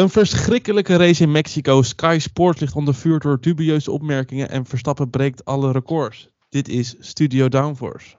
Een 0.00 0.10
verschrikkelijke 0.10 0.96
race 0.96 1.22
in 1.22 1.30
Mexico. 1.30 1.82
Sky 1.82 2.16
Sports 2.20 2.60
ligt 2.60 2.74
onder 2.74 2.94
vuur 2.94 3.18
door 3.18 3.40
dubieuze 3.40 3.90
opmerkingen 3.90 4.50
en 4.50 4.66
Verstappen 4.66 5.10
breekt 5.10 5.44
alle 5.44 5.72
records. 5.72 6.30
Dit 6.48 6.68
is 6.68 6.96
Studio 6.98 7.48
Downforce. 7.48 8.16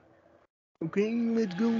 Oké, 0.79 1.01
let's 1.35 1.55
go. 1.55 1.71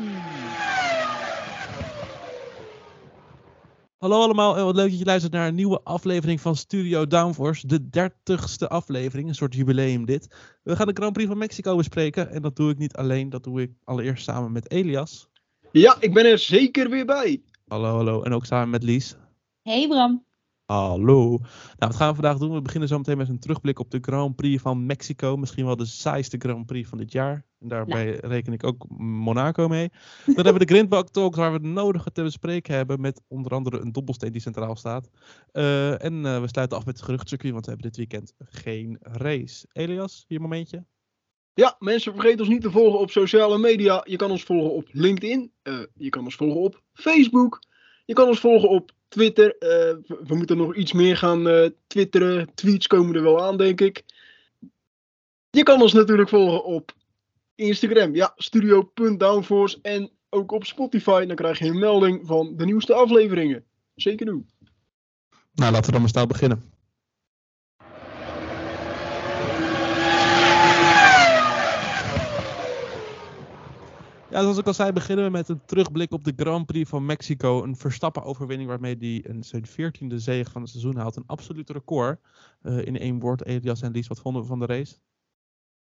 Hallo 3.97 4.21
allemaal 4.21 4.57
en 4.57 4.65
wat 4.65 4.75
leuk 4.75 4.89
dat 4.89 4.99
je 4.99 5.05
luistert 5.05 5.33
naar 5.33 5.47
een 5.47 5.55
nieuwe 5.55 5.81
aflevering 5.83 6.41
van 6.41 6.55
Studio 6.55 7.07
Downforce. 7.07 7.67
De 7.67 7.89
dertigste 7.89 8.69
aflevering, 8.69 9.27
een 9.27 9.35
soort 9.35 9.55
jubileum 9.55 10.05
dit. 10.05 10.35
We 10.63 10.75
gaan 10.75 10.87
de 10.87 10.93
Grand 10.93 11.13
Prix 11.13 11.29
van 11.29 11.37
Mexico 11.37 11.75
bespreken 11.75 12.31
en 12.31 12.41
dat 12.41 12.55
doe 12.55 12.71
ik 12.71 12.77
niet 12.77 12.95
alleen. 12.95 13.29
Dat 13.29 13.43
doe 13.43 13.61
ik 13.61 13.71
allereerst 13.83 14.23
samen 14.23 14.51
met 14.51 14.71
Elias. 14.71 15.27
Ja, 15.71 15.97
ik 15.99 16.13
ben 16.13 16.25
er 16.25 16.37
zeker 16.37 16.89
weer 16.89 17.05
bij. 17.05 17.41
Hallo, 17.67 17.95
hallo. 17.95 18.21
En 18.23 18.33
ook 18.33 18.45
samen 18.45 18.69
met 18.69 18.83
Lies. 18.83 19.15
Hey 19.61 19.87
Bram. 19.87 20.25
Hallo. 20.65 21.29
Nou, 21.29 21.41
wat 21.77 21.95
gaan 21.95 22.09
we 22.09 22.15
vandaag 22.15 22.37
doen? 22.37 22.53
We 22.53 22.61
beginnen 22.61 22.89
zo 22.89 22.97
meteen 22.97 23.17
met 23.17 23.29
een 23.29 23.39
terugblik 23.39 23.79
op 23.79 23.91
de 23.91 23.97
Grand 24.01 24.35
Prix 24.35 24.61
van 24.61 24.85
Mexico. 24.85 25.37
Misschien 25.37 25.65
wel 25.65 25.75
de 25.75 25.85
saaiste 25.85 26.37
Grand 26.37 26.65
Prix 26.65 26.89
van 26.89 26.97
dit 26.97 27.11
jaar. 27.11 27.45
En 27.59 27.67
daarbij 27.67 28.11
reken 28.21 28.53
ik 28.53 28.63
ook 28.63 28.85
Monaco 28.97 29.67
mee. 29.67 29.89
Dan 30.25 30.35
hebben 30.35 30.53
we 30.53 30.65
de 30.65 30.73
Grindbak 30.73 31.09
Talks, 31.09 31.37
waar 31.37 31.51
we 31.51 31.57
het 31.57 31.65
nodige 31.65 32.11
te 32.11 32.23
bespreken 32.23 32.75
hebben. 32.75 33.01
Met 33.01 33.21
onder 33.27 33.51
andere 33.51 33.79
een 33.79 33.91
dobbelsteen 33.91 34.31
die 34.31 34.41
centraal 34.41 34.75
staat. 34.75 35.09
Uh, 35.53 36.03
en 36.03 36.13
uh, 36.13 36.41
we 36.41 36.47
sluiten 36.47 36.77
af 36.77 36.85
met 36.85 36.95
het 36.95 37.05
geruchtcircuit, 37.05 37.53
want 37.53 37.65
we 37.65 37.71
hebben 37.71 37.91
dit 37.91 37.97
weekend 37.97 38.33
geen 38.39 38.97
race. 39.01 39.65
Elias, 39.71 40.25
hier 40.27 40.41
momentje. 40.41 40.85
Ja, 41.53 41.75
mensen 41.79 42.13
vergeet 42.13 42.39
ons 42.39 42.49
niet 42.49 42.61
te 42.61 42.71
volgen 42.71 42.99
op 42.99 43.11
sociale 43.11 43.57
media. 43.57 44.01
Je 44.07 44.15
kan 44.15 44.31
ons 44.31 44.43
volgen 44.43 44.73
op 44.73 44.87
LinkedIn. 44.91 45.51
Uh, 45.63 45.79
je 45.95 46.09
kan 46.09 46.23
ons 46.23 46.35
volgen 46.35 46.61
op 46.61 46.81
Facebook. 46.93 47.59
Je 48.05 48.13
kan 48.13 48.27
ons 48.27 48.39
volgen 48.39 48.69
op 48.69 48.91
Twitter. 49.11 49.55
Uh, 49.59 49.69
we, 50.07 50.19
we, 50.27 50.35
moeten 50.35 50.57
nog 50.57 50.75
iets 50.75 50.93
meer 50.93 51.17
gaan 51.17 51.47
uh, 51.47 51.69
twitteren. 51.87 52.53
Tweets 52.53 52.87
komen 52.87 53.15
er 53.15 53.23
wel 53.23 53.43
aan, 53.43 53.57
denk 53.57 53.81
ik. 53.81 54.03
Je 55.49 55.63
kan 55.63 55.81
ons 55.81 55.93
natuurlijk 55.93 56.29
volgen 56.29 56.63
op 56.63 56.93
Instagram. 57.55 58.15
Ja, 58.15 58.33
studio.downforce. 58.35 59.79
En 59.81 60.09
ook 60.29 60.51
op 60.51 60.65
Spotify. 60.65 61.25
Dan 61.25 61.35
krijg 61.35 61.59
je 61.59 61.65
een 61.65 61.79
melding 61.79 62.27
van 62.27 62.53
de 62.57 62.65
nieuwste 62.65 62.93
afleveringen. 62.93 63.63
Zeker 63.95 64.25
doen. 64.25 64.49
Nou, 65.53 65.71
laten 65.71 65.85
we 65.85 65.91
dan 65.91 66.01
maar 66.01 66.09
snel 66.09 66.27
beginnen. 66.27 66.70
Ja, 74.31 74.41
zoals 74.41 74.57
ik 74.57 74.67
al 74.67 74.73
zei, 74.73 74.91
beginnen 74.91 75.25
we 75.25 75.31
met 75.31 75.49
een 75.49 75.65
terugblik 75.65 76.11
op 76.11 76.23
de 76.23 76.33
Grand 76.35 76.65
Prix 76.65 76.89
van 76.89 77.05
Mexico. 77.05 77.63
Een 77.63 77.75
Verstappen-overwinning 77.75 78.69
waarmee 78.69 78.95
hij 78.99 79.29
een, 79.29 79.43
zijn 79.43 79.65
veertiende 79.65 80.19
zege 80.19 80.51
van 80.51 80.61
het 80.61 80.69
seizoen 80.69 80.95
haalt. 80.95 81.15
Een 81.15 81.23
absoluut 81.25 81.69
record. 81.69 82.19
Uh, 82.63 82.85
in 82.85 82.97
één 82.97 83.19
woord, 83.19 83.45
Elias 83.45 83.81
en 83.81 83.91
Lies, 83.91 84.07
wat 84.07 84.19
vonden 84.19 84.41
we 84.41 84.47
van 84.47 84.59
de 84.59 84.65
race? 84.65 84.95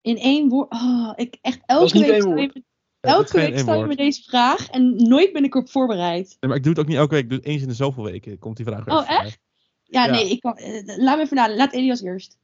In 0.01 0.17
één 0.17 0.49
woord? 0.49 0.71
Oh, 0.71 1.11
ik 1.15 1.37
echt 1.41 1.61
elke 1.65 1.99
week 1.99 2.21
stel 2.21 2.37
je, 2.37 2.51
me, 2.53 2.63
elke 2.99 3.37
week 3.37 3.59
stel 3.59 3.79
je 3.79 3.85
me 3.85 3.95
deze 3.95 4.23
vraag 4.23 4.69
en 4.69 4.95
nooit 4.95 5.33
ben 5.33 5.43
ik 5.43 5.55
erop 5.55 5.69
voorbereid. 5.69 6.27
Nee, 6.27 6.49
maar 6.49 6.55
ik 6.57 6.63
doe 6.63 6.71
het 6.71 6.81
ook 6.81 6.87
niet 6.87 6.97
elke 6.97 7.13
week. 7.13 7.23
Ik 7.23 7.29
doe 7.29 7.37
het 7.37 7.47
eens 7.47 7.61
in 7.61 7.67
de 7.67 7.73
zoveel 7.73 8.03
weken 8.03 8.39
komt 8.39 8.57
die 8.57 8.65
vraag 8.65 8.87
Oh, 8.87 9.09
echt? 9.09 9.39
Ja, 9.83 10.05
ja, 10.05 10.11
nee, 10.11 10.29
ik 10.29 10.39
kan, 10.39 10.57
uh, 10.59 10.97
laat 10.97 11.17
me 11.17 11.23
even 11.23 11.35
nadenken. 11.35 11.63
Laat 11.63 11.73
Elias 11.73 12.01
eerst. 12.01 12.37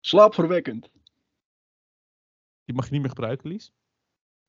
Slaapverwekkend. 0.00 0.90
Die 2.64 2.74
mag 2.74 2.84
je 2.84 2.92
niet 2.92 3.00
meer 3.00 3.10
gebruiken, 3.10 3.48
Lies. 3.48 3.72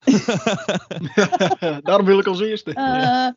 Daarom 1.84 2.06
wil 2.06 2.20
ik 2.20 2.28
als 2.28 2.42
eerste. 2.42 2.72
Uh, 2.75 3.30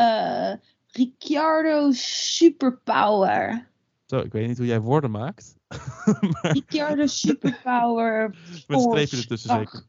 uh, 0.00 0.54
Ricciardo 0.86 1.92
Superpower. 1.92 3.68
Zo, 4.06 4.18
ik 4.18 4.32
weet 4.32 4.46
niet 4.46 4.56
hoe 4.56 4.66
jij 4.66 4.80
woorden 4.80 5.10
maakt. 5.10 5.56
maar... 6.20 6.52
Ricciardo 6.52 7.06
Superpower. 7.06 8.36
Met 8.66 8.80
streepje 8.80 9.16
ertussen 9.16 9.50
zeker. 9.50 9.86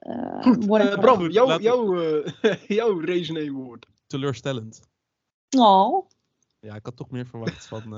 Uh, 0.00 0.42
Goed, 0.42 0.64
uh, 0.64 0.98
Bram, 0.98 1.30
jouw 1.30 1.60
jou, 1.60 2.04
uh, 2.42 2.54
jou 2.66 3.06
race 3.06 3.32
name 3.32 3.52
woord. 3.52 3.86
Teleurstellend. 4.06 4.80
Oh. 5.56 6.08
Ja, 6.60 6.74
ik 6.74 6.84
had 6.84 6.96
toch 6.96 7.10
meer 7.10 7.26
verwacht 7.26 7.66
van 7.66 7.90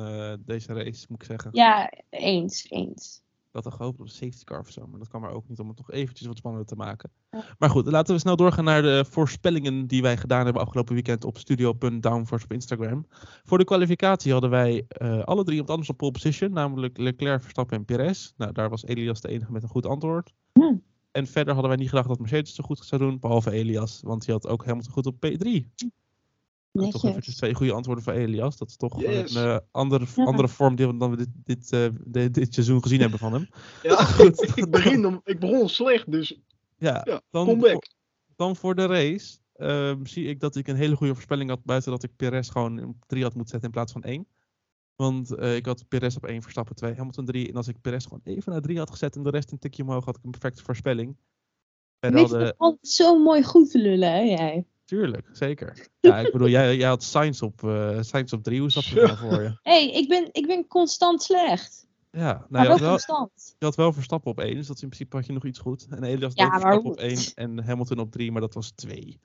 deze 0.44 0.72
race, 0.72 1.06
moet 1.08 1.22
ik 1.22 1.26
zeggen. 1.26 1.50
Ja, 1.52 1.92
eens, 2.10 2.66
eens. 2.70 3.24
Had 3.56 3.64
al 3.64 3.70
gehoopt 3.70 4.00
op 4.00 4.04
een 4.04 4.12
safety 4.12 4.44
car 4.44 4.60
of 4.60 4.70
zo, 4.70 4.86
maar 4.86 4.98
dat 4.98 5.08
kan 5.08 5.20
maar 5.20 5.30
ook 5.30 5.48
niet 5.48 5.58
om 5.58 5.68
het 5.68 5.76
nog 5.76 5.90
eventjes 5.90 6.26
wat 6.26 6.36
spannender 6.36 6.68
te 6.68 6.76
maken. 6.76 7.10
Ja. 7.30 7.44
Maar 7.58 7.70
goed, 7.70 7.86
laten 7.86 8.14
we 8.14 8.20
snel 8.20 8.36
doorgaan 8.36 8.64
naar 8.64 8.82
de 8.82 9.04
voorspellingen 9.10 9.86
die 9.86 10.02
wij 10.02 10.16
gedaan 10.16 10.44
hebben 10.44 10.62
afgelopen 10.62 10.94
weekend 10.94 11.24
op 11.24 11.38
studio.downforce 11.38 12.44
op 12.44 12.52
Instagram. 12.52 13.06
Voor 13.44 13.58
de 13.58 13.64
kwalificatie 13.64 14.32
hadden 14.32 14.50
wij 14.50 14.86
uh, 15.02 15.22
alle 15.22 15.44
drie 15.44 15.56
op 15.56 15.62
het 15.62 15.70
anders 15.70 15.90
op 15.90 15.96
pole 15.96 16.10
position, 16.10 16.52
namelijk 16.52 16.98
Leclerc, 16.98 17.42
Verstappen 17.42 17.76
en 17.76 17.84
Perez. 17.84 18.32
Nou, 18.36 18.52
daar 18.52 18.70
was 18.70 18.84
Elias 18.84 19.20
de 19.20 19.28
enige 19.28 19.52
met 19.52 19.62
een 19.62 19.68
goed 19.68 19.86
antwoord. 19.86 20.32
Hm. 20.52 20.76
En 21.10 21.26
verder 21.26 21.52
hadden 21.52 21.70
wij 21.70 21.80
niet 21.80 21.88
gedacht 21.88 22.08
dat 22.08 22.18
Mercedes 22.18 22.54
zo 22.54 22.64
goed 22.64 22.78
zou 22.78 23.00
doen, 23.00 23.18
behalve 23.18 23.50
Elias, 23.50 24.00
want 24.02 24.26
hij 24.26 24.34
had 24.34 24.48
ook 24.48 24.64
helemaal 24.64 24.84
goed 24.90 25.06
op 25.06 25.26
P3. 25.26 25.66
Netjes. 26.84 27.00
Toch 27.00 27.10
eventjes 27.10 27.36
twee 27.36 27.54
goede 27.54 27.72
antwoorden 27.72 28.04
van 28.04 28.14
Elias. 28.14 28.56
Dat 28.56 28.68
is 28.68 28.76
toch 28.76 29.00
yes. 29.00 29.34
een 29.34 29.44
uh, 29.44 29.58
andere, 29.70 30.06
Ja. 30.16 30.24
andere 30.24 30.48
vorm 30.48 30.76
die 30.76 30.86
we 30.86 30.96
dan 30.96 31.10
we 31.10 31.16
dit, 31.16 31.28
dit, 31.44 31.72
uh, 31.72 31.88
dit, 32.04 32.34
dit 32.34 32.54
seizoen 32.54 32.82
gezien 32.82 33.00
hebben 33.00 33.18
van 33.18 33.32
hem. 33.32 33.48
Ja, 33.82 34.04
Goed. 34.16 34.56
ik, 34.56 34.70
begin 34.70 35.06
om, 35.06 35.20
ik 35.24 35.38
begon 35.38 35.68
slecht, 35.68 36.10
dus 36.10 36.40
Ja, 36.78 37.02
ja, 37.04 37.20
dan, 37.30 37.46
comeback. 37.46 37.86
dan 38.36 38.56
voor 38.56 38.74
de 38.74 38.86
race 38.86 39.38
ehm, 39.54 40.04
zie 40.04 40.26
ik 40.26 40.40
dat 40.40 40.56
ik 40.56 40.68
een 40.68 40.76
hele 40.76 40.96
goede 40.96 41.12
voorspelling 41.14 41.50
had. 41.50 41.64
Buiten 41.64 41.90
dat 41.90 42.02
ik 42.02 42.16
Perez 42.16 42.50
gewoon 42.50 42.84
op 42.84 42.96
3 43.06 43.22
had 43.22 43.34
moeten 43.34 43.50
zetten 43.50 43.68
in 43.68 43.74
plaats 43.74 43.92
van 43.92 44.02
1. 44.02 44.26
Want 44.96 45.34
eh, 45.34 45.56
ik 45.56 45.66
had 45.66 45.88
Perez 45.88 46.16
op 46.16 46.24
1, 46.24 46.42
Verstappen 46.42 46.74
2, 46.74 46.94
Hamilton 46.94 47.24
3. 47.24 47.48
En 47.48 47.54
als 47.54 47.68
ik 47.68 47.80
Perez 47.80 48.04
gewoon 48.04 48.20
even 48.24 48.52
naar 48.52 48.60
3 48.60 48.78
had 48.78 48.90
gezet 48.90 49.16
en 49.16 49.22
de 49.22 49.30
rest 49.30 49.52
een 49.52 49.58
tikje 49.58 49.82
omhoog, 49.82 50.04
had 50.04 50.16
ik 50.16 50.24
een 50.24 50.30
perfecte 50.30 50.62
voorspelling. 50.62 51.16
Weet 51.98 52.30
je 52.30 52.36
dat 52.36 52.58
altijd 52.58 52.88
zo 52.88 53.18
mooi 53.22 53.42
goed 53.42 53.70
te 53.70 53.78
lullen, 53.78 54.12
hè, 54.12 54.20
jij? 54.20 54.64
Tuurlijk, 54.86 55.28
zeker. 55.32 55.72
Ja, 56.00 56.18
ik 56.18 56.32
bedoel, 56.32 56.48
jij, 56.48 56.76
jij 56.76 56.88
had 56.88 57.02
Sainz 57.02 57.42
op, 57.42 57.64
eh 57.64 57.98
Sainz 58.00 58.32
op 58.32 58.42
3. 58.42 58.58
Hoe 58.58 58.68
is 58.68 58.74
dat 58.74 58.84
voor 59.18 59.42
je? 59.42 59.58
Hé, 59.62 59.72
hey, 59.72 59.90
ik, 59.92 60.08
ben, 60.08 60.28
ik 60.32 60.46
ben 60.46 60.66
constant 60.66 61.22
slecht. 61.22 61.86
Ja, 62.10 62.32
nou, 62.32 62.44
Maar 62.48 62.62
je, 62.62 62.68
wel 62.68 62.76
had 62.76 62.80
wel, 62.80 63.16
constant. 63.16 63.54
je 63.58 63.64
had 63.64 63.74
wel 63.74 63.92
Verstappen 63.92 64.30
op 64.30 64.40
1, 64.40 64.54
dus 64.54 64.66
dat 64.66 64.76
is 64.76 64.82
in 64.82 64.88
principe 64.88 65.16
had 65.16 65.26
je 65.26 65.32
nog 65.32 65.44
iets 65.44 65.58
goed. 65.58 65.86
En 65.90 66.02
Elias 66.02 66.22
had 66.22 66.38
Ja, 66.38 66.50
Verstappen 66.50 66.90
op 66.90 66.98
1 66.98 67.18
en 67.34 67.64
Hamilton 67.64 67.98
op 67.98 68.12
3, 68.12 68.32
maar 68.32 68.40
dat 68.40 68.54
was 68.54 68.70
2. 68.70 69.20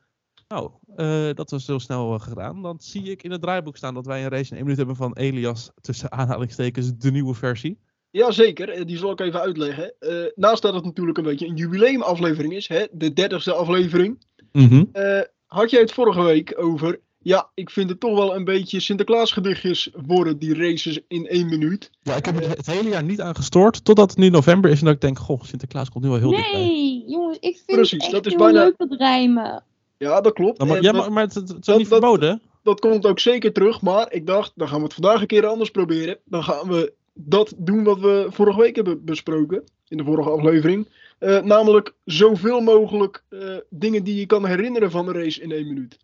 Nou, 0.47 0.71
eh, 0.95 1.33
dat 1.33 1.51
was 1.51 1.67
heel 1.67 1.79
snel 1.79 2.13
eh, 2.13 2.21
gedaan. 2.21 2.61
Dan 2.61 2.79
zie 2.79 3.03
ik 3.03 3.23
in 3.23 3.31
het 3.31 3.41
draaiboek 3.41 3.77
staan 3.77 3.93
dat 3.93 4.05
wij 4.05 4.23
een 4.23 4.29
race 4.29 4.49
in 4.51 4.55
1 4.55 4.61
minuut 4.61 4.77
hebben 4.77 4.95
van 4.95 5.13
Elias, 5.13 5.71
tussen 5.81 6.11
aanhalingstekens, 6.11 6.97
de 6.97 7.11
nieuwe 7.11 7.33
versie. 7.33 7.79
Jazeker, 8.11 8.85
die 8.85 8.97
zal 8.97 9.11
ik 9.11 9.19
even 9.19 9.39
uitleggen. 9.39 9.93
Eh, 9.99 10.31
naast 10.35 10.61
dat 10.61 10.73
het 10.73 10.83
natuurlijk 10.83 11.17
een 11.17 11.23
beetje 11.23 11.47
een 11.47 11.55
jubileumaflevering 11.55 12.53
is, 12.53 12.67
hè, 12.67 12.85
de 12.91 13.13
dertigste 13.13 13.53
aflevering, 13.53 14.25
eh, 14.51 15.21
had 15.51 15.69
jij 15.69 15.79
het 15.79 15.91
vorige 15.91 16.21
week 16.23 16.53
over. 16.57 16.99
Ja, 17.23 17.49
ik 17.53 17.69
vind 17.69 17.89
het 17.89 17.99
toch 17.99 18.15
wel 18.15 18.35
een 18.35 18.43
beetje 18.43 18.79
Sinterklaasgedichtjes 18.79 19.89
worden, 20.05 20.39
die 20.39 20.55
races 20.55 20.99
in 21.07 21.27
één 21.27 21.45
minuut. 21.49 21.91
Ja, 22.01 22.15
ik 22.15 22.25
heb 22.25 22.35
het 22.35 22.47
het 22.57 22.65
hele 22.65 22.89
jaar 22.89 23.03
niet 23.03 23.21
aan 23.21 23.35
gestoord, 23.35 23.85
totdat 23.85 24.09
het 24.09 24.19
nu 24.19 24.29
november 24.29 24.71
is 24.71 24.79
en 24.79 24.85
dat 24.85 24.93
ik 24.93 25.01
denk, 25.01 25.19
goh, 25.19 25.41
Sinterklaas 25.43 25.89
komt 25.89 26.03
nu 26.03 26.09
wel 26.09 26.19
heel 26.19 26.29
dichtbij. 26.29 26.59
Nee, 26.61 27.03
jongens, 27.07 27.37
ik 27.39 27.55
vind 27.65 27.77
Precies, 27.77 27.91
het 27.91 28.01
echt 28.01 28.11
dat 28.11 28.25
is 28.25 28.31
heel 28.33 28.41
bijna- 28.43 28.63
leuk 28.63 28.77
dat 28.77 28.95
rijmen. 28.99 29.63
Ja, 29.97 30.21
dat 30.21 30.33
klopt. 30.33 30.57
Nou, 30.57 30.69
maar, 30.69 30.81
ja, 30.81 30.91
dat, 30.91 31.01
maar, 31.01 31.11
maar 31.11 31.23
het, 31.23 31.33
het 31.33 31.49
is 31.49 31.55
dat- 31.65 31.77
niet 31.77 31.89
dat- 31.89 31.99
verboden. 31.99 32.41
dat 32.63 32.79
komt 32.79 33.05
ook 33.05 33.19
zeker 33.19 33.53
terug, 33.53 33.81
maar 33.81 34.11
ik 34.13 34.27
dacht, 34.27 34.51
dan 34.55 34.67
gaan 34.67 34.77
we 34.77 34.83
het 34.83 34.93
vandaag 34.93 35.21
een 35.21 35.27
keer 35.27 35.45
anders 35.45 35.69
proberen. 35.71 36.17
Dan 36.25 36.43
gaan 36.43 36.67
we 36.67 36.93
dat 37.13 37.53
doen 37.57 37.83
wat 37.83 37.99
we 37.99 38.27
vorige 38.29 38.59
week 38.59 38.75
hebben 38.75 39.05
besproken, 39.05 39.63
in 39.87 39.97
de 39.97 40.03
vorige 40.03 40.29
aflevering. 40.29 40.87
Eh, 41.21 41.41
namelijk 41.41 41.93
zoveel 42.05 42.59
mogelijk 42.61 43.23
eh, 43.29 43.57
dingen 43.69 44.03
die 44.03 44.15
je 44.15 44.25
kan 44.25 44.45
herinneren 44.45 44.91
van 44.91 45.05
de 45.05 45.11
race 45.11 45.41
in 45.41 45.51
één 45.51 45.67
minuut. 45.67 45.97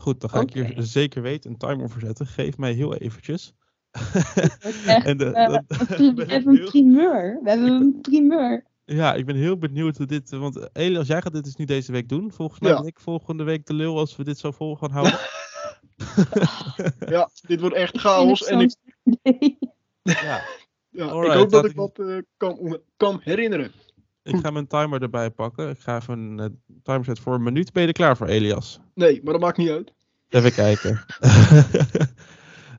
Goed, 0.00 0.20
dan 0.20 0.30
ga 0.30 0.40
ik 0.40 0.52
hier 0.52 0.74
zeker 0.76 1.22
weten 1.22 1.50
een 1.50 1.56
timer 1.56 1.90
voor 1.90 2.00
zetten. 2.00 2.26
Geef 2.26 2.58
mij 2.58 2.72
heel 2.72 2.94
eventjes. 2.96 3.54
Echt, 3.90 4.86
En 5.10 5.16
de- 5.16 5.30
dan- 5.30 5.64
we 6.14 6.24
hebben 6.32 6.58
een 6.60 6.64
primeur. 6.64 7.38
We 7.42 7.48
hebben 7.50 7.70
een 7.70 7.98
primeur. 8.00 8.64
Ja, 8.84 9.14
ik 9.14 9.26
ben 9.26 9.36
heel 9.36 9.58
benieuwd 9.58 9.96
hoe 9.96 10.06
dit. 10.06 10.30
Want 10.30 10.56
eh, 10.58 10.66
Elias, 10.72 11.06
jij 11.06 11.22
gaat 11.22 11.32
dit 11.32 11.44
dus 11.44 11.56
nu 11.56 11.64
deze 11.64 11.92
week 11.92 12.08
doen. 12.08 12.32
Volgens 12.32 12.60
mij 12.60 12.70
Ja. 12.70 12.76
ben 12.78 12.86
ik 12.86 13.00
volgende 13.00 13.44
week 13.44 13.66
de 13.66 13.74
lul 13.74 13.98
als 13.98 14.16
we 14.16 14.24
dit 14.24 14.38
zo 14.38 14.50
vol 14.50 14.76
gaan 14.76 14.90
houden. 14.90 15.18
Ja, 17.08 17.30
dit 17.46 17.60
wordt 17.60 17.74
echt 17.76 17.98
chaos. 17.98 18.44
En 18.44 18.60
ik, 18.60 18.74
Nee. 19.22 19.58
ja, 20.02 20.42
ja, 20.90 21.04
ik 21.04 21.10
hoop 21.32 21.50
dat 21.50 21.64
ik 21.64 21.70
ik- 21.70 21.76
wat 21.76 21.98
eh, 21.98 22.18
kan, 22.36 22.80
kan 22.96 23.20
herinneren. 23.22 23.72
ik 24.22 24.36
ga 24.36 24.50
mijn 24.50 24.66
timer 24.66 25.02
erbij 25.02 25.30
pakken. 25.30 25.70
Ik 25.70 25.78
ga 25.80 25.96
even 25.96 26.18
een 26.18 26.38
eh, 26.38 26.46
timer 26.82 27.04
zetten 27.04 27.24
voor 27.24 27.34
een 27.34 27.42
minuut. 27.42 27.72
Ben 27.72 27.82
je 27.82 27.88
er 27.88 27.94
klaar 27.94 28.16
voor, 28.16 28.26
Elias? 28.26 28.80
Nee, 28.94 29.20
maar 29.22 29.32
dat 29.32 29.42
maakt 29.42 29.56
niet 29.56 29.70
uit. 29.70 29.92
Even 30.28 30.52
kijken. 30.52 31.00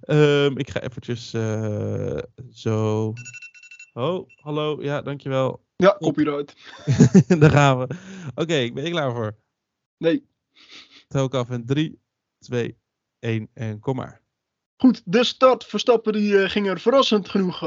Ehm, 0.02 0.58
ik 0.58 0.70
ga 0.70 0.82
eventjes 0.82 1.34
eh, 1.34 2.18
zo. 2.52 3.14
Oh, 3.94 4.30
hallo. 4.36 4.84
Ja, 4.84 5.02
dankjewel. 5.02 5.64
Ja, 5.76 5.96
copyright. 6.00 6.56
Daar 7.40 7.50
gaan 7.52 7.78
we. 7.80 7.88
Oké, 8.36 8.72
ben 8.74 8.84
je 8.84 8.90
klaar 8.90 9.12
voor? 9.12 9.36
Nee. 9.98 10.26
Tel 11.08 11.26
ik 11.26 11.34
af 11.34 11.50
in 11.50 11.66
3, 11.66 12.00
2, 12.40 12.78
1 13.20 13.50
en 13.54 13.80
kom 13.80 13.96
maar. 13.96 14.22
Goed, 14.78 15.02
de 15.06 15.24
start. 15.24 15.66
Verstappen 15.66 16.14
die, 16.14 16.50
ging 16.50 16.68
er 16.68 16.80
verrassend 16.80 17.30
genoeg 17.30 17.60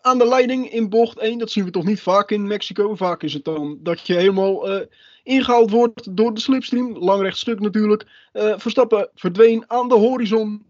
aan 0.00 0.18
de 0.18 0.28
leiding 0.28 0.72
in 0.72 0.88
bocht 0.88 1.18
1. 1.18 1.38
Dat 1.38 1.50
zien 1.50 1.64
we 1.64 1.70
toch 1.70 1.84
niet 1.84 2.00
vaak 2.00 2.30
in 2.30 2.46
Mexico. 2.46 2.94
Vaak 2.94 3.22
is 3.22 3.32
het 3.32 3.44
dan 3.44 3.78
dat 3.82 4.06
je 4.06 4.14
helemaal 4.14 4.86
ingehaald 5.22 5.70
wordt 5.70 6.16
door 6.16 6.34
de 6.34 6.40
slipstream. 6.40 6.98
Lang 6.98 7.22
recht 7.22 7.38
stuk 7.38 7.60
natuurlijk. 7.60 8.06
Verstappen 8.32 9.10
verdween 9.14 9.64
aan 9.66 9.88
de 9.88 9.94
horizon. 9.94 10.66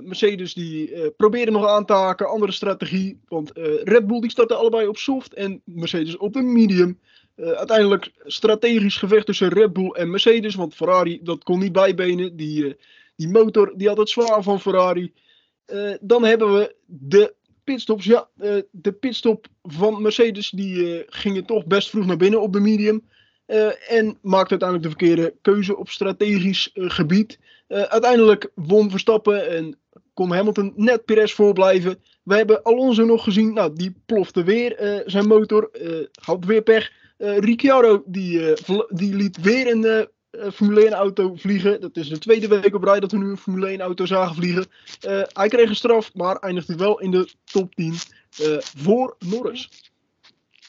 Mercedes 0.00 0.54
die 0.54 1.10
probeerde 1.10 1.50
nog 1.50 1.66
aan 1.66 1.84
te 1.84 1.92
haken, 1.92 2.28
andere 2.28 2.52
strategie. 2.52 3.20
Want 3.28 3.50
Red 3.82 4.06
Bull 4.06 4.20
die 4.20 4.30
startte 4.30 4.54
allebei 4.54 4.86
op 4.86 4.96
soft 4.96 5.34
en 5.34 5.62
Mercedes 5.64 6.16
op 6.16 6.32
de 6.32 6.42
medium. 6.42 6.98
uiteindelijk 7.36 8.12
strategisch 8.24 8.96
gevecht 8.96 9.26
tussen 9.26 9.48
Red 9.48 9.72
Bull 9.72 9.90
en 9.90 10.10
Mercedes. 10.10 10.54
Want 10.54 10.74
Ferrari 10.74 11.20
dat 11.22 11.44
kon 11.44 11.58
niet 11.58 11.72
bijbenen. 11.72 12.36
Die, 12.36 12.76
die 13.16 13.28
motor 13.28 13.72
die 13.76 13.88
had 13.88 13.98
het 13.98 14.08
zwaar 14.08 14.42
van 14.42 14.60
Ferrari. 14.60 15.12
dan 16.00 16.24
hebben 16.24 16.54
we 16.54 16.74
de 16.86 17.34
pitstops. 17.68 18.04
Ja, 18.04 18.28
de 18.70 18.92
pitstop 18.92 19.46
van 19.62 20.02
Mercedes 20.02 20.50
die 20.50 21.04
gingen 21.06 21.44
toch 21.44 21.66
best 21.66 21.90
vroeg 21.90 22.06
naar 22.06 22.16
binnen 22.16 22.40
op 22.40 22.52
de 22.52 22.60
medium. 22.60 23.02
en 23.88 24.18
maakte 24.22 24.50
uiteindelijk 24.50 24.82
de 24.82 24.88
verkeerde 24.88 25.34
keuze 25.42 25.76
op 25.76 25.88
strategisch 25.88 26.70
gebied. 26.74 27.38
Uh, 27.68 27.82
uiteindelijk 27.82 28.50
won 28.54 28.90
Verstappen 28.90 29.48
en 29.50 29.78
kon 30.14 30.30
Hamilton 30.30 30.72
net 30.76 31.04
Perez 31.04 31.32
voorblijven. 31.32 31.98
We 32.22 32.36
hebben 32.36 32.62
Alonso 32.62 33.04
nog 33.04 33.24
gezien. 33.24 33.52
Nou, 33.52 33.72
die 33.74 33.94
plofte 34.06 34.42
weer 34.42 34.82
uh, 34.82 35.00
zijn 35.06 35.26
motor. 35.26 35.70
Uh, 35.82 36.06
had 36.22 36.44
weer 36.44 36.62
pech. 36.62 36.92
Ricciardo 37.18 38.02
die, 38.06 38.54
die 38.88 39.14
liet 39.14 39.40
weer 39.40 39.70
een 39.70 40.08
Formule 40.52 40.84
1 40.84 40.92
auto 40.92 41.34
vliegen. 41.34 41.80
Dat 41.80 41.96
is 41.96 42.08
de 42.08 42.18
tweede 42.18 42.48
week 42.48 42.74
op 42.74 42.84
rij 42.84 43.00
dat 43.00 43.12
we 43.12 43.18
nu 43.18 43.30
een 43.30 43.38
Formule 43.38 43.66
1 43.66 43.80
auto 43.80 44.06
zagen 44.06 44.34
vliegen. 44.34 44.66
hij 45.32 45.48
kreeg 45.48 45.68
een 45.68 45.76
straf, 45.76 46.14
maar 46.14 46.36
eindigde 46.36 46.76
wel 46.76 47.00
in 47.00 47.10
de 47.10 47.32
top 47.44 47.74
10 47.74 47.94
voor 48.76 49.16
Norris. 49.18 49.90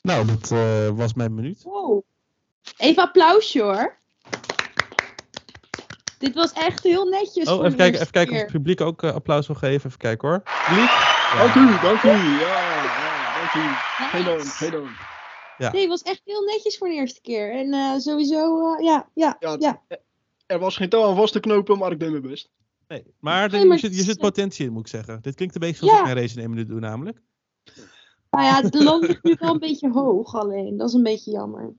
Nou, 0.02 0.26
dat 0.26 0.50
was 0.96 1.14
mijn 1.14 1.34
minuut. 1.34 1.64
Wow. 1.64 2.04
Even 2.78 3.04
applausje 3.04 3.62
hoor. 3.62 3.98
Dit 6.20 6.36
was 6.36 6.54
echt 6.54 6.84
heel 6.84 7.06
netjes. 7.06 7.48
Oh, 7.48 7.66
even 7.66 7.78
kijken, 7.78 8.00
even 8.00 8.12
kijken 8.12 8.36
of 8.36 8.42
het 8.42 8.52
publiek 8.52 8.82
ook 8.82 9.04
uh, 9.04 9.14
applaus 9.14 9.48
wil 9.48 9.56
geven. 9.56 9.88
Even 9.88 9.98
kijken 9.98 10.28
hoor. 10.28 10.44
Publiek? 10.68 10.90
Dank 11.38 11.56
u, 11.56 11.82
dank 11.82 12.04
u. 12.04 12.08
Ja, 12.08 12.82
ja 12.84 13.34
dank 13.40 13.54
u. 13.54 13.70
Geen 14.12 14.26
dank, 14.26 14.44
geen 14.44 14.72
dank. 14.72 14.90
Ja. 15.60 15.72
Nee, 15.72 15.82
het 15.82 15.90
was 15.90 16.02
echt 16.02 16.22
heel 16.26 16.42
netjes 16.42 16.78
voor 16.78 16.88
de 16.88 16.94
eerste 16.94 17.22
keer. 17.22 17.52
En 17.52 17.74
uh, 17.74 17.98
sowieso, 17.98 18.74
uh, 18.74 18.86
ja, 18.86 19.10
ja, 19.14 19.36
ja, 19.40 19.56
ja. 19.60 19.82
Er 20.46 20.60
was 20.60 20.78
geen 20.78 20.90
touw 20.90 21.04
aan 21.04 21.16
vast 21.16 21.34
te 21.34 21.40
knopen, 21.40 21.78
maar 21.78 21.92
ik 21.92 22.00
deed 22.00 22.10
mijn 22.10 22.22
best. 22.22 22.50
Nee, 22.88 23.04
maar, 23.20 23.50
nee, 23.50 23.66
maar 23.66 23.76
je, 23.76 23.82
zit, 23.82 23.96
je 23.96 24.04
zit 24.04 24.18
potentie 24.18 24.66
in, 24.66 24.72
moet 24.72 24.82
ik 24.82 24.88
zeggen. 24.88 25.22
Dit 25.22 25.36
klinkt 25.36 25.56
een 25.56 25.62
beetje 25.62 25.78
zoals 25.78 25.94
ja. 25.94 26.00
ik 26.00 26.06
mijn 26.06 26.18
race 26.18 26.38
nemen 26.38 26.58
nu 26.58 26.66
doe, 26.66 26.80
namelijk. 26.80 27.22
Nou 28.30 28.46
ja, 28.46 28.62
het 28.62 28.74
land 28.74 29.08
ligt 29.08 29.24
nu 29.24 29.36
wel 29.40 29.54
een 29.54 29.60
beetje 29.60 29.92
hoog 29.92 30.36
alleen. 30.36 30.78
Dat 30.78 30.88
is 30.88 30.94
een 30.94 31.04
beetje 31.04 31.32
jammer. 31.32 31.74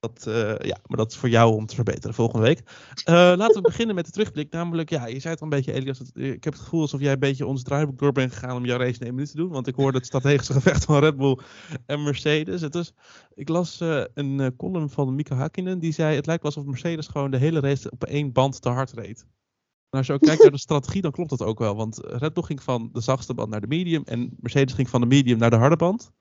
Dat, 0.00 0.24
uh, 0.28 0.58
ja, 0.58 0.78
maar 0.86 0.96
dat 0.96 1.10
is 1.10 1.16
voor 1.16 1.28
jou 1.28 1.54
om 1.54 1.66
te 1.66 1.74
verbeteren 1.74 2.14
volgende 2.14 2.46
week. 2.46 2.58
Uh, 2.58 3.14
laten 3.14 3.54
we 3.54 3.60
beginnen 3.60 3.94
met 3.94 4.04
de 4.04 4.10
terugblik. 4.10 4.52
Namelijk, 4.52 4.90
ja, 4.90 5.06
je 5.06 5.20
zei 5.20 5.32
het 5.32 5.42
al 5.42 5.48
een 5.50 5.56
beetje, 5.56 5.72
Elias. 5.72 5.98
Het, 5.98 6.10
ik 6.14 6.44
heb 6.44 6.52
het 6.52 6.62
gevoel 6.62 6.80
alsof 6.80 7.00
jij 7.00 7.12
een 7.12 7.18
beetje 7.18 7.46
ons 7.46 7.62
draaiboek 7.62 7.98
door 7.98 8.12
bent 8.12 8.32
gegaan 8.32 8.56
om 8.56 8.64
jouw 8.64 8.78
race 8.78 8.98
in 8.98 9.06
één 9.06 9.14
minuut 9.14 9.30
te 9.30 9.36
doen. 9.36 9.48
Want 9.48 9.66
ik 9.66 9.74
hoorde 9.74 9.98
het 9.98 10.06
strategische 10.06 10.52
gevecht 10.52 10.84
van 10.84 10.98
Red 10.98 11.16
Bull 11.16 11.38
en 11.86 12.02
Mercedes. 12.02 12.60
Het 12.60 12.74
is, 12.74 12.92
ik 13.34 13.48
las 13.48 13.80
een 14.14 14.54
column 14.56 14.90
van 14.90 15.14
Mika 15.14 15.34
Hakkinen. 15.34 15.78
Die 15.78 15.92
zei: 15.92 16.14
Het 16.14 16.26
lijkt 16.26 16.42
wel 16.42 16.52
alsof 16.52 16.70
Mercedes 16.70 17.06
gewoon 17.06 17.30
de 17.30 17.36
hele 17.36 17.60
race 17.60 17.90
op 17.90 18.04
één 18.04 18.32
band 18.32 18.60
te 18.60 18.68
hard 18.68 18.92
reed. 18.92 19.26
En 19.90 19.98
als 19.98 20.06
je 20.06 20.12
ook 20.12 20.20
kijkt 20.20 20.42
naar 20.42 20.50
de 20.50 20.58
strategie, 20.58 21.02
dan 21.02 21.10
klopt 21.10 21.30
dat 21.30 21.42
ook 21.42 21.58
wel. 21.58 21.76
Want 21.76 21.98
Red 22.02 22.32
Bull 22.34 22.42
ging 22.42 22.62
van 22.62 22.88
de 22.92 23.00
zachtste 23.00 23.34
band 23.34 23.50
naar 23.50 23.60
de 23.60 23.66
medium. 23.66 24.02
En 24.04 24.36
Mercedes 24.40 24.74
ging 24.74 24.88
van 24.88 25.00
de 25.00 25.06
medium 25.06 25.38
naar 25.38 25.50
de 25.50 25.56
harde 25.56 25.76
band. 25.76 26.12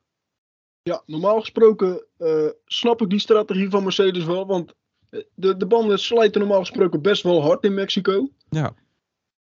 Ja, 0.90 1.02
normaal 1.06 1.40
gesproken 1.40 2.06
uh, 2.18 2.50
snap 2.66 3.02
ik 3.02 3.10
die 3.10 3.20
strategie 3.20 3.70
van 3.70 3.84
Mercedes 3.84 4.24
wel. 4.24 4.46
Want 4.46 4.74
eh, 5.10 5.20
de, 5.36 5.58
de 5.58 5.66
banden 5.66 6.00
slijten 6.00 6.42
normaal 6.42 6.60
gesproken 6.60 7.02
best 7.02 7.24
wel 7.24 7.42
hard 7.42 7.64
in 7.64 7.74
Mexico. 7.74 8.30
Ja. 8.50 8.76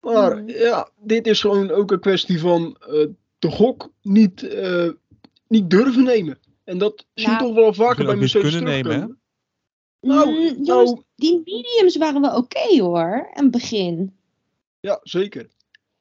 Maar 0.01 0.37
mm. 0.37 0.49
ja, 0.49 0.91
dit 1.01 1.27
is 1.27 1.41
gewoon 1.41 1.71
ook 1.71 1.91
een 1.91 2.01
kwestie 2.01 2.41
van 2.41 2.77
uh, 2.81 3.07
de 3.39 3.51
gok 3.51 3.91
niet, 4.03 4.43
uh, 4.43 4.91
niet 5.49 5.71
durven 5.71 6.05
nemen. 6.05 6.39
En 6.65 6.79
dat 6.79 7.07
zie 7.15 7.31
je 7.31 7.37
toch 7.37 7.55
wel 7.55 7.75
vaker 7.75 8.05
bij 8.05 8.17
Mercedes 8.17 8.51
kunnen 8.51 8.71
nemen, 8.71 9.01
hè? 9.01 9.07
Nou, 10.01 10.31
mm, 10.31 10.63
nou, 10.63 11.03
die 11.15 11.43
mediums 11.45 11.97
waren 11.97 12.21
wel 12.21 12.37
oké 12.37 12.81
hoor, 12.81 13.31
in 13.35 13.43
het 13.43 13.51
begin. 13.51 14.17
Ja, 14.81 15.01
zeker. 15.03 15.49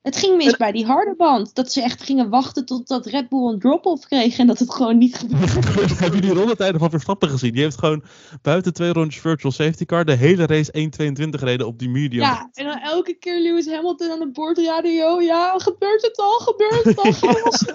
Het 0.06 0.18
ging 0.18 0.38
mis 0.38 0.58
bij 0.58 0.72
die 0.72 0.86
harde 0.86 1.16
band. 1.18 1.56
Dat 1.56 1.72
ze 1.72 1.82
echt 1.82 2.04
gingen 2.04 2.30
wachten 2.30 2.66
totdat 2.66 3.06
Red 3.06 3.30
Bull 3.30 3.48
een 3.48 3.60
drop-off 3.60 4.08
kreeg 4.08 4.38
en 4.38 4.48
dat 4.48 4.60
het 4.60 4.74
gewoon 4.74 4.98
niet 4.98 5.16
gebeurde. 5.16 5.46
Hebben 6.02 6.06
jullie 6.06 6.22
die 6.22 6.34
rondetijden 6.34 6.80
van 6.80 6.90
Verstappen 6.90 7.30
gezien? 7.30 7.52
Die 7.54 7.62
heeft 7.62 7.78
gewoon 7.78 8.04
buiten 8.42 8.74
twee 8.74 8.94
rondjes 8.94 9.22
virtual 9.22 9.52
safety 9.52 9.86
car 9.86 10.06
de 10.06 10.14
hele 10.14 10.46
race 10.46 10.90
1.22 11.24 11.30
gereden 11.30 11.68
op 11.68 11.80
die 11.80 11.90
medium. 11.90 12.22
Ja, 12.22 12.50
en 12.54 12.66
dan 12.66 12.80
elke 12.80 13.14
keer 13.14 13.40
Lewis 13.40 13.66
Hamilton 13.66 14.12
aan 14.12 14.20
de 14.20 14.32
boordradio. 14.32 15.22
Ja, 15.22 15.58
gebeurt 15.58 16.02
het 16.02 16.18
al? 16.18 16.40
Gebeurt 16.40 16.84
het 16.84 16.98
al? 16.98 17.14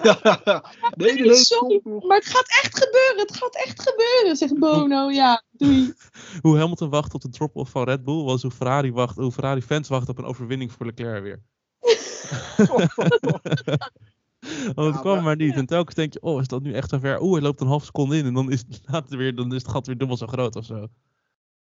ja, 0.43 0.63
nee, 0.95 1.13
nee, 1.13 1.35
sorry, 1.35 1.79
maar 1.83 2.17
het 2.17 2.25
gaat 2.25 2.47
echt 2.63 2.83
gebeuren. 2.83 3.27
Het 3.27 3.37
gaat 3.37 3.55
echt 3.55 3.89
gebeuren, 3.89 4.37
zegt 4.37 4.59
Bono. 4.59 5.09
Ja, 5.09 5.43
doei. 5.51 5.93
hoe 6.41 6.57
Hamilton 6.57 6.89
wacht 6.89 7.13
op 7.13 7.21
de 7.21 7.29
drop-off 7.29 7.71
van 7.71 7.83
Red 7.83 8.03
Bull 8.03 8.23
was 8.23 8.41
hoe 8.41 8.51
Ferrari, 8.51 8.91
wacht, 8.91 9.15
hoe 9.15 9.31
Ferrari 9.31 9.61
fans 9.61 9.87
wachten 9.87 10.09
op 10.09 10.17
een 10.17 10.25
overwinning 10.25 10.71
voor 10.71 10.85
Leclerc 10.85 11.23
weer. 11.23 11.41
Want 14.75 14.93
het 14.93 15.01
kwam 15.01 15.23
maar, 15.23 15.35
niet. 15.35 15.55
En 15.55 15.65
telkens 15.65 15.95
denk 15.95 16.13
je, 16.13 16.21
oh, 16.21 16.41
is 16.41 16.47
dat 16.47 16.61
nu 16.61 16.73
echt 16.73 16.89
zo 16.89 16.97
ver? 16.97 17.21
Oeh, 17.21 17.33
hij 17.33 17.41
loopt 17.41 17.61
een 17.61 17.67
half 17.67 17.85
seconde 17.85 18.17
in 18.17 18.25
en 18.25 18.33
dan 18.33 18.51
is, 18.51 18.63
het, 18.85 19.09
weer, 19.09 19.35
dan 19.35 19.53
is 19.53 19.61
het 19.61 19.71
gat 19.71 19.87
weer 19.87 19.97
dubbel 19.97 20.17
zo 20.17 20.27
groot 20.27 20.55
of 20.55 20.65
zo. 20.65 20.87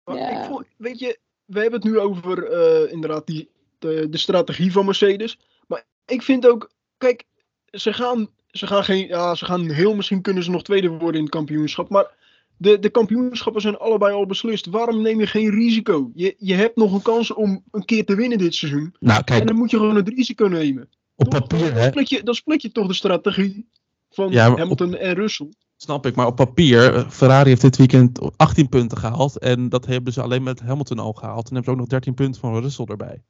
ik 0.05 0.45
vond, 0.47 0.65
weet 0.77 0.99
je, 0.99 1.19
we 1.45 1.59
hebben 1.59 1.79
het 1.79 1.89
nu 1.89 1.99
over 1.99 2.51
uh, 2.51 2.91
inderdaad 2.91 3.27
die, 3.27 3.49
de, 3.79 4.09
de, 4.09 4.17
strategie 4.17 4.71
van 4.71 4.85
Mercedes. 4.85 5.39
Maar 5.67 5.83
ik 6.05 6.21
vind 6.21 6.47
ook, 6.47 6.71
kijk, 6.97 7.23
ze 7.71 7.93
gaan, 7.93 8.29
ze 8.47 8.67
gaan 8.67 8.83
geen, 8.83 9.07
ja, 9.07 9.35
ze 9.35 9.45
gaan 9.45 9.69
heel 9.69 9.95
misschien 9.95 10.21
kunnen 10.21 10.43
ze 10.43 10.51
nog 10.51 10.63
tweede 10.63 10.89
worden 10.89 11.15
in 11.15 11.21
het 11.21 11.29
kampioenschap. 11.29 11.89
Maar 11.89 12.11
de, 12.57 12.79
de 12.79 12.89
kampioenschappen 12.89 13.61
zijn 13.61 13.77
allebei 13.77 14.13
al 14.13 14.25
beslist. 14.25 14.65
Waarom 14.65 15.01
neem 15.01 15.19
je 15.19 15.27
geen 15.27 15.49
risico? 15.49 16.11
Je, 16.13 16.35
je 16.37 16.53
hebt 16.53 16.75
nog 16.75 16.93
een 16.93 17.01
kans 17.01 17.33
om 17.33 17.63
een 17.71 17.85
keer 17.85 18.05
te 18.05 18.15
winnen 18.15 18.37
dit 18.37 18.55
seizoen. 18.55 18.95
Nou, 18.99 19.23
kijk, 19.23 19.39
en 19.39 19.47
dan 19.47 19.55
moet 19.55 19.71
je 19.71 19.77
gewoon 19.77 19.95
het 19.95 20.09
risico 20.09 20.45
nemen. 20.45 20.89
Op 21.15 21.29
papier, 21.29 21.73
dan, 21.73 21.83
split 21.83 22.09
je, 22.09 22.23
dan 22.23 22.35
split 22.35 22.61
je 22.61 22.71
toch 22.71 22.87
de 22.87 22.93
strategie 22.93 23.69
van 24.09 24.35
Hamilton 24.35 24.95
en 24.95 25.13
Russell. 25.13 25.49
Snap 25.75 26.05
ik, 26.05 26.15
maar 26.15 26.25
op 26.25 26.35
papier, 26.35 26.93
eh, 26.93 27.09
Ferrari 27.09 27.49
heeft 27.49 27.61
dit 27.61 27.77
weekend 27.77 28.37
18 28.37 28.69
punten 28.69 28.97
gehaald. 28.97 29.39
En 29.39 29.69
dat 29.69 29.85
hebben 29.85 30.13
ze 30.13 30.21
alleen 30.21 30.43
met 30.43 30.59
Hamilton 30.59 30.99
al 30.99 31.13
gehaald. 31.13 31.49
En 31.49 31.55
hebben 31.55 31.63
ze 31.63 31.71
ook 31.71 31.77
nog 31.77 31.87
13 31.87 32.13
punten 32.13 32.41
van 32.41 32.61
Russell 32.61 32.85
erbij. 32.85 33.23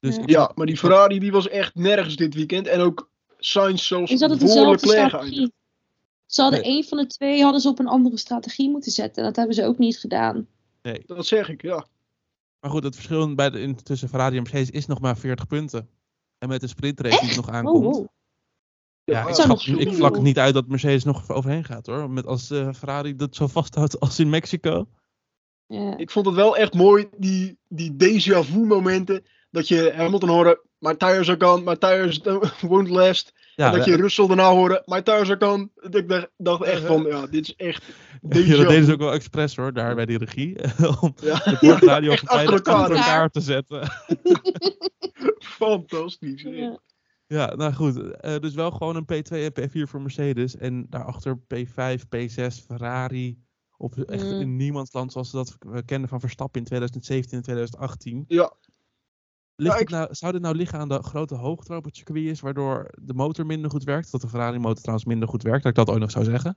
Dus 0.00 0.18
ja, 0.26 0.52
maar 0.54 0.66
die 0.66 0.76
Ferrari 0.76 1.18
die 1.18 1.32
was 1.32 1.48
echt 1.48 1.74
nergens 1.74 2.16
dit 2.16 2.34
weekend. 2.34 2.66
En 2.66 2.80
ook 2.80 3.10
Sainz 3.38 3.86
zelfs 3.86 4.14
voor 4.18 4.70
Leclerc 4.70 5.50
ze 6.34 6.42
hadden 6.42 6.62
één 6.62 6.84
van 6.84 6.98
de 6.98 7.06
twee 7.06 7.42
hadden 7.42 7.60
ze 7.60 7.68
op 7.68 7.78
een 7.78 7.86
andere 7.86 8.16
strategie 8.16 8.70
moeten 8.70 8.92
zetten. 8.92 9.24
Dat 9.24 9.36
hebben 9.36 9.54
ze 9.54 9.64
ook 9.64 9.78
niet 9.78 9.98
gedaan. 9.98 10.46
Nee. 10.82 11.02
Dat 11.06 11.26
zeg 11.26 11.48
ik, 11.48 11.62
ja. 11.62 11.86
Maar 12.60 12.70
goed, 12.70 12.84
het 12.84 12.94
verschil 12.94 13.34
bij 13.34 13.50
de, 13.50 13.74
tussen 13.74 14.08
Ferrari 14.08 14.36
en 14.36 14.42
Mercedes 14.42 14.70
is 14.70 14.86
nog 14.86 15.00
maar 15.00 15.16
40 15.16 15.46
punten. 15.46 15.88
En 16.38 16.48
met 16.48 16.60
de 16.60 16.66
sprintrace 16.66 17.26
die 17.26 17.36
nog 17.36 17.48
aankomt. 17.48 17.96
Oh, 17.96 18.06
Ja, 19.04 19.28
ik, 19.28 19.34
schat, 19.34 19.66
ik 19.66 19.94
vlak 19.94 20.20
niet 20.20 20.38
uit 20.38 20.54
dat 20.54 20.68
Mercedes 20.68 21.04
nog 21.04 21.30
overheen 21.30 21.64
gaat 21.64 21.86
hoor. 21.86 22.10
Met 22.10 22.26
als 22.26 22.50
uh, 22.50 22.72
Ferrari 22.72 23.16
dat 23.16 23.34
zo 23.34 23.46
vasthoudt 23.46 24.00
als 24.00 24.18
in 24.18 24.30
Mexico. 24.30 24.88
Ja. 25.66 25.96
Ik 25.96 26.10
vond 26.10 26.26
het 26.26 26.34
wel 26.34 26.56
echt 26.56 26.74
mooi, 26.74 27.08
die, 27.16 27.58
die 27.68 27.92
déjà 27.92 28.38
vu 28.38 28.64
momenten. 28.64 29.24
Dat 29.50 29.68
je 29.68 29.92
Hamilton 29.96 30.28
hoorde, 30.28 30.62
my 30.78 30.94
tires 30.94 31.28
are 31.28 31.46
gone, 31.46 31.62
my 31.62 31.76
tires 31.76 32.20
won't 32.70 32.88
last. 32.88 33.32
Ja, 33.54 33.72
en 33.72 33.78
dat 33.78 33.84
je 33.84 33.96
Russell 33.96 34.26
daarna 34.26 34.50
hoorde, 34.50 34.82
tires 35.04 35.30
are 35.30 35.46
gone. 35.46 35.68
Ik 35.90 36.30
dacht 36.36 36.62
echt 36.62 36.82
van, 36.82 37.02
ja, 37.02 37.26
dit 37.26 37.48
is 37.48 37.54
echt... 37.56 37.84
Ja, 38.28 38.56
dat 38.56 38.68
deden 38.68 38.84
ze 38.84 38.92
ook 38.92 38.98
wel 38.98 39.12
expres 39.12 39.56
hoor, 39.56 39.72
daar 39.72 39.94
bij 39.94 40.06
die 40.06 40.18
regie. 40.18 40.58
om 41.00 41.14
ja. 41.20 41.38
de 41.38 41.56
boordradio 41.60 42.14
van 42.14 42.28
achter 42.28 42.52
elkaar, 42.52 42.90
elkaar 42.90 43.30
te 43.30 43.40
zetten. 43.40 43.88
Fantastisch. 45.38 46.42
Ja. 46.42 46.78
ja, 47.26 47.54
nou 47.54 47.72
goed. 47.72 47.96
Uh, 47.96 48.38
dus 48.38 48.54
wel 48.54 48.70
gewoon 48.70 48.96
een 48.96 49.24
P2 49.24 49.36
en 49.36 49.52
P4 49.60 49.88
voor 49.88 50.00
Mercedes. 50.00 50.56
En 50.56 50.86
daarachter 50.90 51.38
P5, 51.38 52.02
P6, 52.16 52.64
Ferrari. 52.66 53.38
Op 53.76 53.98
echt 53.98 54.24
mm. 54.24 54.40
in 54.40 54.56
niemands 54.56 54.92
land 54.92 55.12
zoals 55.12 55.30
we 55.30 55.36
dat 55.36 55.56
we 55.58 55.84
kennen 55.84 56.08
van 56.08 56.20
Verstappen 56.20 56.60
in 56.60 56.66
2017 56.66 57.36
en 57.36 57.42
2018. 57.42 58.24
Ja. 58.28 58.52
Ligt 59.62 59.78
het 59.78 59.88
nou, 59.88 60.08
zou 60.14 60.32
dit 60.32 60.42
nou 60.42 60.54
liggen 60.56 60.78
aan 60.78 60.88
de 60.88 61.02
grote 61.02 61.34
hoogte 61.34 61.76
op 61.76 61.84
het 61.84 61.96
circuit 61.96 62.24
is, 62.24 62.40
waardoor 62.40 62.90
de 63.02 63.14
motor 63.14 63.46
minder 63.46 63.70
goed 63.70 63.84
werkt? 63.84 64.12
Dat 64.12 64.20
de 64.20 64.28
Ferrari-motor 64.28 64.80
trouwens 64.80 65.06
minder 65.06 65.28
goed 65.28 65.42
werkt, 65.42 65.62
dat 65.62 65.70
ik 65.70 65.76
dat 65.78 65.88
ooit 65.90 66.00
nog 66.00 66.10
zou 66.10 66.24
zeggen. 66.24 66.56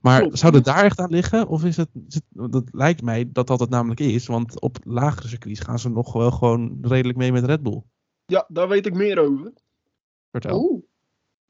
Maar 0.00 0.20
Klopt. 0.20 0.38
zou 0.38 0.54
het 0.54 0.64
daar 0.64 0.84
echt 0.84 0.98
aan 1.00 1.10
liggen? 1.10 1.46
Of 1.48 1.64
is 1.64 1.76
het, 1.76 1.88
is 2.08 2.14
het- 2.14 2.52
dat 2.52 2.64
lijkt 2.70 3.02
mij 3.02 3.28
dat 3.32 3.46
dat 3.46 3.60
het 3.60 3.70
namelijk 3.70 4.00
is, 4.00 4.26
want 4.26 4.60
op 4.60 4.76
lagere 4.84 5.28
circuits 5.28 5.60
gaan 5.60 5.78
ze 5.78 5.88
nog 5.88 6.12
wel 6.12 6.30
gewoon 6.30 6.78
redelijk 6.82 7.18
mee 7.18 7.32
met 7.32 7.44
Red 7.44 7.62
Bull. 7.62 7.82
Ja, 8.26 8.44
daar 8.48 8.68
weet 8.68 8.86
ik 8.86 8.94
meer 8.94 9.18
over. 9.18 9.52
Vertel. 10.30 10.60
Oeh. 10.70 10.82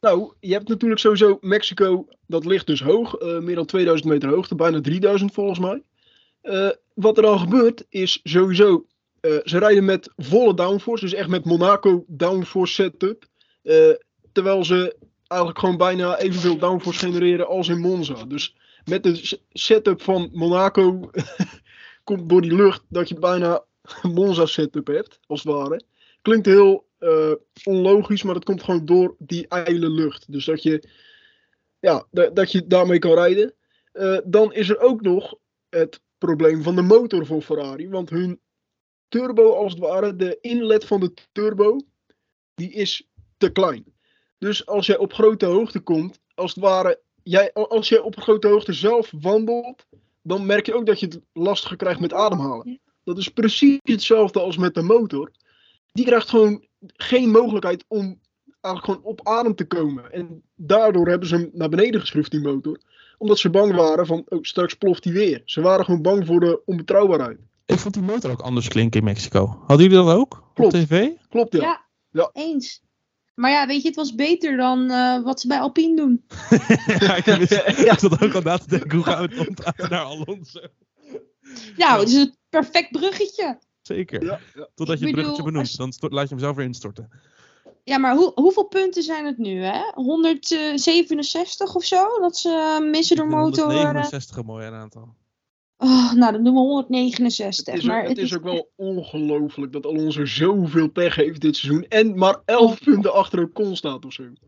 Nou, 0.01 0.35
je 0.41 0.53
hebt 0.53 0.69
natuurlijk 0.69 1.01
sowieso 1.01 1.39
Mexico, 1.41 2.07
dat 2.27 2.45
ligt 2.45 2.67
dus 2.67 2.83
hoog, 2.83 3.15
eh, 3.15 3.39
meer 3.39 3.55
dan 3.55 3.67
2000 3.67 4.09
meter 4.11 4.29
hoogte, 4.29 4.55
bijna 4.55 4.81
3000 4.81 5.33
volgens 5.33 5.59
mij. 5.59 5.83
Eh, 6.41 6.69
wat 6.95 7.17
er 7.17 7.23
dan 7.23 7.39
gebeurt 7.39 7.85
is 7.89 8.21
sowieso, 8.23 8.87
eh, 9.21 9.37
ze 9.45 9.59
rijden 9.59 9.85
met 9.85 10.13
volle 10.17 10.55
downforce, 10.55 11.05
dus 11.05 11.15
echt 11.15 11.29
met 11.29 11.45
Monaco 11.45 12.05
downforce 12.07 12.73
setup. 12.75 13.25
eh, 13.63 13.91
terwijl 14.33 14.65
ze 14.65 14.97
eigenlijk 15.27 15.61
gewoon 15.61 15.77
bijna 15.77 16.19
evenveel 16.19 16.59
downforce 16.59 16.99
genereren 16.99 17.47
als 17.47 17.69
in 17.69 17.81
Monza. 17.81 18.25
Dus 18.25 18.57
met 18.85 19.03
de 19.03 19.39
setup 19.53 20.03
van 20.03 20.31
Monaco 20.33 21.11
komt 22.05 22.29
door 22.29 22.41
die 22.41 22.55
lucht 22.55 22.83
dat 22.89 23.09
je 23.09 23.19
bijna 23.19 23.65
een 24.03 24.13
Monza 24.13 24.47
setup 24.47 24.87
hebt, 24.87 25.21
als 25.27 25.43
het 25.43 25.53
ware. 25.53 25.83
Klinkt 26.23 26.47
heel 26.47 26.87
eh, 26.99 27.33
onlogisch, 27.65 28.23
maar 28.23 28.35
dat 28.35 28.45
komt 28.45 28.63
gewoon 28.63 28.85
door 28.87 29.15
die 29.19 29.49
ijle 29.49 29.91
lucht. 29.91 30.33
Dus 30.33 30.45
dat 30.45 30.63
je, 30.63 30.89
ja, 31.81 32.07
da- 32.11 32.31
dat 32.31 32.53
je 32.53 32.67
daarmee 32.67 32.99
kan 32.99 33.15
rijden. 33.15 33.55
Dan 34.25 34.53
is 34.53 34.69
er 34.69 34.79
ook 34.81 35.01
nog 35.03 35.35
het 35.69 36.01
probleem 36.19 36.63
van 36.63 36.75
de 36.77 36.83
motor 36.83 37.27
voor 37.27 37.43
Ferrari. 37.43 37.89
Want 37.89 38.11
hun 38.11 38.41
turbo, 39.09 39.53
als 39.53 39.73
het 39.73 39.81
ware, 39.81 40.17
de 40.17 40.39
inlet 40.41 40.85
van 40.85 41.01
de 41.01 41.15
turbo, 41.33 41.81
die 42.55 42.73
is 42.73 43.09
te 43.37 43.51
klein. 43.53 43.85
Dus 44.39 44.67
als 44.67 44.87
jij 44.87 44.97
op 44.97 45.13
grote 45.13 45.47
hoogte 45.47 45.81
komt, 45.81 46.21
als 46.35 46.55
het 46.55 46.65
ware, 46.65 47.01
jij, 47.23 47.53
als 47.53 47.89
jij 47.89 47.99
op 47.99 48.19
grote 48.19 48.49
hoogte 48.49 48.73
zelf 48.73 49.13
wandelt, 49.21 49.87
dan 50.23 50.47
merk 50.47 50.67
je 50.67 50.75
ook 50.75 50.87
dat 50.87 51.01
je 51.01 51.07
het 51.07 51.21
lastiger 51.33 51.77
krijgt 51.77 52.01
met 52.01 52.13
ademhalen. 52.13 52.81
Dat 53.05 53.19
is 53.19 53.29
precies 53.29 53.79
hetzelfde 53.83 54.41
als 54.41 54.57
met 54.57 54.75
de 54.75 54.83
motor. 54.83 55.31
Die 55.93 56.05
krijgt 56.05 56.29
gewoon 56.29 56.67
geen 56.81 57.31
mogelijkheid 57.31 57.85
om 57.89 58.21
eigenlijk 58.61 58.85
gewoon 58.85 59.13
op 59.13 59.29
adem 59.29 59.55
te 59.55 59.67
komen. 59.67 60.13
En 60.13 60.43
daardoor 60.55 61.09
hebben 61.09 61.29
ze 61.29 61.37
hem 61.37 61.51
naar 61.53 61.69
beneden 61.69 62.01
geschroefd, 62.01 62.31
die 62.31 62.41
motor. 62.41 62.81
Omdat 63.19 63.39
ze 63.39 63.51
bang 63.51 63.75
waren 63.75 64.07
van, 64.07 64.25
oh, 64.29 64.39
straks 64.43 64.75
ploft 64.75 65.05
hij 65.05 65.13
weer. 65.13 65.43
Ze 65.45 65.61
waren 65.61 65.85
gewoon 65.85 66.03
bang 66.03 66.27
voor 66.27 66.41
de 66.41 66.63
onbetrouwbaarheid. 66.65 67.39
Ik 67.67 67.79
vond 67.79 67.95
die 67.95 68.03
motor 68.03 68.31
ook 68.31 68.41
anders 68.41 68.69
klinken 68.69 69.01
in 69.01 69.07
Mexico. 69.07 69.47
Hadden 69.67 69.89
jullie 69.89 70.05
dat 70.05 70.17
ook 70.17 70.45
Klopt. 70.55 70.75
op 70.75 70.81
tv? 70.81 71.09
Klopt, 71.29 71.53
ja. 71.53 71.61
Ja. 71.61 71.85
Ja. 72.11 72.31
Eens. 72.33 72.85
Maar 73.35 73.51
ja, 73.51 73.67
weet 73.67 73.83
je, 73.83 73.87
het 73.89 73.97
was 73.97 74.15
beter 74.15 74.57
dan 74.57 74.91
eh, 74.91 75.23
wat 75.23 75.41
ze 75.41 75.47
bij 75.47 75.61
Alpine 75.61 75.97
doen. 75.97 76.25
ja, 77.07 77.17
ik, 77.17 77.99
zat 77.99 78.23
ook 78.23 78.35
al 78.35 78.41
na 78.41 78.59
te 78.59 78.69
denken, 78.69 78.91
hoe 78.97 79.05
gaan 79.05 79.27
we 79.29 79.35
het 79.37 79.49
omdraaien 79.49 79.91
naar 79.91 80.01
Alonso? 80.05 80.61
Nou, 81.77 82.01
het 82.01 82.09
is 82.09 82.15
een 82.15 82.35
perfect 82.49 82.91
bruggetje. 82.91 83.59
Zeker. 83.83 84.25
Ja, 84.25 84.41
ja. 84.55 84.69
Totdat 84.75 84.95
Ik 84.97 85.01
je 85.01 85.07
het 85.07 85.15
bruggetje 85.15 85.43
benoemt, 85.43 85.77
dan 85.77 85.93
stort- 85.93 86.13
laat 86.13 86.23
je 86.29 86.35
hem 86.35 86.39
zelf 86.45 86.57
weer 86.57 86.67
instorten. 86.67 87.11
Ja, 87.85 87.99
maar 87.99 88.17
hoe, 88.17 88.33
hoeveel 88.35 88.65
punten 88.67 89.03
zijn 89.03 89.27
het 89.27 89.39
nu, 89.39 89.63
hè? 89.63 89.81
167 89.95 91.75
of 91.75 91.85
zo? 91.85 92.19
Dat 92.21 92.37
ze 92.37 92.79
eh, 92.81 92.91
missen 92.91 93.17
door 93.17 93.27
motor. 93.27 93.69
eh, 93.71 93.75
169 93.77 94.37
een 94.37 94.45
mooi 94.47 94.67
aantal. 94.67 95.15
Oh, 95.79 96.13
nou, 96.13 96.33
dan 96.33 96.45
doen 96.45 96.55
we 96.55 96.61
Het 96.61 96.69
169. 96.69 97.75
is, 97.75 97.83
maar 97.85 98.03
ook, 98.03 98.09
het 98.09 98.19
is 98.19 98.35
ook 98.37 98.43
wel 98.43 98.71
ongelooflijk 98.77 99.73
dat 99.73 99.87
Alonso 99.87 100.25
zoveel 100.27 100.89
pech 100.89 101.15
heeft 101.15 101.41
dit 101.41 101.57
seizoen. 101.57 101.85
En 101.89 102.19
maar 102.19 102.37
11 102.45 102.79
punten 102.85 103.13
achter 103.15 103.43
Ocon 103.43 103.77
staat 103.77 104.05
of 104.05 104.13
zo. 104.13 104.23
Het 104.23 104.39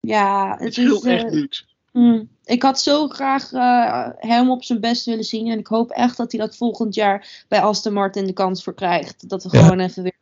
Ja, 0.00 0.56
het 0.58 0.74
scheelt 0.74 1.04
is... 1.04 1.10
eh, 1.12 1.22
echt 1.22 1.32
niks. 1.32 1.76
mm. 1.92 2.28
ik 2.44 2.62
had 2.62 2.80
zo 2.80 3.08
graag 3.08 3.52
eh, 3.52 4.08
hem 4.28 4.50
op 4.50 4.64
zijn 4.64 4.80
best 4.80 5.04
willen 5.04 5.24
zien. 5.24 5.46
En 5.50 5.58
ik 5.58 5.66
hoop 5.66 5.90
echt 5.90 6.16
dat 6.16 6.32
hij 6.32 6.40
dat 6.40 6.56
volgend 6.56 6.94
jaar 6.94 7.44
bij 7.48 7.60
Aston 7.60 7.92
Martin 7.92 8.26
de 8.26 8.32
kans 8.32 8.64
voor 8.64 8.74
krijgt. 8.74 9.28
Dat 9.28 9.42
we 9.44 9.56
Ja. 9.56 9.62
gewoon 9.62 9.80
even 9.80 10.02
weer 10.02 10.16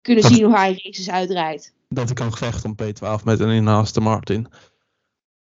kunnen 0.00 0.22
Dat- 0.22 0.32
zien 0.32 0.44
hoe 0.44 0.54
hij 0.56 0.80
races 0.82 1.10
uitrijdt. 1.10 1.72
Dat 1.88 2.10
ik 2.10 2.16
kan 2.16 2.32
vechten 2.36 2.70
om 2.70 2.76
P12 2.86 3.24
met 3.24 3.40
een 3.40 3.50
in 3.50 3.68
Aston 3.68 4.02
Martin. 4.02 4.46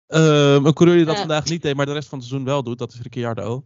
Ehm, 0.08 0.66
een 0.66 0.74
coureur 0.74 0.96
die 0.98 1.06
dat 1.06 1.14
Ja. 1.14 1.20
vandaag 1.20 1.46
niet 1.46 1.62
deed, 1.62 1.76
maar 1.76 1.86
de 1.86 1.94
rest 1.94 2.08
van 2.10 2.18
het 2.18 2.28
seizoen 2.28 2.48
wel 2.50 2.64
doet, 2.64 2.78
dat 2.78 2.94
is 2.94 3.02
Ricciardo. 3.02 3.66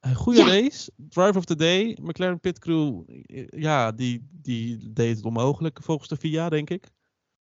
Een 0.00 0.14
goede 0.14 0.38
Ja. 0.38 0.46
race. 0.46 0.90
Driver 0.96 1.36
of 1.36 1.44
the 1.44 1.56
day. 1.56 1.98
McLaren 2.02 2.40
Pit 2.40 2.58
Crew, 2.58 3.02
eh, 3.26 3.46
ja, 3.48 3.92
die, 3.92 4.28
die 4.30 4.92
deed 4.92 5.16
het 5.16 5.24
onmogelijk 5.24 5.78
volgens 5.82 6.08
de 6.08 6.16
FIA, 6.16 6.48
denk 6.48 6.70
ik. 6.70 6.84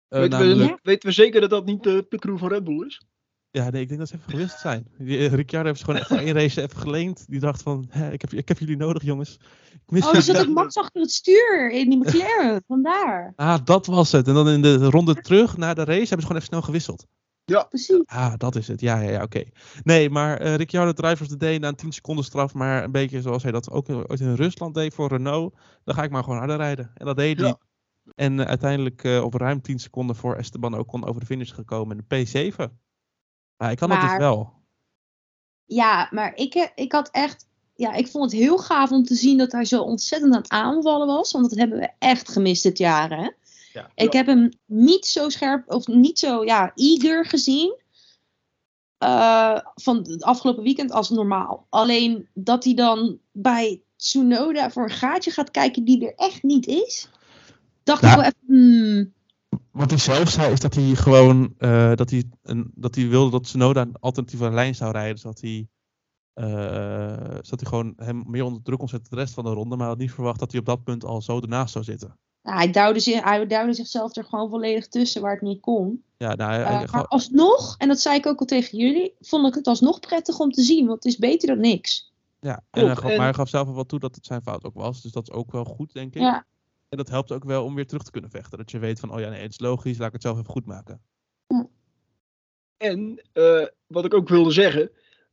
Eh, 0.09 0.19
weten, 0.19 0.39
namelijk- 0.39 0.71
we, 0.71 0.79
weten 0.83 1.09
we 1.09 1.15
zeker 1.15 1.41
dat 1.41 1.51
dat 1.51 1.65
niet 1.65 1.83
de 1.83 2.03
pitcrew 2.09 2.39
van 2.39 2.49
Red 2.49 2.65
Bull 2.65 2.87
is? 2.87 3.03
Ja, 3.51 3.71
nee, 3.71 3.83
ik 3.83 3.89
denk 3.89 4.01
dat 4.01 4.09
ze 4.09 4.15
even 4.15 4.31
gewisseld 4.31 4.61
zijn. 4.61 4.87
Eh, 4.99 5.33
Ricciardo 5.33 5.69
heeft 5.69 5.79
ze 5.79 5.85
gewoon 5.85 6.01
even 6.01 6.19
één 6.19 6.33
race 6.35 6.63
even 6.63 6.77
geleend. 6.77 7.25
Die 7.29 7.41
dacht 7.41 7.63
van, 7.63 7.87
hè, 7.89 8.13
ik, 8.13 8.21
heb, 8.21 8.33
ik 8.33 8.49
heb 8.49 8.59
jullie 8.59 8.77
nodig, 8.77 9.03
jongens. 9.03 9.39
Ik 9.73 9.81
mis 9.87 10.07
Oh, 10.07 10.15
er 10.15 10.23
zat 10.23 10.41
ook 10.41 10.49
Max 10.55 10.77
achter 10.77 11.01
het 11.01 11.11
stuur 11.13 11.71
in 11.71 11.89
die 11.91 11.99
McLaren. 11.99 12.63
Vandaar. 12.69 13.33
Ah, 13.37 13.59
dat 13.65 13.87
was 13.87 14.13
het. 14.13 14.29
En 14.29 14.35
dan 14.35 14.49
in 14.49 14.63
de 14.63 14.77
ronde 14.91 15.15
terug 15.15 15.57
na 15.57 15.75
de 15.75 15.85
race 15.85 15.99
hebben 15.99 16.21
ze 16.21 16.27
gewoon 16.27 16.37
even 16.37 16.47
snel 16.49 16.63
gewisseld. 16.63 17.07
Precies. 17.69 18.03
Ah, 18.07 18.33
dat 18.37 18.57
is 18.57 18.69
het. 18.69 18.81
Ja, 18.81 19.01
ja, 19.01 19.11
ja, 19.11 19.23
oké. 19.23 19.43
Nee, 19.83 20.11
maar 20.11 20.37
eh 20.39 20.55
Ricciardo 20.55 20.93
Drivers 20.93 21.29
de 21.29 21.37
day 21.37 21.57
na 21.59 21.69
een 21.69 21.75
10 21.77 21.93
seconden 21.93 22.25
straf, 22.25 22.55
maar 22.55 22.85
een 22.85 22.93
beetje 22.93 23.21
zoals 23.21 23.43
hij 23.43 23.53
dat 23.53 23.71
ook 23.71 23.89
in- 23.89 24.09
ooit 24.11 24.21
in 24.21 24.35
Rusland 24.35 24.75
deed 24.75 24.95
voor 24.95 25.09
Renault. 25.09 25.55
Dan 25.85 25.95
ga 25.95 26.03
ik 26.03 26.11
maar 26.11 26.23
gewoon 26.23 26.39
harder 26.39 26.57
rijden. 26.57 26.91
En 26.95 27.07
dat 27.07 27.17
deed 27.17 27.39
hij. 27.41 27.49
Ja. 27.49 27.59
En 28.15 28.41
eh, 28.41 28.47
uiteindelijk 28.47 29.05
eh, 29.05 29.23
op 29.25 29.35
ruim 29.35 29.61
10 29.63 29.79
seconden 29.79 30.17
voor 30.17 30.37
Esteban 30.37 30.79
Ocon 30.79 31.05
over 31.07 31.21
de 31.21 31.27
finish 31.27 31.53
gekomen 31.55 31.97
in 31.99 32.05
de 32.09 32.27
P7. 32.27 32.57
Maar 33.57 33.71
ik 33.71 33.77
kan 33.79 33.89
dat 33.89 34.01
dus 34.01 34.09
Maar- 34.09 34.19
wel. 34.19 34.53
Ja, 35.65 36.09
maar 36.11 36.35
ik, 36.35 36.73
ik 36.75 36.93
had 36.93 37.09
echt. 37.11 37.49
Ja, 37.75 37.93
ik 37.93 38.09
vond 38.09 38.31
het 38.33 38.41
heel 38.41 38.59
gaaf 38.59 38.91
om 38.91 39.05
te 39.05 39.15
zien 39.15 39.39
dat 39.39 39.53
hij 39.53 39.65
zo 39.65 39.83
ontzettend 39.83 40.35
aan 40.35 40.41
het 40.41 40.51
aanvallen 40.51 41.07
was. 41.07 41.33
Want 41.33 41.51
dat 41.51 41.59
hebben 41.59 41.79
we 41.79 41.91
echt 41.99 42.29
gemist 42.33 42.63
dit 42.63 42.79
jaar. 42.79 43.11
Hè? 43.11 43.31
Ja. 43.73 43.91
Ik 43.95 44.13
heb 44.13 44.27
hem 44.27 44.49
niet 44.67 45.07
zo 45.07 45.29
scherp 45.29 45.71
of 45.73 45.87
niet 45.87 46.19
zo 46.19 46.45
ja, 46.45 46.73
eager 46.75 47.27
gezien. 47.27 47.79
eh, 48.99 49.59
van 49.75 49.97
het 49.97 50.23
afgelopen 50.23 50.63
weekend 50.63 50.91
als 50.93 51.11
normaal. 51.11 51.67
Alleen 51.71 52.29
dat 52.35 52.65
hij 52.65 52.75
dan 52.75 53.19
bij 53.33 53.83
Tsunoda 53.97 54.71
voor 54.71 54.83
een 54.83 54.91
gaatje 54.91 55.31
gaat 55.31 55.51
kijken 55.51 55.85
die 55.85 56.07
er 56.07 56.15
echt 56.15 56.43
niet 56.43 56.67
is. 56.67 57.09
Dacht 57.83 58.03
ik 58.05 58.13
wel 58.15 58.21
even. 58.25 58.37
hmm, 58.47 59.15
Wat 59.71 59.91
hij 59.91 59.99
zelf 59.99 60.29
zei 60.31 60.53
is 60.53 60.61
dat 60.61 60.75
hij 60.75 60.95
gewoon 60.95 61.55
eh, 61.59 61.95
dat, 61.95 62.11
hij 62.11 62.25
een, 62.43 62.71
dat 62.75 62.95
hij 62.95 63.09
wilde 63.09 63.31
dat 63.31 63.43
Tsunoda 63.45 63.81
een 63.81 63.97
alternatieve 64.01 64.51
lijn 64.51 64.75
zou 64.75 64.93
rijden. 64.93 65.19
Zodat 65.19 65.41
hij, 65.41 65.69
eh, 66.33 67.35
zodat 67.43 67.61
hij 67.61 67.69
gewoon 67.69 67.93
hem 67.97 68.23
meer 68.27 68.45
onder 68.45 68.63
druk 68.63 68.79
kon 68.79 68.89
zetten 68.89 69.11
de 69.11 69.17
rest 69.17 69.35
van 69.35 69.45
de 69.45 69.51
ronde. 69.51 69.77
Maar 69.77 69.87
had 69.89 69.99
niet 69.99 70.13
verwacht 70.13 70.39
dat 70.39 70.51
hij 70.51 70.61
op 70.61 70.67
dat 70.67 70.85
punt 70.85 71.05
al 71.05 71.23
zo 71.23 71.41
ernaast 71.41 71.73
zou 71.73 71.85
zitten. 71.85 72.19
Nou, 72.43 72.57
hij, 72.57 72.71
duwde 72.71 73.01
zich, 73.01 73.23
hij 73.25 73.47
duwde 73.47 73.73
zichzelf 73.73 74.17
er 74.17 74.25
gewoon 74.25 74.51
volledig 74.51 74.89
tussen 74.89 75.23
waar 75.23 75.33
het 75.33 75.41
niet 75.43 75.61
kon. 75.61 76.05
Ja, 76.17 76.35
nou, 76.35 76.53
hij- 76.53 76.83
Eh, 76.85 76.93
maar 76.93 77.07
alsnog, 77.07 77.75
en 77.79 77.89
dat 77.89 78.01
zei 78.01 78.17
ik 78.17 78.27
ook 78.27 78.41
al 78.41 78.47
tegen 78.47 78.79
jullie, 78.79 79.15
vond 79.21 79.47
ik 79.49 79.55
het 79.55 79.67
alsnog 79.67 80.01
prettig 80.01 80.39
om 80.39 80.51
te 80.51 80.63
zien. 80.63 80.87
Want 80.87 81.05
het 81.05 81.13
is 81.13 81.19
beter 81.19 81.49
dan 81.49 81.61
niks. 81.61 82.13
Ja, 82.41 82.63
en 82.71 82.87
hij 82.87 82.95
gaf, 82.95 83.05
en- 83.11 83.17
maar 83.17 83.25
hij 83.27 83.35
gaf 83.35 83.49
zelf 83.49 83.69
al 83.69 83.75
wel 83.75 83.87
toe 83.87 83.99
dat 83.99 84.15
het 84.15 84.27
zijn 84.27 84.43
fout 84.43 84.65
ook 84.65 84.75
was. 84.75 85.03
Dus 85.03 85.13
dat 85.13 85.29
is 85.29 85.35
ook 85.35 85.53
wel 85.53 85.65
goed, 85.65 85.93
denk 85.93 86.15
ik. 86.15 86.21
Ja, 86.21 86.47
En 86.89 86.97
dat 86.97 87.09
helpt 87.09 87.33
ook 87.33 87.45
wel 87.45 87.65
om 87.65 87.75
weer 87.75 87.87
terug 87.87 88.03
te 88.03 88.11
kunnen 88.11 88.31
vechten. 88.31 88.59
Dat 88.59 88.71
je 88.71 88.79
weet 88.79 89.01
van, 89.01 89.13
oh 89.13 89.21
ja, 89.21 89.29
nee, 89.29 89.43
het 89.43 89.51
is 89.51 89.61
logisch, 89.61 89.99
laat 89.99 90.07
ik 90.07 90.13
het 90.13 90.23
zelf 90.23 90.39
even 90.39 90.51
goed 90.51 90.67
maken. 90.67 91.01
En 92.77 93.23
eh, 93.33 93.67
wat 93.87 94.05
ik 94.05 94.15
ook 94.15 94.29
wilde 94.29 94.51
zeggen, 94.51 94.91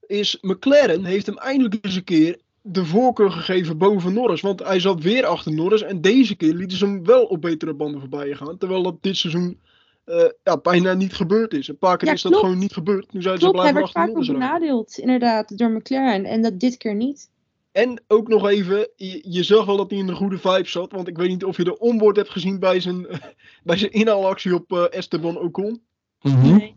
is 0.08 0.38
McLaren 0.42 1.06
heeft 1.06 1.26
hem 1.26 1.38
eindelijk 1.38 1.78
eens 1.86 1.96
een 1.96 2.04
keer 2.04 2.42
de 2.67 2.86
voorkeur 2.86 3.31
gegeven 3.31 3.77
boven 3.77 4.13
Norris. 4.13 4.41
Want 4.41 4.63
hij 4.63 4.79
zat 4.79 5.01
weer 5.03 5.25
achter 5.25 5.53
Norris 5.53 5.81
en 5.81 6.01
deze 6.01 6.36
keer 6.36 6.53
lieten 6.53 6.77
ze 6.77 6.86
hem 6.86 7.05
wel 7.05 7.24
op 7.25 7.41
betere 7.41 7.74
banden 7.74 8.00
voorbij 8.00 8.33
gaan. 8.36 8.57
Terwijl 8.57 8.83
dat 8.83 8.97
dit 9.01 9.17
seizoen 9.17 9.59
eh, 10.05 10.24
ja, 10.43 10.57
bijna 10.57 10.93
niet 10.93 11.13
gebeurd 11.13 11.53
is. 11.53 11.67
Een 11.67 11.77
paar 11.77 11.97
keer 11.97 12.07
Ja, 12.07 12.13
is 12.13 12.21
dat 12.21 12.31
klopt. 12.31 12.45
gewoon 12.45 12.62
niet 12.62 12.74
gebeurd. 12.74 13.13
Nu 13.13 13.21
zijn 13.21 13.38
ze 13.38 13.39
klopt. 13.43 13.62
Hij 13.62 13.71
blijven 13.71 13.74
werd 13.74 13.86
achter 13.86 14.01
vaak 14.01 14.09
ook 14.09 14.15
Norris 14.15 14.29
rijden. 14.29 14.59
benadeeld, 14.59 14.97
inderdaad, 14.97 15.57
door 15.57 15.71
McLaren. 15.71 16.25
En 16.25 16.41
dat 16.41 16.59
dit 16.59 16.77
keer 16.77 16.95
niet. 16.95 17.29
En 17.71 18.03
ook 18.07 18.27
nog 18.27 18.47
even, 18.50 18.89
je, 18.95 19.24
je 19.29 19.43
zag 19.43 19.65
wel 19.65 19.77
dat 19.77 19.89
hij 19.89 20.00
in 20.00 20.07
de 20.07 20.15
goede 20.15 20.38
vibe 20.38 20.67
zat. 20.67 20.91
Want 20.91 21.07
ik 21.07 21.17
weet 21.17 21.29
niet 21.29 21.43
of 21.43 21.57
je 21.57 21.63
de 21.63 21.79
onboard 21.79 22.15
hebt 22.15 22.29
gezien 22.29 22.59
bij 22.59 22.79
zijn, 22.79 23.07
bij 23.63 23.77
zijn 23.77 23.91
inhaalactie 23.91 24.53
op 24.53 24.71
eh, 24.71 24.83
Esteban 24.89 25.38
Ocon. 25.39 25.81
Nee. 26.21 26.75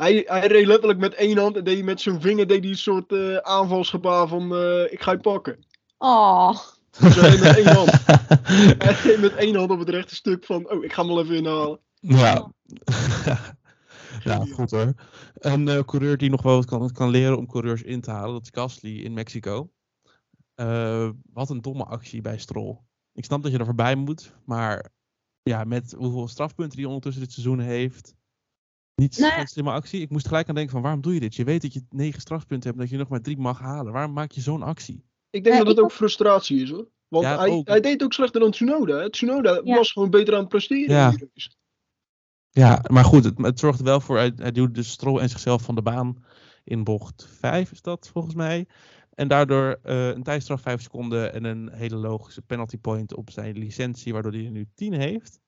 Hij, 0.00 0.24
hij 0.26 0.46
reed 0.46 0.66
letterlijk 0.66 0.98
met 0.98 1.14
één 1.14 1.38
hand 1.38 1.56
en 1.56 1.64
deed 1.64 1.74
hij 1.74 1.84
met 1.84 2.00
zijn 2.00 2.20
vinger 2.20 2.46
deed 2.46 2.62
hij 2.62 2.70
een 2.70 2.78
soort 2.78 3.12
eh, 3.12 3.36
aanvalsgebaar 3.36 4.28
van 4.28 4.54
eh, 4.54 4.92
ik 4.92 5.02
ga 5.02 5.12
je 5.12 5.18
pakken. 5.18 5.64
Oh, 5.98 6.58
Dus 6.98 7.14
hij 7.14 7.30
reed 7.30 7.40
met 7.40 7.56
één 7.56 7.74
hand. 7.74 7.90
Hij 8.84 8.96
reed 9.02 9.20
met 9.20 9.34
één 9.34 9.56
hand 9.56 9.70
op 9.70 9.78
het 9.78 9.88
rechte 9.88 10.14
stuk 10.14 10.44
van 10.44 10.70
oh 10.70 10.84
ik 10.84 10.92
ga 10.92 11.04
hem 11.04 11.14
wel 11.14 11.22
even 11.22 11.36
inhalen. 11.36 11.80
Ja. 11.94 12.52
ja, 14.24 14.44
goed 14.52 14.70
hoor. 14.70 14.92
Een 15.34 15.68
eh, 15.68 15.82
coureur 15.84 16.16
die 16.16 16.30
nog 16.30 16.42
wel 16.42 16.54
wat 16.54 16.64
kan, 16.64 16.92
kan 16.92 17.10
leren 17.10 17.36
om 17.36 17.46
coureurs 17.46 17.82
in 17.82 18.00
te 18.00 18.10
halen, 18.10 18.32
dat 18.32 18.42
is 18.42 18.50
Gasly 18.52 19.00
in 19.00 19.12
Mexico. 19.12 19.70
Eh, 20.54 21.10
wat 21.32 21.50
een 21.50 21.62
domme 21.62 21.84
actie 21.84 22.20
bij 22.20 22.38
Stroll. 22.38 22.78
Ik 23.12 23.24
snap 23.24 23.42
dat 23.42 23.52
je 23.52 23.58
er 23.58 23.64
voorbij 23.64 23.94
moet, 23.94 24.34
maar 24.44 24.92
ja, 25.42 25.64
met 25.64 25.94
hoeveel 25.98 26.28
strafpunten 26.28 26.76
die 26.76 26.86
ondertussen 26.86 27.22
dit 27.22 27.32
seizoen 27.32 27.60
heeft. 27.60 28.18
Niet 29.00 29.18
Nou 29.18 29.32
geen 29.32 29.46
slimme 29.46 29.70
actie. 29.70 30.00
Ik 30.00 30.10
moest 30.10 30.26
gelijk 30.26 30.48
aan 30.48 30.54
denken 30.54 30.72
van 30.72 30.82
waarom 30.82 31.00
doe 31.00 31.14
je 31.14 31.20
dit? 31.20 31.34
Je 31.34 31.44
weet 31.44 31.62
dat 31.62 31.72
je 31.72 31.82
negen 31.90 32.20
strafpunten 32.20 32.68
hebt 32.68 32.74
en 32.74 32.80
dat 32.80 32.90
je 32.90 32.96
nog 32.96 33.08
maar 33.08 33.20
drie 33.20 33.38
mag 33.38 33.58
halen. 33.58 33.92
Waarom 33.92 34.12
maak 34.12 34.32
je 34.32 34.40
zo'n 34.40 34.62
actie? 34.62 35.04
Ik 35.30 35.44
denk 35.44 35.56
Ja, 35.56 35.62
dat 35.64 35.76
het 35.76 35.84
ook 35.84 35.92
frustratie 35.92 36.62
is 36.62 36.70
hoor. 36.70 36.88
Want 37.08 37.24
Ja, 37.24 37.62
hij, 37.64 37.80
deed 37.80 38.02
ook 38.02 38.12
slechter 38.12 38.40
dan 38.40 38.50
Tsunoda. 38.50 39.08
Tsunoda 39.08 39.60
Ja. 39.64 39.76
was 39.76 39.92
gewoon 39.92 40.10
beter 40.10 40.34
aan 40.34 40.40
het 40.40 40.48
presteren. 40.48 40.94
Ja. 40.94 41.14
Ja, 42.50 42.84
maar 42.90 43.04
goed, 43.04 43.24
het, 43.24 43.38
het 43.38 43.58
zorgt 43.58 43.78
er 43.78 43.84
wel 43.84 44.00
voor. 44.00 44.16
Hij, 44.16 44.32
hij 44.36 44.52
duwde 44.52 44.72
dus 44.72 44.90
Stroll 44.90 45.20
en 45.20 45.28
zichzelf 45.28 45.62
van 45.62 45.74
de 45.74 45.82
baan 45.82 46.24
in 46.64 46.84
bocht 46.84 47.28
5 47.38 47.72
is 47.72 47.82
dat 47.82 48.08
volgens 48.12 48.34
mij. 48.34 48.66
En 49.14 49.28
daardoor 49.28 49.78
eh, 49.82 50.08
een 50.08 50.22
tijdstraf 50.22 50.60
5 50.60 50.82
seconden 50.82 51.32
en 51.32 51.44
een 51.44 51.70
hele 51.72 51.96
logische 51.96 52.42
penalty 52.42 52.78
point 52.78 53.14
op 53.14 53.30
zijn 53.30 53.58
licentie, 53.58 54.12
waardoor 54.12 54.32
hij 54.32 54.44
er 54.44 54.50
nu 54.50 54.66
10 54.74 54.92
heeft. 54.92 55.40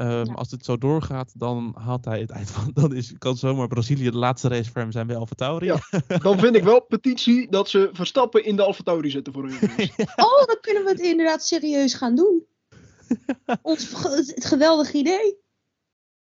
Ehm, 0.00 0.26
Ja. 0.26 0.32
Als 0.32 0.50
het 0.50 0.64
zo 0.64 0.78
doorgaat, 0.78 1.32
dan 1.38 1.74
haalt 1.78 2.04
hij 2.04 2.20
het 2.20 2.30
eind 2.38 2.50
van. 2.50 2.70
Dan 2.74 2.94
is, 2.94 3.14
kan 3.18 3.36
zomaar 3.36 3.68
Brazilië 3.68 4.10
de 4.10 4.16
laatste 4.16 4.48
race 4.48 4.70
voor 4.70 4.80
hem 4.80 4.92
zijn 4.92 5.06
bij 5.06 5.16
AlphaTauri. 5.16 5.66
Ja. 5.66 5.78
Dan 6.22 6.38
vind 6.38 6.56
ik 6.56 6.62
wel 6.62 6.80
petitie 6.80 7.50
dat 7.50 7.68
ze 7.68 7.90
Verstappen 7.92 8.44
in 8.44 8.56
de 8.56 8.64
AlphaTauri 8.64 9.10
zetten 9.10 9.32
voor 9.32 9.44
een 9.44 9.58
race. 9.76 9.92
Oh, 10.16 10.46
dan 10.46 10.58
kunnen 10.60 10.84
we 10.84 10.90
het 10.90 11.00
inderdaad 11.00 11.44
serieus 11.46 11.94
gaan 11.94 12.14
doen. 12.14 12.44
Ons 13.62 13.90
het 14.02 14.44
geweldig 14.44 14.92
idee. 14.92 15.38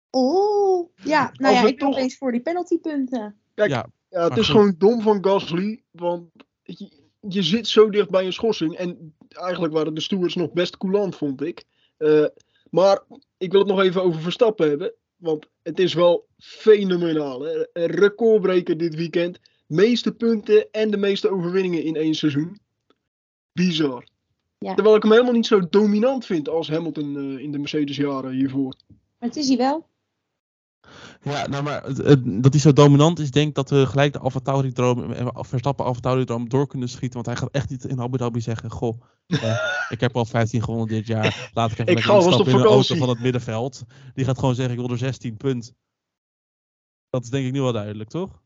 Oh, 0.10 0.90
ja. 1.04 1.32
Nou 1.34 1.54
Als 1.54 1.64
ja, 1.64 1.68
ik 1.70 1.78
ben 1.78 1.88
toch- 1.88 1.96
opeens 1.98 2.18
voor 2.18 2.32
die 2.32 2.42
penaltypunten. 2.42 3.36
Kijk, 3.54 3.70
Ja, 3.70 3.88
Ja, 4.10 4.24
het 4.30 4.38
is 4.38 4.46
goed. 4.46 4.56
gewoon 4.56 4.76
dom 4.78 5.02
van 5.02 5.26
Gasly, 5.26 5.84
want 5.92 6.30
je, 6.64 6.92
je 7.30 7.44
zit 7.44 7.68
zo 7.68 7.90
dicht 7.90 8.10
bij 8.10 8.26
een 8.26 8.34
schorsing. 8.34 8.76
En 8.76 9.16
eigenlijk 9.30 9.74
waren 9.74 9.94
de 9.94 10.02
stewards 10.02 10.36
nog 10.36 10.52
best 10.54 10.78
coulant, 10.78 11.16
vond 11.16 11.42
ik. 11.42 11.64
Eh, 11.98 12.26
maar 12.70 13.04
ik 13.46 13.52
wil 13.52 13.60
het 13.60 13.70
nog 13.70 13.82
even 13.82 14.04
over 14.04 14.22
Verstappen 14.22 14.70
hebben. 14.70 14.94
Want 15.16 15.48
het 15.64 15.80
is 15.80 15.94
wel 15.94 16.26
fenomenaal. 16.38 17.42
Hè? 17.42 17.66
Een 17.74 17.86
recordbreker 17.86 18.78
dit 18.78 18.96
weekend. 18.96 19.40
Meeste 19.68 20.16
punten 20.16 20.72
en 20.72 20.92
de 20.92 20.98
meeste 20.98 21.30
overwinningen 21.30 21.84
in 21.84 21.96
één 21.96 22.16
seizoen. 22.16 22.60
Bizar. 23.52 24.08
Ja. 24.58 24.74
Terwijl 24.74 24.96
ik 24.96 25.02
hem 25.02 25.12
helemaal 25.12 25.34
niet 25.34 25.46
zo 25.46 25.70
dominant 25.70 26.26
vind 26.26 26.50
als 26.50 26.70
Hamilton 26.70 27.18
eh, 27.18 27.44
in 27.44 27.52
de 27.52 27.58
Mercedes-jaren 27.58 28.32
hiervoor. 28.32 28.76
Maar 28.88 29.30
het 29.30 29.36
is 29.36 29.48
hij 29.48 29.58
wel. 29.58 29.88
Ja, 31.22 31.48
nou 31.48 31.64
maar 31.64 31.84
het- 31.84 31.98
het- 31.98 32.44
dat 32.44 32.52
hij 32.54 32.62
zo 32.62 32.74
dominant 32.74 33.20
is, 33.20 33.32
denk 33.32 33.48
ik 33.48 33.56
dat 33.56 33.70
we 33.70 33.86
gelijk 33.86 34.14
de 34.14 34.20
AlphaTauri-droom, 34.20 35.12
en 35.12 35.46
Verstappen 35.46 35.86
AlphaTauri-droom 35.86 36.50
door 36.50 36.68
kunnen 36.68 36.90
schieten. 36.90 37.14
Want 37.14 37.26
hij 37.26 37.36
gaat 37.36 37.52
echt 37.52 37.70
niet 37.70 37.86
in 37.86 38.02
Abu 38.02 38.18
Dhabi 38.18 38.42
zeggen, 38.42 38.72
goh, 38.72 39.02
eh, 39.28 39.58
ik 39.96 40.00
heb 40.00 40.16
al 40.16 40.26
15 40.26 40.64
gewonnen 40.64 40.88
dit 40.88 41.08
jaar, 41.08 41.50
laat 41.54 41.72
ik 41.72 41.78
even 41.80 41.92
Ik 41.94 41.94
lekker 41.94 42.22
ga 42.22 42.38
op 42.38 42.48
in 42.48 42.56
een 42.56 42.66
auto 42.66 42.96
van 42.96 43.10
het 43.10 43.20
middenveld. 43.20 43.84
Die 44.14 44.26
gaat 44.26 44.40
gewoon 44.40 44.56
zeggen, 44.56 44.74
ik 44.74 44.80
wil 44.80 44.90
er 44.90 44.98
16 44.98 45.38
punt. 45.38 45.74
Dat 47.10 47.24
is 47.24 47.30
denk 47.30 47.46
ik 47.46 47.52
nu 47.52 47.62
wel 47.62 47.74
duidelijk, 47.74 48.10
toch? 48.10 48.44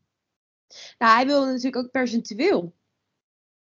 Nou, 0.98 1.14
hij 1.14 1.26
wil 1.26 1.44
natuurlijk 1.46 1.76
ook 1.76 1.90
percentueel. 1.90 2.74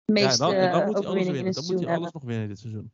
De 0.06 0.20
Ja, 0.20 0.36
dan, 0.36 0.56
dan 0.56 0.60
eh, 0.60 0.86
moet 0.86 0.98
hij 0.98 1.06
alles 1.06 1.28
winnen. 1.28 1.54
Dan 1.54 1.66
moet 1.66 1.80
hij 1.86 1.96
alles 1.96 2.12
nog 2.12 2.24
winnen 2.24 2.48
dit 2.48 2.60
seizoen. 2.60 2.92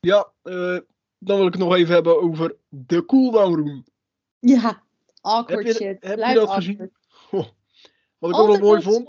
Ja, 0.00 0.32
eh, 0.42 0.78
dan 1.18 1.36
wil 1.36 1.46
ik 1.46 1.52
het 1.52 1.62
nog 1.62 1.74
even 1.74 1.94
hebben 1.94 2.22
over 2.22 2.56
de 2.68 3.04
cooldown 3.04 3.54
room. 3.54 3.84
Ja, 4.44 4.82
awkward 5.20 5.66
Heb 5.66 5.66
je- 5.66 5.72
shit. 5.84 5.96
heb 6.00 6.02
je 6.02 6.14
Blijft 6.14 6.34
dat 6.34 6.48
awkward. 6.48 6.64
gezien? 6.64 6.92
Wat 8.18 8.30
ik 8.30 8.36
ook 8.36 8.48
wel 8.48 8.58
mooi 8.58 8.82
vond, 8.82 9.08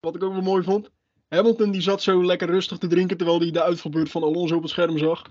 wat 0.00 0.14
ik 0.14 0.22
ook 0.22 0.32
wel 0.32 0.42
mooi 0.42 0.62
vond. 0.62 0.90
Hamilton 1.28 1.70
die 1.70 1.80
zat 1.80 2.02
zo 2.02 2.24
lekker 2.24 2.48
rustig 2.48 2.78
te 2.78 2.86
drinken 2.86 3.16
terwijl 3.16 3.40
hij 3.40 3.50
de 3.50 3.62
uitvalbeurt 3.62 4.10
van 4.10 4.22
Alonso 4.22 4.56
op 4.56 4.62
het 4.62 4.70
scherm 4.70 4.98
zag. 4.98 5.22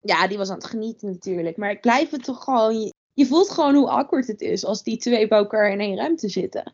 Ja, 0.00 0.26
die 0.28 0.38
was 0.38 0.48
aan 0.50 0.56
het 0.56 0.64
genieten 0.66 1.10
natuurlijk. 1.10 1.56
Maar 1.56 1.70
ik 1.70 1.80
blijf 1.80 2.10
het 2.10 2.24
toch 2.24 2.44
gewoon... 2.44 2.92
Je, 3.14 3.26
voelt 3.26 3.50
gewoon 3.50 3.74
hoe 3.74 3.88
awkward 3.88 4.26
het 4.26 4.40
is 4.40 4.64
als 4.64 4.82
die 4.82 4.96
twee 4.96 5.28
bij 5.28 5.38
elkaar 5.38 5.70
in 5.70 5.80
één 5.80 5.96
ruimte 5.96 6.28
zitten. 6.28 6.72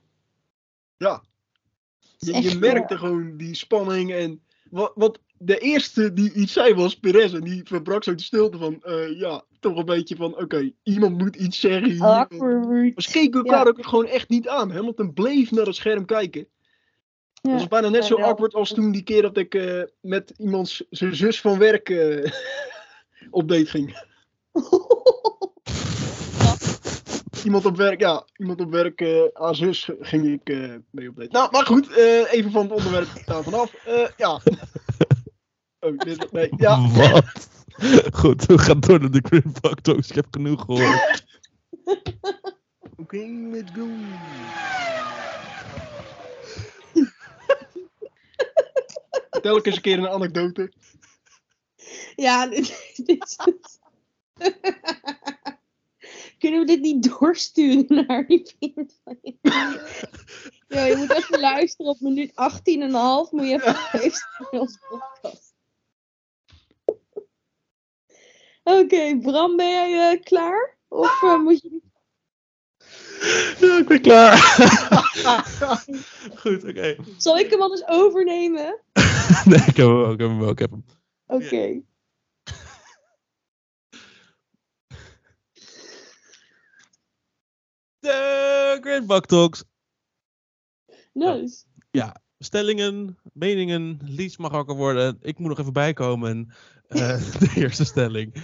Ja. 0.97 1.23
Je, 2.19 2.43
je 2.43 2.59
merkte 2.59 2.99
gewoon 2.99 3.37
die 3.37 3.55
spanning 3.55 4.13
en 4.13 4.43
wat, 4.71 4.93
wat 4.95 5.19
de 5.39 5.59
eerste 5.59 6.13
die 6.13 6.33
iets 6.33 6.53
zei 6.53 6.75
was 6.75 6.99
Perez 6.99 7.35
en 7.35 7.41
die 7.41 7.61
verbrak 7.65 8.05
zo 8.05 8.15
de 8.15 8.23
stilte 8.23 8.59
van 8.59 8.83
eh, 8.83 9.19
ja, 9.19 9.45
toch 9.61 9.77
een 9.77 9.85
beetje 9.85 10.17
van 10.17 10.37
oké, 10.39 10.73
iemand 10.83 11.19
moet 11.19 11.37
iets 11.37 11.61
zeggen 11.61 12.01
Awkward. 12.01 13.03
Ze 13.03 13.11
keken 13.11 13.41
elkaar 13.41 13.65
Ja. 13.65 13.69
ook 13.71 13.87
gewoon 13.87 14.07
echt 14.07 14.29
niet 14.29 14.49
aan. 14.49 14.71
Hamilton 14.71 15.13
bleef 15.13 15.51
naar 15.51 15.67
het 15.67 15.75
scherm 15.75 16.05
kijken. 16.05 16.41
Ja. 16.41 17.51
Dat 17.51 17.53
was 17.53 17.69
bijna 17.69 17.89
net 17.89 18.05
zo 18.05 18.17
awkward 18.17 18.55
als 18.55 18.73
toen 18.73 18.93
die 18.93 19.03
keer 19.03 19.23
dat 19.23 19.37
ik 19.37 19.55
eh, 19.55 19.83
met 20.01 20.35
iemands 20.37 20.85
zijn 20.91 21.17
zus 21.17 21.41
van 21.41 21.59
werk 21.59 21.89
eh, 21.89 22.33
op 23.31 23.49
date 23.49 23.67
ging. 23.67 24.09
Iemand 27.45 27.65
op 27.65 27.77
werk, 27.77 28.01
ja, 28.01 28.25
iemand 28.37 28.61
op 28.61 28.71
werk, 28.71 29.01
eh 29.01 29.23
aan 29.33 29.55
zus 29.55 29.91
ging 30.01 30.27
ik 30.27 30.49
eh, 30.49 30.75
mee 30.91 31.09
op 31.09 31.17
date. 31.17 31.31
Nou, 31.31 31.51
maar 31.51 31.67
goed, 31.67 31.91
eh, 31.91 32.33
even 32.33 32.51
van 32.51 32.63
het 32.63 32.73
onderwerp 32.73 33.09
daar 33.25 33.43
vanaf. 33.43 33.75
Eh, 33.75 34.09
ja. 34.17 34.41
Oh, 35.83 35.99
dit, 35.99 36.33
nee, 36.33 36.53
ja. 36.57 36.89
Wat? 36.89 37.49
Goed, 38.13 38.47
we 38.47 38.59
gaan 38.59 38.81
door 38.81 39.01
naar 39.01 39.11
de 39.11 39.43
Buck 39.61 39.81
Talks. 39.81 40.09
Ik 40.09 40.15
heb 40.15 40.27
genoeg 40.31 40.65
gehoord. 40.65 41.25
Oké, 43.03 43.17
let's 43.51 43.71
go. 43.75 43.89
Eens 49.63 49.77
een 49.77 49.81
keer 49.81 49.99
een 49.99 50.09
anekdote. 50.09 50.73
Ja, 52.17 52.47
dit, 52.47 52.93
dit 53.07 53.25
is 53.25 53.37
het. 53.37 53.79
Kunnen 56.39 56.61
we 56.61 56.67
dit 56.67 56.81
niet 56.81 57.09
doorsturen 57.09 57.87
naar 58.07 58.27
die 58.27 58.55
vriend 58.59 59.01
van 59.05 59.19
je? 59.23 59.37
Ja, 60.69 60.85
je 60.85 60.97
moet 60.97 61.13
even 61.13 61.41
luisteren 61.41 61.91
op 61.91 62.01
minuut 62.01 62.33
18 62.35 62.83
en 62.83 62.89
een 62.89 62.95
half. 62.95 63.31
Moet 63.31 63.49
je 63.49 63.55
even 63.55 63.73
luisteren 63.93 64.49
naar 64.51 64.61
onze 64.61 64.79
podcast. 64.89 65.55
Oké, 68.63 69.19
Bram, 69.19 69.57
ben 69.57 69.69
jij 69.69 70.13
eh, 70.13 70.23
klaar? 70.23 70.79
Of 70.89 71.23
eh, 71.23 71.39
moet 71.39 71.61
je... 71.61 71.81
Ja, 73.61 73.79
ik 73.79 73.87
ben 73.87 74.01
klaar. 74.01 74.37
Goed, 76.35 76.65
oké. 76.65 76.97
Zal 77.17 77.39
ik 77.39 77.51
hem 77.51 77.63
anders 77.63 77.87
overnemen? 77.87 78.81
Nee, 79.45 79.59
ik 79.59 79.77
heb 79.77 79.87
hem 79.87 79.99
wel, 79.99 80.13
ik 80.13 80.19
heb 80.19 80.29
hem 80.29 80.49
ik 80.49 80.59
heb 80.59 80.71
hem. 80.71 80.85
Oké. 81.27 81.83
De 88.01 88.79
Green 88.81 89.07
Buck 89.07 89.27
Talks. 89.27 89.65
Nice. 91.13 91.65
Stellingen, 92.39 93.19
meningen, 93.33 94.01
Lies 94.03 94.37
mag 94.37 94.51
wakker 94.51 94.77
worden. 94.77 95.19
Ik 95.21 95.39
moet 95.39 95.49
nog 95.49 95.59
even 95.59 95.73
bijkomen. 95.73 96.53
Eh, 96.89 96.99
de 97.39 97.51
eerste 97.55 97.85
stelling. 97.85 98.35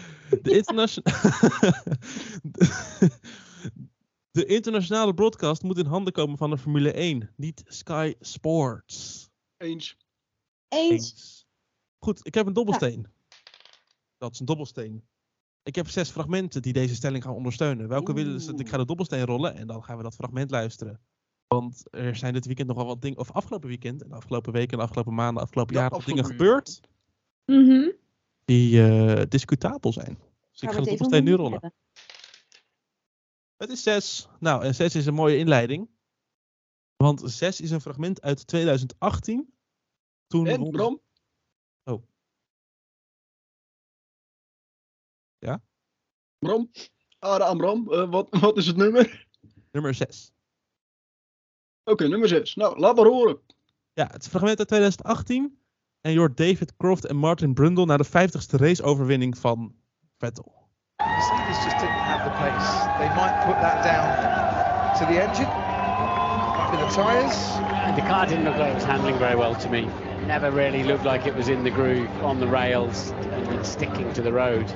De, 0.42 0.50
internation- 0.50 1.04
de 4.30 4.44
internationale 4.44 5.14
broadcast 5.14 5.62
moet 5.62 5.78
in 5.78 5.86
handen 5.86 6.12
komen 6.12 6.38
van 6.38 6.50
de 6.50 6.58
Formule 6.58 6.92
1, 6.92 7.32
niet 7.36 7.62
Sky 7.66 8.14
Sports. 8.20 9.28
Eens. 9.56 9.96
Eens. 10.68 10.90
Eens. 10.90 11.46
Goed, 11.98 12.26
ik 12.26 12.34
heb 12.34 12.46
een 12.46 12.52
dobbelsteen. 12.52 13.06
Dat 14.18 14.32
is 14.32 14.40
een 14.40 14.46
dobbelsteen. 14.46 15.04
Ik 15.66 15.74
heb 15.74 15.88
zes 15.88 16.10
fragmenten 16.10 16.62
die 16.62 16.72
deze 16.72 16.94
stelling 16.94 17.22
gaan 17.22 17.34
ondersteunen. 17.34 17.88
Welke 17.88 18.12
willen 18.12 18.40
ze? 18.40 18.52
Ik 18.56 18.68
ga 18.68 18.76
de 18.76 18.84
dobbelsteen 18.84 19.24
rollen 19.24 19.54
en 19.54 19.66
dan 19.66 19.84
gaan 19.84 19.96
we 19.96 20.02
dat 20.02 20.14
fragment 20.14 20.50
luisteren. 20.50 21.00
Want 21.46 21.82
er 21.90 22.16
zijn 22.16 22.32
dit 22.32 22.46
weekend 22.46 22.68
nogal 22.68 22.86
wat 22.86 23.02
dingen, 23.02 23.18
of 23.18 23.30
afgelopen 23.32 23.68
weekend, 23.68 24.02
en 24.02 24.08
de 24.08 24.14
afgelopen 24.14 24.52
weken, 24.52 24.78
de 24.78 24.84
afgelopen 24.84 25.14
maanden, 25.14 25.34
de 25.34 25.40
afgelopen 25.42 25.74
Ja, 25.74 25.80
jaren, 25.80 25.96
wat 25.96 26.06
dingen 26.06 26.24
gebeurd 26.24 26.80
Mhm. 27.44 27.90
die 28.44 28.82
eh, 28.82 29.22
discutabel 29.28 29.92
zijn. 29.92 30.18
Dus 30.50 30.60
ik 30.62 30.70
ga 30.70 30.80
de 30.80 30.88
dobbelsteen 30.88 31.24
nu 31.24 31.32
rollen. 31.34 31.52
hebben. 31.52 31.72
Het 33.56 33.70
is 33.70 33.82
6. 33.82 34.28
Nou, 34.40 34.64
en 34.64 34.74
6 34.74 34.94
is 34.94 35.06
een 35.06 35.14
mooie 35.14 35.36
inleiding. 35.36 35.88
Want 36.96 37.22
6 37.24 37.60
is 37.60 37.70
een 37.70 37.80
fragment 37.80 38.22
uit 38.22 38.46
2018. 38.46 39.54
Toen 40.26 40.46
En 40.46 40.70
Bram? 40.70 41.00
Ja? 45.38 45.62
Bram? 46.38 46.70
Ade 47.18 47.44
aan 47.44 47.56
Bram. 47.56 47.92
Eh, 47.92 48.10
wat, 48.10 48.28
wat 48.40 48.56
is 48.56 48.66
het 48.66 48.76
nummer? 48.76 49.26
nummer 49.72 49.94
6. 49.94 50.32
Oké, 51.84 52.08
nummer 52.08 52.28
6. 52.28 52.54
Nou, 52.54 52.78
laat 52.78 52.96
maar 52.96 53.06
horen. 53.06 53.38
Ja, 53.92 54.06
het 54.06 54.18
is 54.18 54.24
een 54.24 54.30
fragment 54.30 54.58
uit 54.58 54.68
2018. 54.68 55.58
En 56.00 56.12
je 56.12 56.18
hoort 56.18 56.36
David 56.36 56.76
Croft 56.76 57.04
en 57.04 57.16
Martin 57.16 57.54
Brundle 57.54 57.84
naar 57.84 57.98
de 57.98 58.06
50ste 58.06 58.56
raceoverwinning 58.56 59.38
van 59.38 59.74
Vettel. 60.18 60.54
Mercedes 60.96 61.64
just 61.64 61.78
didn't 61.78 62.04
have 62.10 62.22
the 62.24 62.34
pace. 62.36 62.70
They 62.98 63.08
might 63.08 63.44
put 63.46 63.60
that 63.60 63.82
down 63.82 64.08
to 64.98 65.04
the 65.06 65.20
engine, 65.20 65.50
be 66.70 66.76
the 66.76 66.92
tyres. 66.94 67.36
The 67.94 68.02
car 68.02 68.26
didn't 68.26 68.44
look 68.44 68.56
like 68.56 68.70
it 68.70 68.74
was 68.74 68.84
handling 68.84 69.18
very 69.18 69.36
well 69.36 69.54
to 69.54 69.68
me. 69.68 70.06
never 70.26 70.50
really 70.50 70.82
looked 70.82 71.04
like 71.04 71.26
it 71.26 71.34
was 71.36 71.48
in 71.48 71.62
the 71.62 71.70
groove 71.70 72.10
on 72.22 72.40
the 72.40 72.46
rails 72.46 73.10
and 73.10 73.64
sticking 73.64 74.12
to 74.14 74.22
the 74.22 74.32
road. 74.32 74.66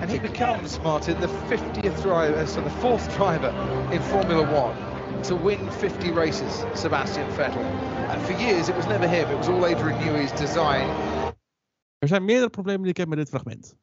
And 0.00 0.10
he 0.10 0.18
becomes, 0.18 0.78
Martin, 0.82 1.20
the 1.20 1.26
50th 1.26 2.02
driver, 2.02 2.46
so 2.46 2.62
the 2.62 2.70
fourth 2.70 3.08
driver 3.16 3.52
in 3.92 4.00
Formula 4.02 4.42
One 4.42 5.22
to 5.22 5.36
win 5.36 5.70
50 5.70 6.10
races, 6.12 6.64
Sebastian 6.80 7.28
Vettel. 7.30 7.64
And 8.10 8.22
for 8.22 8.32
years 8.42 8.68
it 8.68 8.76
was 8.76 8.86
never 8.86 9.08
him, 9.08 9.28
it 9.30 9.36
was 9.36 9.48
all 9.48 9.64
Adrian 9.66 9.98
Newey's 10.04 10.32
design. 10.32 10.86
Er 11.98 12.08
zijn 12.08 12.24
meerdere 12.24 12.50
problemen 12.50 12.80
die 12.82 12.90
ik 12.90 12.96
heb 12.96 13.08
met 13.08 13.18
dit 13.18 13.28
fragment. 13.28 13.74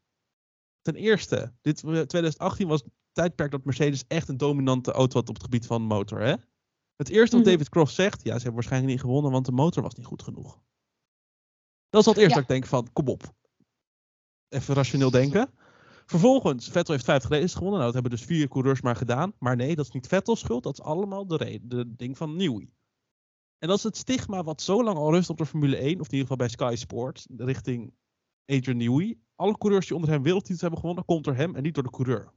Ten 0.81 0.95
eerste, 0.95 1.53
dit, 1.61 1.77
2018 1.77 2.67
was 2.67 2.81
het 2.81 2.91
tijdperk 3.11 3.51
dat 3.51 3.63
Mercedes 3.65 4.03
echt 4.07 4.27
een 4.29 4.37
dominante 4.37 4.91
auto 4.91 5.19
had 5.19 5.29
op 5.29 5.33
het 5.35 5.43
gebied 5.43 5.65
van 5.65 5.81
motor. 5.81 6.19
Hè? 6.21 6.35
Het 6.95 7.09
eerste 7.09 7.35
wat 7.35 7.45
Mhm. 7.45 7.53
David 7.53 7.69
Croft 7.69 7.93
zegt, 7.93 8.17
ja, 8.23 8.25
ze 8.29 8.33
hebben 8.35 8.53
waarschijnlijk 8.53 8.91
niet 8.91 9.01
gewonnen, 9.01 9.31
want 9.31 9.45
de 9.45 9.51
motor 9.51 9.83
was 9.83 9.93
niet 9.95 10.05
goed 10.05 10.23
genoeg. 10.23 10.59
Dat 11.89 12.01
is 12.01 12.07
al 12.07 12.13
het 12.13 12.21
eerste 12.21 12.39
Ja. 12.39 12.41
dat 12.41 12.43
ik 12.43 12.47
denk 12.47 12.65
van, 12.65 12.93
kom 12.93 13.07
op. 13.07 13.23
Even 14.49 14.75
rationeel 14.75 15.11
denken. 15.21 15.49
Vervolgens, 16.05 16.69
Vettel 16.69 16.93
heeft 16.93 17.05
50 17.05 17.29
races 17.29 17.53
gewonnen. 17.53 17.79
Nou, 17.79 17.93
dat 17.93 18.01
hebben 18.01 18.19
dus 18.19 18.27
vier 18.27 18.47
coureurs 18.47 18.81
maar 18.81 18.95
gedaan. 18.95 19.33
Maar 19.39 19.55
nee, 19.55 19.75
dat 19.75 19.85
is 19.85 19.91
niet 19.91 20.07
Vettels 20.07 20.39
schuld. 20.39 20.63
Dat 20.63 20.73
is 20.73 20.85
allemaal 20.85 21.27
de, 21.27 21.37
reden, 21.37 21.69
de 21.69 21.95
ding 21.95 22.17
van 22.17 22.35
Newey. 22.35 22.69
En 23.59 23.67
dat 23.67 23.77
is 23.77 23.83
het 23.83 23.97
stigma 23.97 24.43
wat 24.43 24.61
zo 24.61 24.83
lang 24.83 24.97
al 24.97 25.11
rust 25.11 25.29
op 25.29 25.37
de 25.37 25.45
Formule 25.45 25.75
1, 25.75 25.99
of 25.99 26.05
in 26.05 26.17
ieder 26.17 26.19
geval 26.19 26.37
bij 26.37 26.47
Sky 26.47 26.73
Sports, 26.75 27.27
richting 27.37 27.93
Adrian 28.45 28.77
Newey. 28.77 29.17
Alle 29.35 29.57
coureurs 29.57 29.87
die 29.87 29.95
onder 29.95 30.11
hem 30.11 30.23
wereldtitels 30.23 30.61
hebben 30.61 30.79
gewonnen, 30.79 31.05
komt 31.05 31.23
door 31.23 31.35
hem 31.35 31.55
en 31.55 31.63
niet 31.63 31.73
door 31.73 31.83
de 31.83 31.89
coureur. 31.89 32.31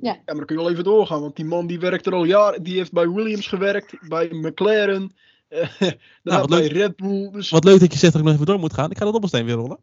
Ja, 0.00 0.12
maar 0.12 0.34
dan 0.34 0.44
kun 0.44 0.56
je 0.56 0.62
wel 0.62 0.70
even 0.70 0.84
doorgaan, 0.84 1.20
want 1.20 1.36
die 1.36 1.44
man 1.44 1.66
die 1.66 1.80
werkt 1.80 2.06
er 2.06 2.14
al 2.14 2.24
jaren. 2.24 2.62
Die 2.62 2.76
heeft 2.76 2.92
bij 2.92 3.08
Williams 3.08 3.46
gewerkt, 3.46 4.08
bij 4.08 4.28
McLaren, 4.30 5.12
eh, 5.48 5.92
wat 6.22 6.48
bij 6.48 6.58
leuk. 6.58 6.72
Red 6.72 6.96
Bull. 6.96 7.30
Dus 7.30 7.50
Wat 7.50 7.64
leuk 7.64 7.80
dat 7.80 7.92
je 7.92 7.98
zegt 7.98 8.12
dat 8.12 8.20
ik 8.20 8.26
nog 8.26 8.34
even 8.34 8.46
door 8.46 8.58
moet 8.58 8.72
gaan. 8.72 8.90
Ik 8.90 8.98
ga 8.98 9.04
de 9.04 9.10
dobbelsteen 9.10 9.44
weer 9.44 9.54
rollen. 9.54 9.78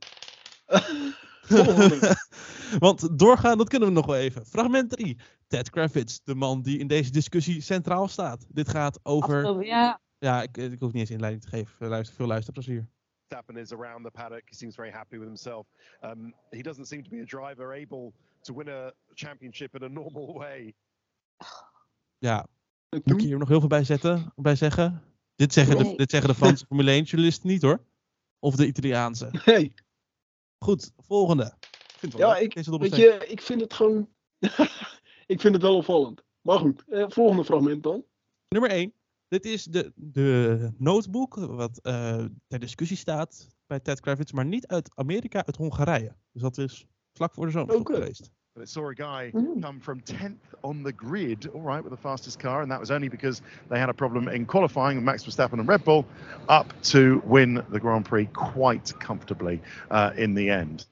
Want 2.79 3.19
doorgaan, 3.19 3.57
dat 3.57 3.69
kunnen 3.69 3.87
we 3.87 3.93
nog 3.93 4.05
wel 4.05 4.15
even. 4.15 4.45
Fragment 4.45 4.89
3. 4.89 5.17
Ted 5.47 5.69
Kravitz, 5.69 6.19
de 6.23 6.35
man 6.35 6.61
die 6.61 6.79
in 6.79 6.87
deze 6.87 7.11
discussie 7.11 7.61
centraal 7.61 8.07
staat. 8.07 8.45
Dit 8.49 8.69
gaat 8.69 8.99
over... 9.03 9.35
Afgelopen, 9.35 9.65
ja. 9.65 9.99
Ja, 10.19 10.41
ik, 10.41 10.57
ik 10.57 10.79
hoef 10.79 10.91
niet 10.91 11.01
eens 11.01 11.11
inleiding 11.11 11.43
te 11.43 11.49
geven. 11.49 11.87
Luister, 11.87 12.15
veel 12.15 12.27
luisterplezier. 12.27 12.87
Verstappen 13.27 13.61
is 13.61 13.71
around 13.71 14.03
the 14.03 14.11
paddock. 14.11 14.41
He 14.45 14.55
seems 14.55 14.75
very 14.75 14.91
happy 14.91 15.17
with 15.17 15.27
himself. 15.27 15.67
Um, 16.01 16.33
he 16.49 16.61
doesn't 16.61 16.87
seem 16.87 17.03
to 17.03 17.09
be 17.09 17.21
a 17.21 17.25
driver 17.25 17.73
able 17.73 18.13
to 18.41 18.53
win 18.53 18.69
a 18.69 18.91
championship 19.13 19.75
in 19.75 19.83
a 19.83 19.87
normal 19.87 20.33
way. 20.33 20.73
Ja, 22.17 22.47
moet 22.89 23.11
ik 23.11 23.19
hier 23.19 23.37
nog 23.37 23.47
heel 23.47 23.59
veel 23.59 23.69
bij, 23.69 23.83
zetten, 23.83 24.33
bij 24.35 24.55
zeggen? 24.55 25.03
Dit 25.35 25.53
zeggen, 25.53 25.77
de, 25.77 25.95
dit 25.95 26.11
zeggen 26.11 26.29
de 26.29 26.35
Franse 26.35 26.65
Formule 26.65 26.91
1 26.91 27.03
journalisten 27.03 27.49
niet 27.49 27.61
hoor. 27.61 27.85
Of 28.39 28.55
de 28.55 28.67
Italiaanse. 28.67 29.31
Nee, 29.45 29.73
Goed, 30.57 30.91
volgende. 30.97 31.53
Ik 31.61 31.95
vind 31.97 32.13
wel 32.13 32.27
ja, 32.27 32.37
ik, 32.37 32.53
weet 32.53 32.95
je, 32.95 33.25
ik 33.27 33.41
vind 33.41 33.61
het 33.61 33.73
gewoon. 33.73 34.09
ik 35.33 35.41
vind 35.41 35.53
het 35.53 35.61
wel 35.61 35.75
opvallend. 35.75 36.23
Maar 36.41 36.59
goed, 36.59 36.83
eh, 36.87 37.05
volgende 37.07 37.45
fragment 37.45 37.83
dan. 37.83 38.05
Nummer 38.47 38.69
1. 38.69 38.93
Dit 39.27 39.45
is 39.45 39.63
de, 39.63 39.91
de 39.95 40.71
notebook 40.77 41.35
wat 41.35 41.79
eh, 41.81 42.25
ter 42.47 42.59
discussie 42.59 42.97
staat 42.97 43.47
bij 43.65 43.79
Ted 43.79 43.99
Kravitz, 43.99 44.31
maar 44.31 44.45
niet 44.45 44.67
uit 44.67 44.91
Amerika, 44.95 45.45
uit 45.45 45.55
Hongarije. 45.55 46.15
Dus 46.31 46.41
dat 46.41 46.57
is 46.57 46.85
vlak 47.13 47.33
voor 47.33 47.45
de 47.45 47.51
zomerstop 47.51 47.89
Oké. 47.89 47.93
geweest. 47.93 48.31
But 48.57 48.63
it 48.63 48.69
saw 48.69 48.89
a 48.89 48.95
guy 48.95 49.31
Mm. 49.33 49.61
come 49.61 49.79
from 49.79 50.01
10th 50.01 50.55
on 50.63 50.81
the 50.83 50.91
grid, 50.91 51.47
all 51.53 51.61
right, 51.61 51.83
with 51.83 51.91
the 51.91 52.01
fastest 52.01 52.39
car, 52.39 52.61
and 52.61 52.71
that 52.71 52.79
was 52.79 52.89
only 52.89 53.07
because 53.07 53.41
they 53.69 53.79
had 53.79 53.89
a 53.89 53.93
problem 53.93 54.27
in 54.27 54.45
qualifying 54.47 54.95
with 54.97 55.05
Max 55.05 55.23
Verstappen 55.23 55.59
and 55.59 55.67
Red 55.69 55.83
Bull, 55.83 56.05
up 56.49 56.73
to 56.81 57.21
win 57.25 57.63
the 57.71 57.79
Grand 57.79 58.05
Prix 58.05 58.27
quite 58.33 58.99
comfortably 58.99 59.61
uh, 59.91 60.09
in 60.15 60.33
the 60.33 60.49
end. 60.49 60.89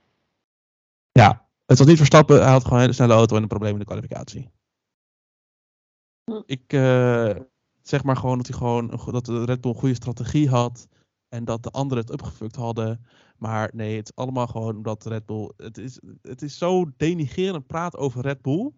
Ja, 1.12 1.48
het 1.66 1.78
was 1.78 1.88
niet 1.88 1.98
Verstappen, 1.98 2.42
hij 2.42 2.52
had 2.52 2.62
gewoon 2.62 2.74
een 2.78 2.82
hele 2.82 2.94
snelle 2.94 3.14
auto 3.14 3.36
en 3.36 3.42
een 3.42 3.48
probleem 3.48 3.74
in 3.74 3.80
de 3.80 3.86
kwalificatie. 3.86 4.50
Hm. 6.24 6.42
Ik 6.46 6.74
eh, 6.74 7.36
zeg 7.82 8.04
maar 8.04 8.18
gewoon 8.18 8.38
dat 8.38 8.48
hij 8.48 8.58
gewoon 8.58 9.00
dat 9.12 9.26
de 9.26 9.46
Red 9.46 9.62
Bull 9.62 9.72
een 9.72 9.78
goede 9.78 9.96
strategie 9.96 10.50
had 10.50 10.88
en 11.30 11.46
dat 11.46 11.64
de 11.64 11.72
anderen 11.72 12.04
het 12.04 12.14
opgefukt 12.14 12.56
hadden. 12.56 13.06
Maar 13.38 13.70
nee, 13.74 13.98
het 13.98 14.10
is 14.10 14.16
allemaal 14.16 14.48
gewoon 14.48 14.76
omdat 14.76 15.06
Red 15.06 15.26
Bull. 15.26 15.52
Het 15.58 15.78
is, 15.78 16.00
het 16.22 16.42
is 16.42 16.58
zo 16.58 16.92
denigerend 16.98 17.68
praat 17.68 17.98
over 17.98 18.22
Red 18.22 18.42
Bull. 18.42 18.72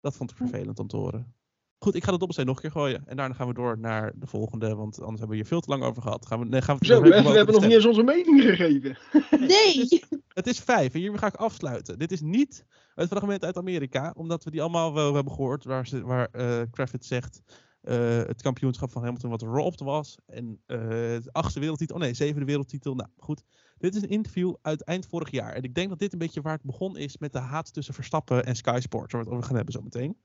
Dat 0.00 0.16
vond 0.16 0.30
ik 0.30 0.36
vervelend 0.36 0.78
om 0.78 0.86
te 0.86 0.96
horen. 0.96 1.34
Goed, 1.78 1.94
ik 1.94 2.04
ga 2.04 2.10
de 2.10 2.18
dobbelsteen 2.18 2.46
nog 2.46 2.56
een 2.56 2.62
keer 2.62 2.70
gooien. 2.70 3.02
En 3.06 3.16
daarna 3.16 3.34
gaan 3.34 3.46
we 3.46 3.54
door 3.54 3.78
naar 3.78 4.12
de 4.14 4.26
volgende. 4.26 4.74
Want 4.74 4.98
anders 4.98 5.18
hebben 5.18 5.28
we 5.28 5.34
hier 5.34 5.46
veel 5.46 5.60
te 5.60 5.70
lang 5.70 5.82
over 5.82 6.02
gehad. 6.02 6.26
Gaan 6.26 6.38
we, 6.38 6.44
nee, 6.44 6.62
gaan 6.62 6.78
we, 6.78 6.86
Zo, 6.86 7.00
we, 7.00 7.14
hebben 7.14 7.54
nog 7.54 7.62
niet 7.62 7.72
eens 7.72 7.86
onze 7.86 8.02
mening 8.02 8.42
gegeven. 8.42 8.98
Nee! 9.48 10.02
het 10.28 10.46
is 10.46 10.60
vijf 10.60 10.94
en 10.94 11.00
hiermee 11.00 11.18
ga 11.18 11.26
ik 11.26 11.34
afsluiten. 11.34 11.98
Dit 11.98 12.12
is 12.12 12.20
niet 12.20 12.66
het 12.94 13.08
fragment 13.08 13.44
uit 13.44 13.56
Amerika, 13.56 14.12
omdat 14.16 14.44
we 14.44 14.50
die 14.50 14.60
allemaal 14.60 14.94
wel 14.94 15.14
hebben 15.14 15.32
gehoord, 15.32 15.64
waar, 15.64 15.86
ze, 15.86 16.02
waar 16.02 16.28
eh 16.32 16.60
Kravitz 16.70 17.08
zegt 17.08 17.42
eh, 17.82 18.16
het 18.16 18.42
kampioenschap 18.42 18.90
van 18.90 19.02
Hamilton 19.02 19.30
wat 19.30 19.42
robbed 19.42 19.80
was. 19.80 20.18
En 20.26 20.60
de 20.66 21.28
achtste 21.32 21.60
wereldtitel, 21.60 21.96
oh 21.96 22.02
nee, 22.02 22.14
zevende 22.14 22.46
wereldtitel. 22.46 22.94
Nou 22.94 23.08
goed, 23.16 23.42
dit 23.78 23.94
is 23.94 24.02
een 24.02 24.08
interview 24.08 24.54
uit 24.62 24.82
eind 24.84 25.06
vorig 25.06 25.30
jaar. 25.30 25.52
En 25.52 25.62
ik 25.62 25.74
denk 25.74 25.88
dat 25.88 25.98
dit 25.98 26.12
een 26.12 26.18
beetje 26.18 26.40
waar 26.40 26.52
het 26.52 26.62
begon 26.62 26.96
is 26.96 27.18
met 27.18 27.32
de 27.32 27.38
haat 27.38 27.72
tussen 27.72 27.94
Verstappen 27.94 28.44
en 28.44 28.56
Sky 28.56 28.78
Sports, 28.80 29.12
waar 29.12 29.20
we 29.22 29.26
het 29.26 29.36
over 29.36 29.46
gaan 29.46 29.56
hebben 29.56 29.74
zo 29.74 29.82
meteen. 29.82 30.16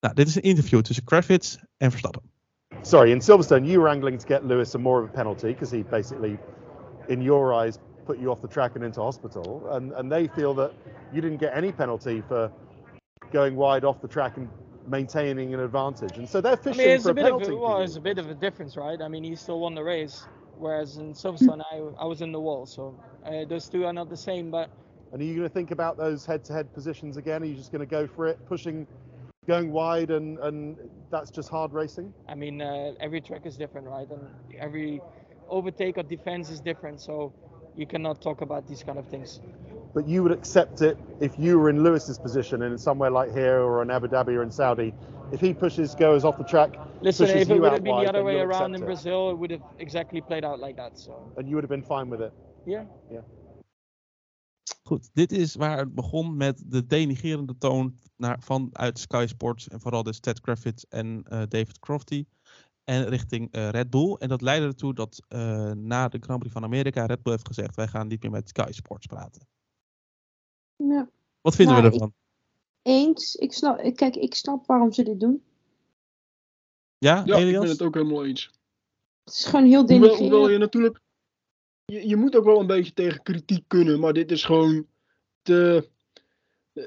Nou, 0.00 0.14
dit 0.14 0.28
is 0.28 0.34
een 0.34 0.42
interview 0.42 0.80
tussen 0.80 1.04
Kravitz 1.04 1.56
en 1.76 1.90
Verstappen. 1.90 2.22
sorry, 2.82 3.12
in 3.12 3.20
Silverstone, 3.20 3.66
you 3.66 3.80
were 3.80 3.88
angling 3.88 4.18
to 4.18 4.26
get 4.26 4.44
Lewis 4.44 4.70
some 4.70 4.82
more 4.82 5.02
of 5.02 5.10
a 5.10 5.12
penalty 5.12 5.48
because 5.48 5.70
he 5.70 5.82
basically, 5.82 6.38
in 7.08 7.22
your 7.22 7.54
eyes, 7.54 7.78
put 8.06 8.18
you 8.18 8.30
off 8.30 8.40
the 8.42 8.48
track 8.48 8.72
and 8.74 8.84
into 8.84 9.00
hospital. 9.00 9.66
And, 9.70 9.92
and 9.92 10.10
they 10.10 10.26
feel 10.28 10.54
that 10.54 10.72
you 11.12 11.20
didn't 11.20 11.38
get 11.38 11.56
any 11.56 11.72
penalty 11.72 12.22
for 12.26 12.50
going 13.30 13.56
wide 13.56 13.84
off 13.84 14.00
the 14.00 14.08
track 14.08 14.36
and 14.36 14.48
maintaining 14.86 15.54
an 15.54 15.60
advantage. 15.60 16.18
And 16.18 16.28
so 16.28 16.40
they're 16.40 16.56
I 16.68 16.72
fishing 16.72 16.74
mean, 16.74 16.90
it's 16.90 17.06
for 17.06 17.10
a 17.10 17.12
a 17.12 17.14
bit 17.14 17.28
of 17.28 17.40
penalty. 17.40 17.52
a, 17.52 17.56
for 17.56 17.56
well, 17.56 17.80
it's 17.82 17.96
a 17.96 18.00
bit 18.00 18.18
of 18.18 18.30
a 18.30 18.34
difference, 18.34 18.76
right? 18.76 19.00
I 19.00 19.08
mean, 19.08 19.24
he 19.24 19.34
still 19.36 19.60
won 19.60 19.74
the 19.74 19.82
race, 19.84 20.26
whereas 20.58 20.96
in 20.98 21.12
Silverstone, 21.12 21.62
I 21.72 21.76
I 22.02 22.06
was 22.06 22.22
in 22.22 22.32
the 22.32 22.40
wall. 22.40 22.66
So 22.66 22.94
uh, 23.24 23.44
those 23.46 23.68
two 23.68 23.84
are 23.86 23.92
not 23.92 24.08
the 24.10 24.16
same. 24.16 24.50
But 24.50 24.70
And 25.12 25.20
are 25.22 25.24
you 25.24 25.34
going 25.34 25.48
to 25.48 25.52
think 25.52 25.70
about 25.70 25.96
those 25.96 26.26
head-to-head 26.26 26.72
positions 26.72 27.16
again? 27.16 27.42
Are 27.42 27.46
you 27.46 27.54
just 27.56 27.72
going 27.72 27.80
to 27.80 27.86
go 27.86 28.06
for 28.06 28.26
it, 28.26 28.38
pushing, 28.46 28.86
going 29.46 29.72
wide, 29.72 30.10
and, 30.10 30.38
and 30.38 30.76
that's 31.10 31.30
just 31.30 31.48
hard 31.48 31.72
racing? 31.72 32.12
I 32.28 32.34
mean, 32.34 32.60
uh, 32.62 32.92
every 33.00 33.20
track 33.20 33.46
is 33.46 33.56
different, 33.56 33.86
right? 33.88 34.08
And 34.10 34.28
every 34.58 35.00
overtake 35.48 35.98
or 35.98 36.02
defense 36.02 36.50
is 36.50 36.60
different. 36.60 37.00
So 37.00 37.32
you 37.76 37.86
cannot 37.86 38.20
talk 38.20 38.40
about 38.42 38.66
these 38.66 38.82
kind 38.82 38.98
of 38.98 39.06
things. 39.08 39.40
But 39.94 40.08
you 40.08 40.22
would 40.22 40.32
accept 40.32 40.80
it 40.80 40.96
if 41.20 41.38
you 41.38 41.58
were 41.58 41.68
in 41.68 41.82
Lewis's 41.82 42.18
position 42.18 42.62
in 42.62 42.78
somewhere 42.78 43.10
like 43.10 43.32
here 43.32 43.60
or 43.60 43.82
in 43.82 43.90
Abu 43.90 44.08
Dhabi 44.08 44.36
or 44.38 44.42
in 44.42 44.50
Saudi. 44.50 44.94
If 45.32 45.40
he 45.40 45.52
pushes 45.52 45.94
goes 45.94 46.24
off 46.24 46.38
the 46.38 46.44
track, 46.44 46.76
Listen, 47.02 47.26
pushes 47.26 47.42
if 47.42 47.50
it 47.50 47.54
you 47.54 47.60
would 47.60 47.72
have 47.72 47.84
been 47.84 47.92
wide, 47.92 48.06
the 48.06 48.08
other 48.08 48.24
way 48.24 48.40
around 48.40 48.74
in 48.74 48.82
it. 48.82 48.86
Brazil, 48.86 49.30
it 49.30 49.38
would 49.38 49.50
have 49.50 49.62
exactly 49.78 50.20
played 50.20 50.44
out 50.44 50.60
like 50.60 50.76
that. 50.76 50.98
So 50.98 51.12
and 51.36 51.48
you 51.48 51.54
would 51.54 51.64
have 51.64 51.70
been 51.70 51.82
fine 51.82 52.08
with 52.08 52.20
it. 52.20 52.32
yeah. 52.66 52.84
Goed, 54.82 55.10
dit 55.12 55.32
is 55.32 55.54
waar 55.54 55.78
het 55.78 55.94
begon 55.94 56.36
met 56.36 56.62
de 56.66 56.86
denigerende 56.86 57.56
toon 57.58 57.98
naar, 58.16 58.40
vanuit 58.40 58.98
Sky 58.98 59.24
Sports. 59.28 59.68
En 59.68 59.80
vooral 59.80 60.02
dus 60.02 60.20
Ted 60.20 60.40
Kravitz 60.40 60.84
en 60.88 61.22
eh, 61.24 61.42
David 61.48 61.78
Crofty. 61.78 62.24
En 62.84 63.08
richting 63.08 63.52
eh, 63.52 63.68
Red 63.68 63.90
Bull. 63.90 64.14
En 64.18 64.28
dat 64.28 64.40
leidde 64.40 64.66
ertoe 64.66 64.94
dat 64.94 65.22
eh, 65.28 65.70
na 65.70 66.08
de 66.08 66.18
Grand 66.20 66.38
Prix 66.38 66.54
van 66.54 66.64
Amerika 66.64 67.06
Red 67.06 67.22
Bull 67.22 67.32
heeft 67.32 67.46
gezegd: 67.46 67.76
wij 67.76 67.88
gaan 67.88 68.06
niet 68.06 68.22
meer 68.22 68.30
met 68.30 68.48
Sky 68.48 68.70
Sports 68.70 69.06
praten. 69.06 69.46
Ja. 70.88 71.10
Wat 71.40 71.54
vinden 71.54 71.74
Nou, 71.74 71.86
we 71.86 71.92
ervan? 71.92 72.12
Eens. 72.82 73.34
Ik 73.34 73.52
snap, 73.52 73.94
kijk, 73.94 74.16
ik 74.16 74.34
snap 74.34 74.66
waarom 74.66 74.92
ze 74.92 75.02
dit 75.02 75.20
doen. 75.20 75.42
Ja, 76.98 77.22
Ja, 77.24 77.36
ik 77.36 77.58
ben 77.60 77.68
het 77.68 77.82
ook 77.82 77.94
helemaal 77.94 78.24
eens. 78.24 78.50
Het 79.24 79.34
is 79.34 79.44
gewoon 79.44 79.66
heel 79.66 79.78
Hoewel, 79.78 79.98
denigrerend. 79.98 80.30
hoewel 80.32 80.50
je 80.50 80.58
natuurlijk. 80.58 81.00
Je, 81.84 82.08
je 82.08 82.16
moet 82.16 82.36
ook 82.36 82.44
wel 82.44 82.60
een 82.60 82.66
beetje 82.66 82.92
tegen 82.92 83.22
kritiek 83.22 83.64
kunnen, 83.66 84.00
maar 84.00 84.12
dit 84.12 84.30
is 84.30 84.44
gewoon 84.44 84.86
te, 85.42 85.88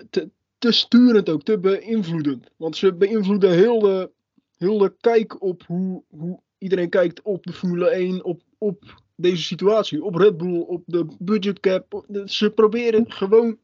te, 0.10 0.30
te 0.58 0.72
sturend 0.72 1.30
ook, 1.30 1.44
te 1.44 1.60
beïnvloedend. 1.60 2.52
Want 2.58 2.78
ze 2.78 2.94
beïnvloeden 2.94 3.52
heel 3.54 3.80
de, 3.80 4.12
heel 4.58 4.78
de 4.78 4.96
kijk 5.00 5.42
op 5.42 5.64
hoe, 5.64 6.04
hoe 6.10 6.40
iedereen 6.58 6.90
kijkt 6.90 7.22
op 7.22 7.46
de 7.46 7.54
Formule 7.54 7.90
1, 7.90 8.24
op, 8.24 8.42
op 8.58 9.04
deze 9.16 9.44
situatie, 9.44 10.04
op 10.04 10.16
Red 10.16 10.38
Bull, 10.38 10.60
op 10.60 10.84
de 10.86 11.06
budgetcap. 11.20 12.06
Ze 12.26 12.52
proberen 12.52 13.12
gewoon 13.12 13.58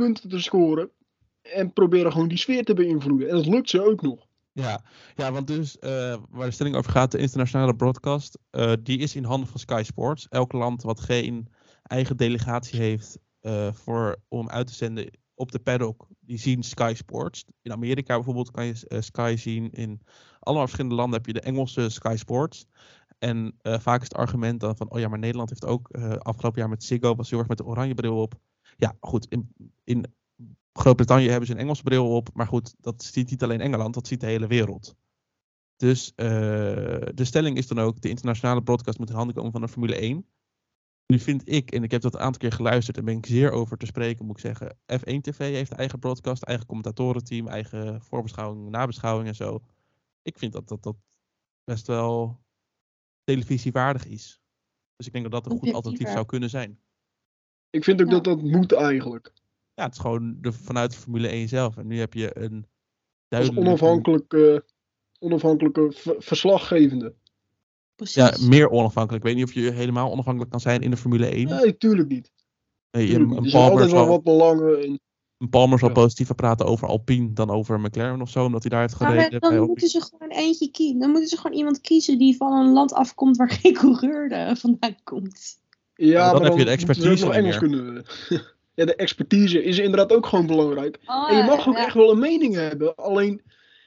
punten 0.00 0.28
te 0.28 0.40
scoren 0.40 0.90
en 1.42 1.72
proberen 1.72 2.12
gewoon 2.12 2.28
die 2.28 2.38
sfeer 2.38 2.64
te 2.64 2.74
beïnvloeden. 2.74 3.28
En 3.28 3.34
dat 3.34 3.46
lukt 3.46 3.70
ze 3.70 3.84
ook 3.84 4.02
nog. 4.02 4.26
Ja, 4.52 4.82
ja 5.16 5.32
want 5.32 5.46
dus 5.46 5.78
eh, 5.78 6.16
waar 6.30 6.46
de 6.46 6.52
stelling 6.52 6.76
over 6.76 6.90
gaat, 6.90 7.10
de 7.10 7.18
internationale 7.18 7.76
broadcast, 7.76 8.38
eh, 8.50 8.72
die 8.82 8.98
is 8.98 9.16
in 9.16 9.24
handen 9.24 9.48
van 9.48 9.60
Sky 9.60 9.82
Sports. 9.84 10.28
Elk 10.28 10.52
land 10.52 10.82
wat 10.82 11.00
geen 11.00 11.48
eigen 11.82 12.16
delegatie 12.16 12.80
heeft 12.80 13.18
eh, 13.40 13.72
voor, 13.72 14.16
om 14.28 14.48
uit 14.48 14.66
te 14.66 14.74
zenden 14.74 15.18
op 15.34 15.52
de 15.52 15.58
paddock, 15.58 16.06
die 16.20 16.38
zien 16.38 16.62
Sky 16.62 16.92
Sports. 16.96 17.44
In 17.62 17.72
Amerika 17.72 18.14
bijvoorbeeld 18.14 18.50
kan 18.50 18.66
je 18.66 19.00
Sky 19.00 19.34
zien. 19.38 19.70
In 19.70 20.00
allemaal 20.38 20.64
verschillende 20.64 20.96
landen 20.96 21.16
heb 21.16 21.26
je 21.26 21.32
de 21.32 21.40
Engelse 21.40 21.88
Sky 21.88 22.14
Sports. 22.16 22.66
En 23.18 23.54
vaak 23.62 24.00
is 24.00 24.08
het 24.08 24.16
argument 24.16 24.60
dan 24.60 24.76
van, 24.76 24.90
oh 24.90 24.98
ja, 24.98 25.08
maar 25.08 25.18
Nederland 25.18 25.48
heeft 25.48 25.64
ook 25.64 25.90
afgelopen 26.18 26.60
jaar 26.60 26.68
met 26.68 26.84
Ziggo, 26.84 27.14
was 27.14 27.30
heel 27.30 27.38
erg 27.38 27.48
met 27.48 27.58
de 27.58 27.64
oranje 27.64 27.94
bril 27.94 28.16
op. 28.16 28.34
Ja, 28.80 28.96
goed, 29.00 29.26
in, 29.28 29.54
in 29.84 30.14
Groot-Brittannië 30.72 31.28
hebben 31.28 31.46
ze 31.46 31.52
een 31.52 31.58
Engelse 31.58 31.82
bril 31.82 32.16
op, 32.16 32.28
maar 32.34 32.46
goed, 32.46 32.74
dat 32.80 33.02
ziet 33.02 33.30
niet 33.30 33.42
alleen 33.42 33.60
Engeland, 33.60 33.94
dat 33.94 34.06
ziet 34.06 34.20
de 34.20 34.26
hele 34.26 34.46
wereld. 34.46 34.96
Dus 35.76 36.12
uh, 36.16 36.26
de 37.14 37.24
stelling 37.24 37.56
is 37.56 37.66
dan 37.66 37.78
ook, 37.78 38.00
de 38.00 38.08
internationale 38.08 38.62
broadcast 38.62 38.98
moet 38.98 39.08
in 39.08 39.14
handen 39.14 39.34
komen 39.34 39.52
van 39.52 39.60
de 39.60 39.68
Formule 39.68 39.96
1. 39.96 40.26
Nu 41.06 41.18
vind 41.18 41.48
ik, 41.48 41.70
en 41.70 41.82
ik 41.82 41.90
heb 41.90 42.00
dat 42.00 42.14
een 42.14 42.20
aantal 42.20 42.40
keer 42.40 42.52
geluisterd 42.52 42.96
en 42.96 43.04
ben 43.04 43.16
ik 43.16 43.26
zeer 43.26 43.50
over 43.50 43.76
te 43.76 43.86
spreken, 43.86 44.26
moet 44.26 44.36
ik 44.36 44.42
zeggen. 44.42 44.76
F1 44.92 45.20
TV 45.20 45.38
heeft 45.38 45.72
eigen 45.72 45.98
broadcast, 45.98 46.42
eigen 46.42 46.66
commentatorenteam, 46.66 47.48
eigen 47.48 48.00
voorbeschouwing, 48.02 48.70
nabeschouwing 48.70 49.28
en 49.28 49.34
zo. 49.34 49.62
Ik 50.22 50.38
vind 50.38 50.52
dat 50.52 50.68
dat, 50.68 50.82
dat 50.82 50.96
best 51.64 51.86
wel 51.86 52.40
televisiewaardig 53.24 54.06
is. 54.06 54.40
Dus 54.96 55.06
ik 55.06 55.12
denk 55.12 55.30
dat 55.30 55.44
dat 55.44 55.52
een 55.52 55.58
goed 55.58 55.72
alternatief 55.72 56.10
zou 56.10 56.26
kunnen 56.26 56.50
zijn. 56.50 56.80
Ik 57.70 57.84
vind 57.84 58.00
ook 58.00 58.06
ja. 58.06 58.12
dat 58.12 58.24
dat 58.24 58.42
moet 58.42 58.72
eigenlijk. 58.72 59.32
Ja, 59.74 59.84
het 59.84 59.94
is 59.94 60.00
gewoon 60.00 60.36
de, 60.40 60.52
vanuit 60.52 60.90
de 60.90 60.98
Formule 60.98 61.28
1 61.28 61.48
zelf. 61.48 61.76
En 61.76 61.86
nu 61.86 61.98
heb 61.98 62.14
je 62.14 62.38
een 62.38 62.66
duidelijke... 63.28 63.68
onafhankelijke, 63.68 64.64
onafhankelijke 65.18 65.92
verslaggevende. 66.18 67.14
Precies. 67.94 68.14
Ja, 68.14 68.48
meer 68.48 68.70
onafhankelijk. 68.70 69.24
Ik 69.24 69.30
weet 69.30 69.38
niet 69.38 69.48
of 69.48 69.64
je 69.64 69.70
helemaal 69.70 70.10
onafhankelijk 70.10 70.50
kan 70.50 70.60
zijn 70.60 70.82
in 70.82 70.90
de 70.90 70.96
Formule 70.96 71.26
1. 71.26 71.48
Nee, 71.48 71.76
tuurlijk 71.76 72.08
niet. 72.08 72.32
Nee, 72.90 73.06
tuurlijk 73.06 73.30
een, 73.30 73.50
Palmer 73.50 73.88
zal, 73.88 73.98
wel 73.98 74.06
wat 74.06 74.22
belangen 74.22 74.84
in. 74.84 75.00
Een 75.38 75.48
Palmer 75.48 75.78
zal 75.78 75.88
ja. 75.88 75.94
positiever 75.94 76.34
praten 76.34 76.66
over 76.66 76.88
Alpine 76.88 77.32
dan 77.32 77.50
over 77.50 77.80
McLaren 77.80 78.20
of 78.20 78.30
zo, 78.30 78.44
omdat 78.44 78.62
hij 78.62 78.70
daar 78.70 78.80
heeft 78.80 78.94
gereden. 78.94 79.40
Maar 79.40 79.50
dan 79.50 79.66
moeten 79.66 79.88
ze 79.88 80.02
gewoon 80.02 80.36
eentje 80.36 80.70
kiezen. 80.70 80.98
Dan 80.98 81.10
moeten 81.10 81.28
ze 81.28 81.36
gewoon 81.36 81.56
iemand 81.56 81.80
kiezen 81.80 82.18
die 82.18 82.36
van 82.36 82.52
een 82.52 82.72
land 82.72 82.92
afkomt 82.92 83.36
waar 83.36 83.50
geen 83.50 83.74
coureur 83.74 84.32
er 84.32 84.56
vandaan 84.66 84.96
komt. 85.04 85.58
Ja, 86.06 86.30
dan, 86.30 86.40
maar 86.40 86.50
heb 86.50 86.58
je 86.58 86.64
de 86.64 86.70
expertise 86.70 87.24
nog 87.24 87.34
Engels 87.34 87.58
kunnen. 87.58 88.04
ja, 88.74 88.84
de 88.84 88.94
expertise 88.94 89.64
is 89.64 89.78
inderdaad 89.78 90.12
ook 90.12 90.26
gewoon 90.26 90.46
belangrijk. 90.46 90.98
Oh, 91.06 91.30
en 91.30 91.36
je 91.36 91.42
mag 91.42 91.68
ook 91.68 91.76
ja. 91.76 91.84
echt 91.84 91.94
wel 91.94 92.10
een 92.10 92.18
mening 92.18 92.54
hebben. 92.54 92.94
Alleen, 92.94 93.42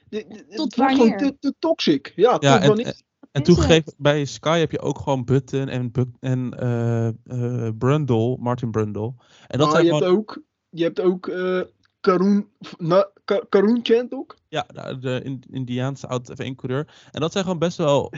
het 0.10 0.56
wordt 0.56 0.76
gewoon 0.76 1.18
te, 1.18 1.36
te 1.40 1.54
toxic. 1.60 2.14
Ja, 2.16 2.38
ja 2.40 2.60
tot 2.60 2.80
en, 2.80 2.96
en 3.32 3.44
toegegeven, 3.44 3.94
bij 3.98 4.26
Sky 4.26 4.60
heb 4.60 4.72
je 4.72 4.80
ook 4.80 5.00
gewoon 5.00 5.26
Button 5.26 5.70
en, 5.70 5.92
en 6.20 6.54
uh, 6.64 7.38
uh, 7.38 7.70
Brundle, 7.78 8.38
Martin 8.40 8.72
Brundle. 8.72 9.14
En 9.48 9.60
dat 9.60 9.68
ah, 9.68 9.74
zijn 9.74 9.86
je, 9.86 9.92
gewoon... 9.92 10.04
hebt 10.04 10.18
ook, 10.18 10.42
je 10.70 10.84
hebt 10.84 11.02
ook 11.02 11.28
uh, 11.28 11.62
Karun, 12.00 12.48
na, 12.78 13.10
Karun 13.50 13.80
Chant 13.84 14.14
ook? 14.14 14.36
Ja, 14.48 14.66
de 15.00 15.40
Indiaanse 15.50 16.08
oud-F1-coureur. 16.08 17.10
En 17.12 17.22
dat 17.22 17.32
zijn 17.32 17.44
gewoon 17.44 17.60
best 17.60 17.78
wel 17.78 18.12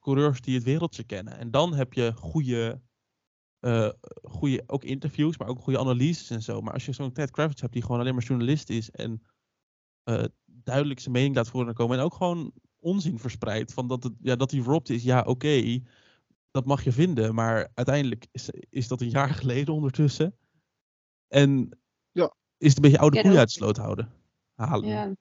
coureurs 0.00 0.40
die 0.40 0.54
het 0.54 0.64
wereldje 0.64 1.04
kennen. 1.04 1.38
En 1.38 1.50
dan 1.50 1.74
heb 1.74 1.92
je 1.92 2.12
goede, 2.16 2.80
goede 4.22 4.62
ook 4.66 4.84
interviews, 4.84 5.38
maar 5.38 5.48
ook 5.48 5.60
goede 5.60 5.78
analyses 5.78 6.30
en 6.30 6.42
zo. 6.42 6.60
Maar 6.60 6.72
als 6.72 6.86
je 6.86 6.92
zo'n 6.92 7.12
Ted 7.12 7.30
Kravitz 7.30 7.60
hebt 7.60 7.72
die 7.72 7.82
gewoon 7.82 8.00
alleen 8.00 8.14
maar 8.14 8.24
journalist 8.24 8.70
is 8.70 8.90
en 8.90 9.22
duidelijk 10.44 11.00
zijn 11.00 11.14
mening 11.14 11.34
laat 11.34 11.48
voren 11.48 11.74
komen. 11.74 11.98
En 11.98 12.04
ook 12.04 12.14
gewoon 12.14 12.52
onzin 12.78 13.18
verspreidt. 13.18 13.72
Van 13.72 13.88
dat, 13.88 14.02
het, 14.02 14.12
ja, 14.20 14.36
dat 14.36 14.50
hij 14.50 14.60
robbed 14.60 14.90
is, 14.90 15.02
ja, 15.02 15.22
oké. 15.22 15.80
dat 16.50 16.66
mag 16.66 16.84
je 16.84 16.92
vinden. 16.92 17.34
Maar 17.34 17.70
uiteindelijk 17.74 18.26
is, 18.30 18.50
is 18.50 18.88
dat 18.88 19.00
een 19.00 19.10
jaar 19.10 19.34
geleden 19.40 19.74
ondertussen. 19.74 20.36
En 21.28 21.78
ja. 22.10 22.34
is 22.58 22.68
het 22.68 22.76
een 22.76 22.82
beetje 22.82 22.98
oude 22.98 23.20
koeien 23.20 23.38
uit 23.38 23.48
de 23.48 23.54
sloot 23.54 23.76
houden. 23.76 24.12
Halen. 24.54 24.88
Ja. 24.88 25.14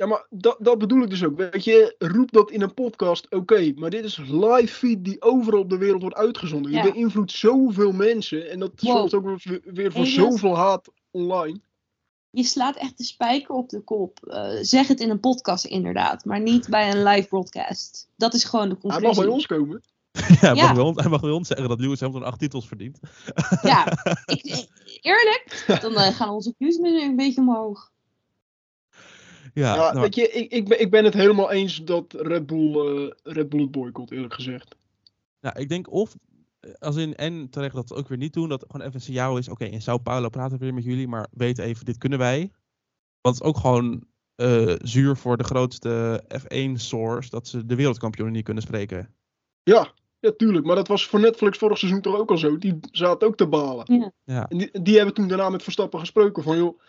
Ja, 0.00 0.06
maar 0.06 0.26
dat, 0.30 0.56
dat 0.60 0.78
bedoel 0.78 1.02
ik 1.02 1.10
dus 1.10 1.24
ook. 1.24 1.36
Weet 1.36 1.64
je, 1.64 1.94
roep 1.98 2.32
dat 2.32 2.50
in 2.50 2.62
een 2.62 2.74
podcast, 2.74 3.30
oké. 3.30 3.72
maar 3.76 3.90
dit 3.90 4.04
is 4.04 4.16
live 4.16 4.66
feed 4.74 5.04
die 5.04 5.22
overal 5.22 5.60
op 5.60 5.70
de 5.70 5.78
wereld 5.78 6.00
wordt 6.02 6.16
uitgezonden. 6.16 6.72
Ja. 6.72 6.84
Je 6.84 6.92
beïnvloedt 6.92 7.32
zoveel 7.32 7.92
mensen. 7.92 8.50
En 8.50 8.58
dat 8.58 8.70
Wow. 8.80 8.96
zorgt 8.96 9.14
ook 9.14 9.24
weer, 9.42 9.60
weer 9.64 9.92
voor 9.92 10.06
zoveel 10.06 10.56
haat 10.56 10.88
online. 11.10 11.60
Je 12.30 12.42
slaat 12.44 12.76
echt 12.76 12.98
de 12.98 13.04
spijker 13.04 13.54
op 13.54 13.68
de 13.68 13.80
kop. 13.80 14.26
Eh, 14.26 14.48
zeg 14.60 14.88
het 14.88 15.00
in 15.00 15.10
een 15.10 15.20
podcast 15.20 15.64
inderdaad, 15.64 16.24
maar 16.24 16.40
niet 16.40 16.68
bij 16.68 16.90
een 16.90 17.02
live 17.02 17.28
broadcast. 17.28 18.08
Dat 18.16 18.34
is 18.34 18.44
gewoon 18.44 18.68
de 18.68 18.76
Hij 18.80 18.88
mag 18.90 19.00
conclusie. 19.00 19.22
bij 19.24 19.32
ons 19.32 19.46
komen. 19.46 19.82
ja, 20.40 20.52
Ja. 20.54 20.62
Mag 20.64 20.74
bij 20.74 20.82
ons, 20.84 21.00
hij 21.00 21.10
mag 21.10 21.20
bij 21.20 21.30
ons 21.30 21.48
zeggen 21.48 21.68
dat 21.68 21.80
Lewis 21.80 22.00
Hamilton 22.00 22.26
acht 22.28 22.38
titels 22.38 22.68
verdient. 22.68 22.98
Ja, 23.62 23.86
ik, 24.36 24.66
eerlijk, 25.00 25.64
dan 25.82 25.94
eh, 25.94 26.14
gaan 26.14 26.28
onze 26.30 26.54
views 26.58 26.76
nu 26.76 27.02
een 27.02 27.16
beetje 27.16 27.40
omhoog. 27.40 27.90
Ja, 29.54 29.74
Ja, 29.74 29.92
nou, 29.92 30.00
weet 30.00 30.14
je, 30.14 30.30
ik, 30.30 30.52
ik, 30.52 30.68
ben, 30.68 30.80
ik 30.80 30.90
ben 30.90 31.04
het 31.04 31.14
helemaal 31.14 31.50
eens 31.50 31.84
dat 31.84 32.12
Red 32.12 32.46
Bull, 32.46 32.74
eh, 32.74 33.10
Red 33.22 33.48
Bull 33.48 33.60
het 33.60 33.70
boycott, 33.70 34.10
eerlijk 34.10 34.34
gezegd. 34.34 34.76
nou, 35.40 35.60
ik 35.60 35.68
denk 35.68 35.92
of, 35.92 36.16
eh, 36.60 36.70
als 36.78 36.96
in, 36.96 37.16
en 37.16 37.50
terecht 37.50 37.74
dat 37.74 37.88
we 37.88 37.94
het 37.94 38.02
ook 38.02 38.08
weer 38.08 38.18
niet 38.18 38.32
doen, 38.32 38.48
dat 38.48 38.60
het 38.60 38.70
gewoon 38.70 38.86
even 38.86 38.98
een 38.98 39.06
signaal 39.06 39.38
is, 39.38 39.48
oké, 39.48 39.64
in 39.64 39.82
Sao 39.82 39.98
Paulo 39.98 40.28
praten 40.28 40.58
we 40.58 40.64
weer 40.64 40.74
met 40.74 40.84
jullie, 40.84 41.08
maar 41.08 41.26
weet 41.30 41.58
even, 41.58 41.84
dit 41.84 41.98
kunnen 41.98 42.18
wij. 42.18 42.52
Want 43.20 43.34
het 43.34 43.44
is 43.44 43.50
ook 43.50 43.56
gewoon 43.56 44.04
eh, 44.34 44.74
zuur 44.82 45.16
voor 45.16 45.36
de 45.36 45.44
grootste 45.44 46.22
F1-source 46.38 47.30
dat 47.30 47.48
ze 47.48 47.66
de 47.66 47.74
wereldkampioenen 47.74 48.34
niet 48.34 48.44
kunnen 48.44 48.62
spreken. 48.62 49.14
Ja, 49.62 49.92
ja, 50.18 50.32
tuurlijk. 50.36 50.66
Maar 50.66 50.76
dat 50.76 50.88
was 50.88 51.06
voor 51.06 51.20
Netflix 51.20 51.58
vorig 51.58 51.78
seizoen 51.78 52.00
toch 52.00 52.16
ook 52.16 52.30
al 52.30 52.38
zo. 52.38 52.58
Die 52.58 52.78
zaten 52.90 53.28
ook 53.28 53.36
te 53.36 53.46
balen. 53.46 54.12
Ja. 54.24 54.48
En 54.48 54.58
die, 54.58 54.82
die 54.82 54.96
hebben 54.96 55.14
toen 55.14 55.28
daarna 55.28 55.50
met 55.50 55.62
Verstappen 55.62 55.98
gesproken 55.98 56.42
van, 56.42 56.56
joh, 56.56 56.80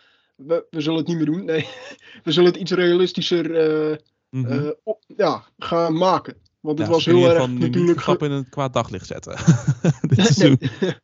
we, 0.46 0.66
we 0.70 0.80
zullen 0.80 0.98
het 0.98 1.06
niet 1.08 1.16
meer 1.16 1.26
doen. 1.26 1.44
Nee, 1.44 1.68
we 2.24 2.32
zullen 2.32 2.50
het 2.52 2.60
iets 2.60 2.70
realistischer 2.70 3.56
eh, 3.90 3.96
Mhm. 4.30 4.46
eh, 4.52 4.70
op- 4.82 5.02
ja, 5.16 5.44
gaan 5.58 5.96
maken. 5.96 6.36
Want 6.60 6.78
het 6.78 6.86
Ja, 6.86 6.92
was 6.92 7.04
heel 7.04 7.28
erg 7.28 7.48
natuurlijk... 7.48 7.92
Verstappen 7.92 8.30
in 8.30 8.36
een 8.36 8.48
kwaad 8.48 8.72
daglicht 8.72 9.06
zetten. 9.06 9.36
Dit. 10.08 11.00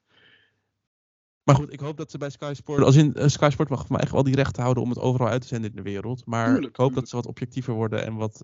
Maar 1.42 1.54
goed, 1.56 1.72
ik 1.72 1.80
hoop 1.80 1.96
dat 1.96 2.10
ze 2.10 2.18
bij 2.18 2.30
Sky 2.30 2.52
Sport, 2.54 2.82
als 2.82 2.96
in 2.96 3.14
eh, 3.14 3.28
Sky 3.28 3.48
Sport 3.52 3.68
mag 3.68 3.88
mij 3.88 4.00
echt 4.00 4.12
wel 4.12 4.22
die 4.22 4.34
rechten 4.34 4.62
houden 4.62 4.82
om 4.82 4.88
het 4.88 4.98
overal 4.98 5.28
uit 5.28 5.40
te 5.40 5.46
zenden 5.46 5.70
in 5.70 5.76
de 5.76 5.82
wereld. 5.82 6.26
Maar 6.26 6.46
Tuurlijk, 6.46 6.66
ik 6.68 6.76
hoop 6.76 6.86
tuurlijk. 6.86 6.94
dat 7.00 7.08
ze 7.08 7.16
wat 7.16 7.26
objectiever 7.26 7.74
worden 7.74 8.04
en 8.04 8.14
wat, 8.14 8.42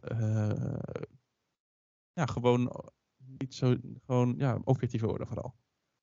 ja, 2.12 2.26
gewoon 2.26 2.90
niet 3.38 3.54
zo, 3.54 3.76
gewoon, 4.06 4.34
ja, 4.38 4.58
objectiever 4.64 5.08
worden 5.08 5.26
vooral. 5.26 5.54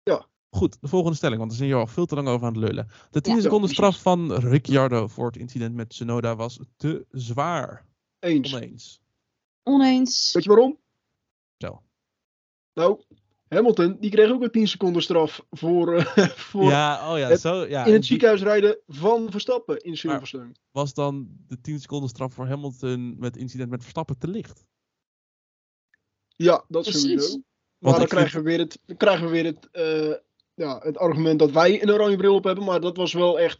Ja. 0.03 0.25
Goed, 0.53 0.77
de 0.81 0.87
volgende 0.87 1.17
stelling, 1.17 1.39
want 1.39 1.51
we 1.51 1.57
zijn 1.57 1.69
hier 1.69 1.77
al 1.79 1.87
veel 1.87 2.05
te 2.05 2.15
lang 2.15 2.27
over 2.27 2.47
aan 2.47 2.53
het 2.53 2.63
lullen. 2.63 2.87
De 3.11 3.21
10 3.21 3.35
Ja, 3.35 3.41
seconden 3.41 3.69
straf 3.69 4.01
van 4.01 4.33
Ricciardo 4.33 5.07
voor 5.07 5.25
het 5.25 5.35
incident 5.37 5.75
met 5.75 5.89
Tsunoda 5.89 6.35
was 6.35 6.59
te 6.77 7.05
zwaar. 7.11 7.85
Eens. 8.19 8.53
Oneens. 8.53 9.01
Oneens. 9.63 10.31
Weet 10.33 10.43
je 10.43 10.49
waarom? 10.49 10.77
Zo. 11.57 11.81
Nou, 12.73 13.01
Hamilton, 13.47 13.97
die 13.99 14.11
kreeg 14.11 14.29
ook 14.31 14.41
een 14.43 14.51
10 14.51 14.67
seconden 14.67 15.01
straf 15.01 15.45
voor, 15.49 15.95
eh, 15.95 16.27
voor 16.51 16.63
Ja, 16.63 17.11
oh 17.11 17.17
ja, 17.17 17.27
het- 17.29 17.39
zo, 17.41 17.65
ja. 17.65 17.79
in 17.85 17.91
het 17.91 18.01
die- 18.01 18.03
ziekenhuis 18.09 18.41
rijden 18.41 18.77
van 18.87 19.31
Verstappen 19.31 19.77
in 19.83 19.97
Silverstone. 19.97 20.51
was 20.71 20.93
dan 20.93 21.27
de 21.47 21.61
10 21.61 21.79
seconden 21.79 22.09
straf 22.09 22.33
voor 22.33 22.47
Hamilton 22.47 23.19
met 23.19 23.37
incident 23.37 23.69
met 23.69 23.81
Verstappen 23.81 24.17
te 24.17 24.27
licht? 24.27 24.65
Ja, 26.35 26.63
dat 26.67 26.83
Precies. 26.83 27.01
sowieso. 27.01 27.41
Maar 27.77 27.97
dan 27.97 28.07
krijgen 28.07 28.37
we 28.43 28.49
weer 28.49 28.59
het, 28.59 28.79
dan 28.85 28.97
krijgen 28.97 29.25
we 29.25 29.31
weer 29.31 29.45
het, 29.45 29.69
eh, 29.71 30.13
ja, 30.53 30.79
het 30.83 30.97
argument 30.97 31.39
dat 31.39 31.51
wij 31.51 31.81
een 31.81 31.91
oranje 31.91 32.17
bril 32.17 32.35
op 32.35 32.43
hebben. 32.43 32.63
Maar 32.63 32.81
dat 32.81 32.97
was 32.97 33.13
wel 33.13 33.39
echt 33.39 33.59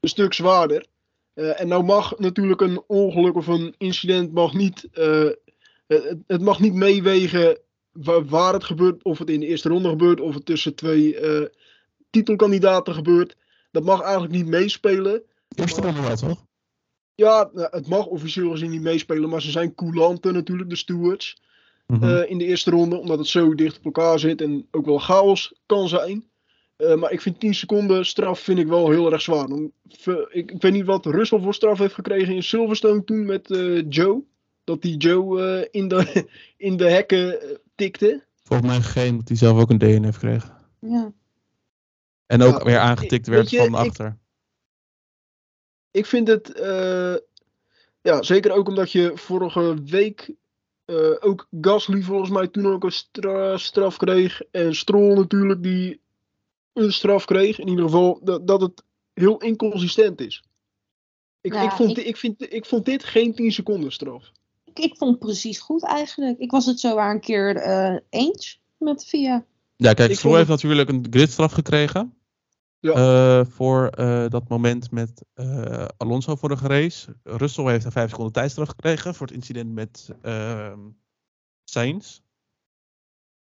een 0.00 0.08
stuk 0.08 0.34
zwaarder. 0.34 0.86
Eh, 1.34 1.60
en 1.60 1.68
nou 1.68 1.84
mag 1.84 2.18
natuurlijk 2.18 2.60
een 2.60 2.82
ongeluk 2.86 3.34
of 3.34 3.46
een 3.46 3.74
incident 3.78 4.32
mag 4.32 4.52
niet, 4.52 4.88
eh, 4.92 5.28
het, 5.86 6.16
het 6.26 6.40
mag 6.40 6.60
niet 6.60 6.74
meewegen 6.74 7.58
waar, 7.92 8.24
waar 8.24 8.52
het 8.52 8.64
gebeurt. 8.64 9.02
Of 9.02 9.18
het 9.18 9.30
in 9.30 9.40
de 9.40 9.46
eerste 9.46 9.68
ronde 9.68 9.88
gebeurt, 9.88 10.20
of 10.20 10.34
het 10.34 10.46
tussen 10.46 10.74
twee 10.74 11.18
eh, 11.18 11.46
titelkandidaten 12.10 12.94
gebeurt. 12.94 13.36
Dat 13.70 13.84
mag 13.84 14.00
eigenlijk 14.00 14.32
niet 14.32 14.46
meespelen. 14.46 15.22
Eerste 15.54 15.80
ronde 15.80 16.00
wel, 16.00 16.16
toch? 16.16 16.46
Ja, 17.14 17.50
nou, 17.52 17.68
het 17.70 17.88
mag 17.88 18.06
officieel 18.06 18.50
gezien 18.50 18.70
niet 18.70 18.82
meespelen, 18.82 19.28
maar 19.28 19.42
ze 19.42 19.50
zijn 19.50 19.74
coulanten 19.74 20.32
natuurlijk, 20.32 20.70
de 20.70 20.76
stewards. 20.76 21.36
Mhm. 21.92 22.04
eh, 22.04 22.30
in 22.30 22.38
de 22.38 22.44
eerste 22.44 22.70
ronde, 22.70 22.96
omdat 22.96 23.18
het 23.18 23.26
zo 23.26 23.54
dicht 23.54 23.78
op 23.78 23.84
elkaar 23.84 24.18
zit 24.18 24.40
en 24.40 24.66
ook 24.70 24.86
wel 24.86 24.98
chaos 24.98 25.54
kan 25.66 25.88
zijn. 25.88 26.24
Eh, 26.76 26.94
maar 26.94 27.12
ik 27.12 27.20
vind 27.20 27.40
10 27.40 27.54
seconden 27.54 28.06
straf 28.06 28.40
vind 28.40 28.58
ik 28.58 28.66
wel 28.66 28.90
heel 28.90 29.12
erg 29.12 29.20
zwaar. 29.22 29.48
Ik, 30.28 30.50
ik 30.50 30.62
weet 30.62 30.72
niet 30.72 30.84
wat 30.84 31.06
Russell 31.06 31.40
voor 31.40 31.54
straf 31.54 31.78
heeft 31.78 31.94
gekregen 31.94 32.34
in 32.34 32.42
Silverstone 32.42 33.04
toen 33.04 33.26
met 33.26 33.50
eh, 33.50 33.90
Joe. 33.90 34.22
Dat 34.64 34.82
die 34.82 34.96
Joe 34.96 35.42
eh, 35.42 35.68
in, 35.70 35.88
de, 35.88 36.28
in 36.56 36.76
de 36.76 36.90
hekken 36.90 37.38
tikte. 37.74 38.24
Volgens 38.42 38.68
mij 38.68 38.80
geen, 38.80 39.16
dat 39.16 39.28
hij 39.28 39.36
zelf 39.36 39.58
ook 39.60 39.70
een 39.70 39.78
DNF 39.78 40.18
kreeg. 40.18 40.52
Ja. 40.80 41.12
En 42.26 42.42
ook 42.42 42.58
Ja, 42.58 42.64
weer 42.64 42.78
aangetikt 42.78 43.26
werd 43.26 43.50
je, 43.50 43.56
van 43.58 43.66
ik- 43.66 43.74
achter. 43.74 44.18
Ik 45.90 46.06
vind 46.06 46.28
het, 46.28 46.52
eh, 46.52 47.14
ja, 48.00 48.22
zeker 48.22 48.52
ook 48.52 48.68
omdat 48.68 48.92
je 48.92 49.12
vorige 49.14 49.82
week 49.84 50.34
eh, 50.88 50.96
ook 51.20 51.46
Gasly 51.60 52.02
volgens 52.02 52.30
mij 52.30 52.48
toen 52.48 52.66
ook 52.66 52.84
een 52.84 52.92
stra- 52.92 53.56
straf 53.56 53.96
kreeg. 53.96 54.42
En 54.50 54.74
Stroll 54.74 55.14
natuurlijk 55.14 55.62
die 55.62 56.00
een 56.72 56.92
straf 56.92 57.24
kreeg. 57.24 57.58
In 57.58 57.68
ieder 57.68 57.84
geval 57.84 58.20
dat, 58.22 58.46
dat 58.46 58.60
het 58.60 58.82
heel 59.14 59.38
inconsistent 59.38 60.20
is. 60.20 60.42
Ik, 61.40 61.52
Ja, 61.52 61.62
ik, 61.62 61.70
vond, 61.70 61.98
ik- 61.98 62.16
vind, 62.16 62.52
ik 62.52 62.66
vond 62.66 62.84
dit 62.84 63.04
geen 63.04 63.34
10 63.34 63.52
seconden 63.52 63.92
straf. 63.92 64.30
Ik 64.64 64.78
ik, 64.78 64.96
vond 64.96 65.10
het 65.10 65.20
precies 65.20 65.58
goed 65.58 65.84
eigenlijk. 65.84 66.38
Ik 66.38 66.50
was 66.50 66.66
het 66.66 66.80
zo 66.80 66.94
waar 66.94 67.10
een 67.14 67.20
keer 67.20 67.56
eh, 67.56 67.96
eens 68.10 68.60
met 68.76 69.04
Via. 69.04 69.44
Ja, 69.76 69.92
kijk, 69.92 70.14
Stroll 70.14 70.36
heeft 70.36 70.48
natuurlijk 70.48 70.88
een 70.88 71.06
gridstraf 71.10 71.52
gekregen. 71.52 72.17
Ja. 72.80 72.92
eh, 73.40 73.46
voor 73.46 73.88
eh, 73.88 74.28
dat 74.28 74.48
moment 74.48 74.90
met 74.90 75.24
eh, 75.34 75.84
Alonso 75.96 76.36
vorige 76.36 76.66
race. 76.66 77.16
Russell 77.22 77.64
heeft 77.64 77.84
een 77.84 77.92
5 77.92 78.08
seconden 78.08 78.32
tijdstraf 78.32 78.68
gekregen 78.68 79.14
voor 79.14 79.26
het 79.26 79.36
incident 79.36 79.72
met 79.72 80.14
ehm 80.22 80.78
Sainz. 81.64 82.20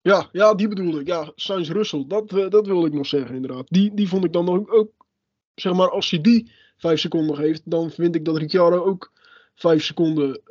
Ja, 0.02 0.30
ja, 0.32 0.54
die 0.54 0.68
bedoelde 0.68 1.00
ik. 1.00 1.08
Ja, 1.08 1.32
Sainz 1.36 1.70
Russell, 1.70 2.06
dat, 2.08 2.30
dat 2.30 2.68
wilde 2.68 2.88
ik 2.88 2.94
nog 2.94 3.06
zeggen 3.06 3.36
inderdaad. 3.36 3.68
Die, 3.68 3.94
die 3.94 4.08
vond 4.08 4.24
ik 4.24 4.34
dan 4.34 4.46
nog 4.46 4.70
ook, 4.70 4.92
zeg 5.56 5.74
maar, 5.74 5.90
als 5.90 6.10
je 6.10 6.22
die 6.22 6.52
vijf 6.78 7.00
seconden 7.00 7.36
geeft, 7.36 7.62
dan 7.66 7.92
vind 7.92 8.16
ik 8.16 8.26
dat 8.26 8.38
Ricciardo 8.38 8.84
ook 8.84 9.12
vijf 9.56 9.84
seconden 9.84 10.42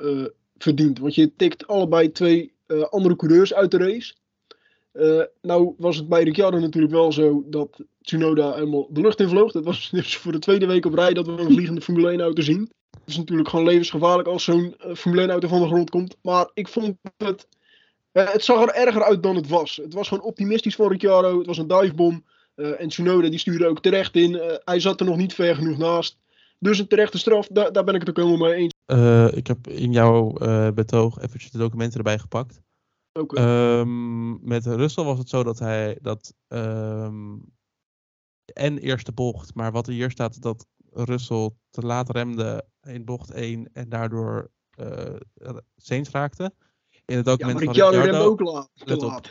verdient. 0.56 0.98
Want 0.98 1.14
je 1.14 1.36
tikt 1.36 1.66
allebei 1.66 2.12
twee 2.12 2.54
andere 2.90 3.16
coureurs 3.16 3.54
uit 3.54 3.70
de 3.70 3.78
race. 3.78 4.14
Eh, 4.96 5.22
nou 5.42 5.74
was 5.78 5.96
het 5.96 6.08
bij 6.08 6.22
Ricciardo 6.22 6.58
natuurlijk 6.58 6.92
wel 6.92 7.12
zo 7.12 7.44
dat 7.46 7.84
Tsunoda 8.02 8.54
helemaal 8.54 8.86
de 8.90 9.00
lucht 9.00 9.20
in 9.20 9.28
vloog. 9.28 9.52
Dat 9.52 9.64
was 9.64 9.90
dus 9.92 10.16
voor 10.16 10.32
de 10.32 10.38
tweede 10.38 10.66
week 10.66 10.86
op 10.86 10.94
rij 10.94 11.14
dat 11.14 11.26
we 11.26 11.32
een 11.32 11.52
vliegende 11.52 11.80
Formule 11.80 12.10
1 12.10 12.20
auto 12.20 12.42
zien. 12.42 12.70
Het 12.90 13.08
is 13.08 13.16
natuurlijk 13.16 13.48
gewoon 13.48 13.64
levensgevaarlijk 13.64 14.28
als 14.28 14.44
zo'n 14.44 14.74
eh, 14.78 14.94
Formule 14.94 15.22
1 15.22 15.30
auto 15.30 15.48
van 15.48 15.60
de 15.60 15.66
grond 15.66 15.90
komt. 15.90 16.16
Maar 16.22 16.50
ik 16.54 16.68
vond 16.68 16.96
het 17.16 17.48
eh, 18.12 18.32
het 18.32 18.44
zag 18.44 18.62
er 18.62 18.74
erger 18.74 19.02
uit 19.02 19.22
dan 19.22 19.36
het 19.36 19.48
was. 19.48 19.76
Het 19.76 19.94
was 19.94 20.08
gewoon 20.08 20.24
optimistisch 20.24 20.74
van 20.74 20.88
Ricciardo. 20.88 21.38
Het 21.38 21.46
was 21.46 21.58
een 21.58 21.66
divebom. 21.66 22.24
En 22.54 22.88
Tsunoda 22.88 23.28
die 23.28 23.38
stuurde 23.38 23.66
ook 23.66 23.80
terecht 23.80 24.14
in. 24.14 24.40
Hij 24.64 24.80
zat 24.80 25.00
er 25.00 25.06
nog 25.06 25.16
niet 25.16 25.34
ver 25.34 25.54
genoeg 25.54 25.78
naast. 25.78 26.18
Dus 26.58 26.78
een 26.78 26.86
terechte 26.86 27.18
straf, 27.18 27.46
daar, 27.46 27.84
ben 27.84 27.94
ik 27.94 28.00
het 28.00 28.08
ook 28.08 28.16
helemaal 28.16 28.48
mee 28.48 28.54
eens. 28.54 29.34
Ik 29.36 29.46
heb 29.46 29.68
in 29.68 29.92
jouw 29.92 30.32
betoog 30.74 31.18
eventjes 31.22 31.50
de 31.50 31.58
documenten 31.58 31.98
erbij 31.98 32.18
gepakt. 32.18 32.60
Eh, 33.16 33.80
Ehm, 33.80 34.46
met 34.48 34.66
Russell 34.66 35.04
was 35.04 35.18
het 35.18 35.28
zo 35.28 35.42
dat 35.42 35.58
hij 35.58 35.98
dat 36.02 36.34
ehm, 36.48 37.36
en 38.52 38.78
eerste 38.78 39.12
bocht, 39.12 39.54
maar 39.54 39.72
wat 39.72 39.86
hier 39.86 40.10
staat 40.10 40.42
dat 40.42 40.66
Russell 40.92 41.50
te 41.70 41.80
laat 41.80 42.10
remde 42.10 42.66
in 42.82 43.04
bocht 43.04 43.30
1 43.30 43.70
en 43.72 43.88
daardoor 43.88 44.50
Sainz 45.76 46.10
raakte. 46.10 46.54
In 47.04 47.16
het 47.16 47.26
ja, 47.26 47.32
document 47.32 47.54
maar 47.64 47.64
van 47.64 47.74
Ricciardo 47.74 47.98
remde 47.98 48.10
Ricciardo, 48.10 48.30
ook 48.30 48.40
laat, 48.40 48.70
let 48.74 49.02
op. 49.02 49.28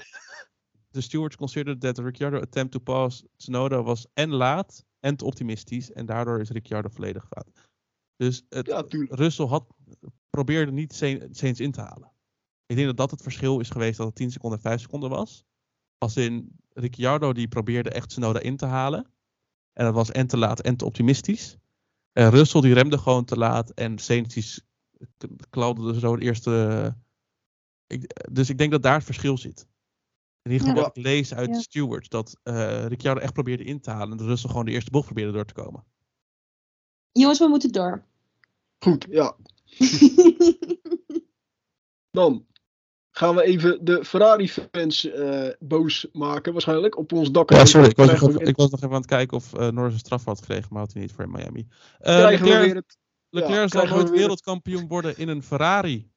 the 0.92 1.02
stewards 1.08 1.36
considered 1.36 1.82
that 1.82 1.98
Ricciardo 1.98 2.40
attempt 2.40 2.72
to 2.72 2.80
pass 2.80 3.24
Tsunoda 3.38 3.84
was 3.84 4.06
en 4.14 4.30
laat 4.34 4.86
en 5.00 5.16
te 5.16 5.26
optimistisch 5.26 5.92
en 5.92 6.06
daardoor 6.06 6.40
is 6.40 6.50
Ricciardo 6.50 6.90
volledig 6.90 7.28
fout. 7.28 7.50
Dus 8.16 8.46
het, 8.50 8.66
Ja. 8.68 8.86
Russell 9.10 9.46
had, 9.46 9.66
probeerde 10.30 10.72
niet 10.72 10.94
Sain- 10.94 11.28
Sainz 11.36 11.60
in 11.60 11.72
te 11.72 11.82
halen. 11.82 12.12
Ik 12.66 12.76
denk 12.76 12.88
dat 12.88 12.98
dat 12.98 13.12
het 13.12 13.22
verschil 13.22 13.60
is 13.60 13.70
geweest 13.70 13.98
dat 13.98 14.06
het 14.08 14.16
10 14.16 14.32
seconden 14.32 14.58
en 14.60 14.64
5 14.70 14.82
seconden 14.82 15.10
was. 15.10 15.46
Als 15.98 16.16
in 16.18 16.60
Ricciardo 16.70 17.34
die 17.34 17.48
probeerde 17.48 17.90
echt 17.90 18.10
Tsunoda 18.10 18.40
in 18.40 18.58
te 18.58 18.66
halen. 18.66 19.08
En 19.74 19.86
dat 19.86 19.94
was 19.94 20.12
en 20.12 20.28
te 20.28 20.38
laat 20.38 20.62
en 20.62 20.76
te 20.78 20.86
optimistisch. 20.86 21.58
En 22.12 22.30
Russell 22.30 22.62
die 22.62 22.74
remde 22.74 22.98
gewoon 22.98 23.26
te 23.26 23.38
laat 23.38 23.70
en 23.70 23.98
Sainz 23.98 24.60
klauwde 25.50 26.00
zo 26.00 26.12
het 26.14 26.22
eerste... 26.24 26.96
Ik, 27.88 28.30
dus 28.32 28.50
ik 28.50 28.58
denk 28.58 28.72
dat 28.72 28.84
daar 28.84 28.96
het 28.96 29.04
verschil 29.04 29.38
zit. 29.38 29.68
In 30.42 30.52
ieder 30.52 30.68
geval 30.68 30.82
Ja. 30.82 30.88
wat 30.88 30.98
ik 30.98 31.04
lees 31.04 31.34
uit 31.34 31.48
Ja. 31.50 31.54
de 31.54 31.62
stewards. 31.62 32.10
Dat 32.10 32.40
eh 32.44 32.86
Ricciardo 32.86 33.22
echt 33.22 33.34
probeerde 33.34 33.64
in 33.64 33.80
te 33.82 33.90
halen. 33.90 34.12
En 34.12 34.18
dat 34.18 34.28
Russell 34.28 34.50
gewoon 34.50 34.66
de 34.66 34.72
eerste 34.72 34.92
bocht 34.92 35.06
probeerde 35.06 35.32
door 35.32 35.46
te 35.46 35.54
komen. 35.54 35.84
Jongens, 37.12 37.40
we 37.40 37.48
moeten 37.48 37.72
door. 37.72 38.06
Goed, 38.80 39.06
ja. 39.10 39.36
Dan 42.12 42.46
gaan 43.18 43.36
we 43.36 43.44
even 43.44 43.86
de 43.86 44.06
Ferrari-fans 44.06 45.12
eh, 45.12 45.48
boos 45.60 46.08
maken, 46.12 46.52
waarschijnlijk. 46.52 46.98
Op 46.98 47.14
ons 47.14 47.32
dak. 47.32 47.52
Ja, 47.52 47.66
sorry. 47.66 47.90
Ik 47.90 47.96
was, 47.96 48.08
nog 48.08 48.30
even, 48.30 48.48
ik 48.48 48.56
was 48.56 48.70
nog 48.70 48.80
even 48.80 48.92
aan 48.92 49.02
het 49.02 49.10
kijken 49.10 49.38
of 49.38 49.54
eh 49.54 49.70
Norris 49.70 49.94
een 49.94 50.00
straf 50.00 50.26
had 50.26 50.40
gekregen. 50.40 50.68
Maar 50.70 50.82
had 50.82 50.94
hij 50.94 51.02
niet 51.02 51.12
voor 51.12 51.24
in 51.24 51.32
Miami. 51.32 51.68
Krijgen 52.00 52.26
we 52.26 52.32
Leclerc, 52.32 52.66
weer 52.66 52.76
het, 52.76 52.98
Leclerc 53.30 53.60
ja, 53.60 53.68
zal 53.68 53.88
we 53.88 53.94
nooit 53.94 54.10
wereldkampioen 54.10 54.88
worden 54.88 55.18
in 55.18 55.28
een 55.28 55.44
Ferrari. 55.44 56.10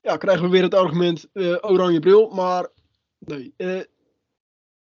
ja, 0.00 0.16
krijgen 0.16 0.44
we 0.44 0.50
weer 0.50 0.62
het 0.62 0.74
argument 0.74 1.28
oranje 1.60 2.00
bril. 2.00 2.28
Maar 2.28 2.68
nee, 3.18 3.54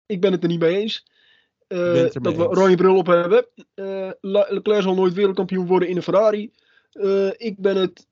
ik 0.06 0.20
ben 0.20 0.32
het 0.32 0.42
er 0.42 0.48
niet 0.48 0.60
mee 0.60 0.76
eens. 0.76 1.06
Dat 1.66 2.36
we 2.36 2.48
oranje 2.48 2.76
bril 2.76 2.96
op 2.96 3.06
hebben. 3.06 3.46
Le- 4.20 4.46
Leclerc 4.48 4.82
zal 4.82 4.94
nooit 4.94 5.14
wereldkampioen 5.14 5.66
worden 5.66 5.88
in 5.88 5.96
een 5.96 6.02
Ferrari. 6.02 6.52
Ik 7.36 7.54
ben 7.58 7.76
het 7.76 8.06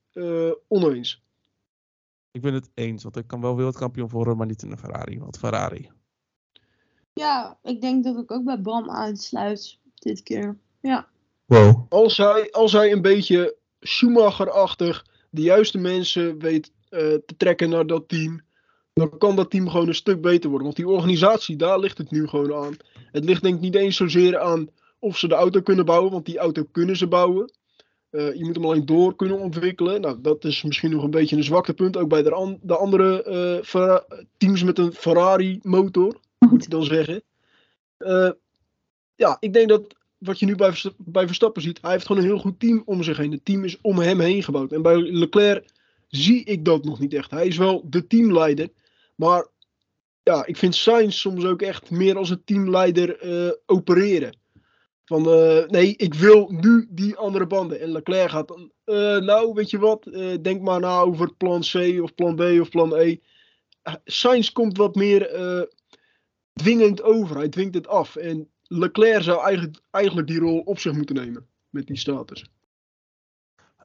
oneens. 0.69 1.27
Ik 2.31 2.41
ben 2.41 2.55
het 2.55 2.71
eens. 2.75 3.03
Want 3.03 3.17
ik 3.17 3.27
kan 3.27 3.41
wel 3.41 3.57
wereldkampioen 3.57 4.09
worden, 4.09 4.37
maar 4.37 4.47
niet 4.47 4.63
in 4.63 4.71
een 4.71 4.79
Ferrari. 4.79 5.19
Want 5.19 5.39
Ferrari. 5.39 5.91
ja, 7.13 7.59
ik 7.63 7.81
denk 7.81 8.05
dat 8.05 8.17
ik 8.19 8.31
ook 8.31 8.45
bij 8.45 8.61
Bram 8.61 8.91
aansluit 8.91 9.79
dit 9.95 10.23
keer. 10.23 10.59
Ja. 10.81 11.09
Wow. 11.45 11.87
Als 11.89 12.17
hij, 12.17 12.51
als 12.51 12.73
hij 12.73 12.93
een 12.93 13.03
beetje 13.03 13.57
Schumacher-achtig 13.81 15.07
de 15.31 15.43
juiste 15.43 15.79
mensen 15.79 16.39
weet 16.39 16.73
eh, 16.89 17.01
te 17.01 17.37
trekken 17.37 17.71
naar 17.71 17.87
dat 17.87 18.09
team, 18.09 18.41
dan 18.93 19.19
kan 19.19 19.37
dat 19.37 19.51
team 19.51 19.69
gewoon 19.69 19.89
een 19.89 19.95
stuk 19.95 20.21
beter 20.21 20.49
worden. 20.49 20.67
Want 20.67 20.77
die 20.77 20.89
organisatie, 20.89 21.57
daar 21.57 21.79
ligt 21.79 21.99
het 21.99 22.11
nu 22.11 22.27
gewoon 22.27 22.55
aan. 22.55 22.77
Het 23.13 23.25
ligt 23.25 23.43
denk 23.43 23.55
ik 23.55 23.61
niet 23.61 23.75
eens 23.75 23.97
zozeer 23.97 24.39
aan 24.39 24.69
of 24.99 25.19
ze 25.19 25.29
de 25.29 25.35
auto 25.35 25.61
kunnen 25.61 25.85
bouwen, 25.85 26.13
want 26.13 26.27
die 26.27 26.39
auto 26.39 26.65
kunnen 26.73 26.97
ze 26.97 27.07
bouwen. 27.07 27.53
Eh, 28.11 28.35
je 28.35 28.45
moet 28.45 28.55
hem 28.55 28.65
alleen 28.65 28.87
door 28.87 29.17
kunnen 29.17 29.39
ontwikkelen. 29.39 30.01
Nou, 30.01 30.21
dat 30.21 30.45
is 30.45 30.63
misschien 30.63 30.91
nog 30.91 31.03
een 31.03 31.11
beetje 31.11 31.37
een 31.37 31.45
zwaktepunt. 31.45 31.97
Ook 31.97 32.09
bij 32.09 32.23
de, 32.23 32.59
de 32.63 32.77
andere 32.77 33.23
eh, 33.23 33.97
teams 34.37 34.63
met 34.63 34.79
een 34.79 34.93
Ferrari-motor, 34.93 36.21
moet 36.39 36.65
ik 36.65 36.71
dan 36.71 36.85
zeggen. 36.85 37.23
Eh, 37.97 38.31
ja, 39.15 39.37
ik 39.41 39.53
denk 39.53 39.69
dat 39.69 39.95
wat 40.19 40.39
je 40.39 40.47
nu 40.47 40.55
bij, 40.55 40.73
bij 40.97 41.27
Verstappen 41.27 41.63
ziet, 41.63 41.79
hij 41.83 41.91
heeft 41.91 42.07
gewoon 42.07 42.23
een 42.23 42.29
heel 42.29 42.39
goed 42.39 42.61
team 42.61 42.83
om 42.85 43.03
zich 43.03 43.17
heen. 43.17 43.33
Het 43.33 43.45
team 43.45 43.65
is 43.65 43.81
om 43.81 43.99
hem 43.99 44.21
heen 44.21 44.43
gebouwd. 44.43 44.73
En 44.73 44.83
bij 44.83 44.97
Leclerc 44.97 45.71
zie 46.09 46.45
ik 46.45 46.65
dat 46.65 46.85
nog 46.85 46.99
niet 46.99 47.15
echt. 47.15 47.31
Hij 47.31 47.47
is 47.47 47.57
wel 47.57 47.85
de 47.91 48.07
teamleider, 48.07 48.69
maar 49.15 49.47
ja, 50.23 50.47
ik 50.47 50.57
vind 50.57 50.75
Sainz 50.75 51.19
soms 51.19 51.45
ook 51.45 51.63
echt 51.63 51.91
meer 51.91 52.17
als 52.17 52.31
een 52.31 52.45
teamleider 52.45 53.19
opereren. 53.67 54.37
Van 55.09 55.29
eh, 55.31 55.69
nee, 55.69 55.97
ik 55.97 56.15
wil 56.15 56.51
nu 56.51 56.87
die 56.91 57.17
andere 57.17 57.47
banden. 57.47 57.81
En 57.81 57.93
Leclerc 57.93 58.31
gaat 58.31 58.49
dan, 58.49 58.73
eh, 58.85 59.17
nou 59.17 59.53
weet 59.53 59.71
je 59.71 59.79
wat, 59.79 60.07
eh, 60.07 60.35
denk 60.43 60.63
maar 60.63 60.81
na 60.81 61.01
over 61.01 61.35
plan 61.35 61.61
C 61.61 61.75
of 62.03 62.15
plan 62.15 62.37
B 62.37 62.41
of 62.41 62.69
plan 62.69 62.95
E. 62.95 63.19
Uh, 63.85 63.95
Sainz 64.05 64.53
komt 64.53 64.77
wat 64.77 64.95
meer 64.95 65.31
eh, 65.31 65.63
dwingend 66.53 67.03
over. 67.03 67.37
Hij 67.37 67.49
dwingt 67.49 67.75
het 67.75 67.87
af. 67.87 68.17
En 68.17 68.51
Leclerc 68.63 69.23
zou 69.23 69.43
eigenlijk, 69.43 69.81
eigenlijk 69.91 70.27
die 70.27 70.39
rol 70.39 70.61
op 70.61 70.79
zich 70.79 70.93
moeten 70.93 71.15
nemen 71.15 71.47
met 71.71 71.87
die 71.87 71.97
status. 71.97 72.51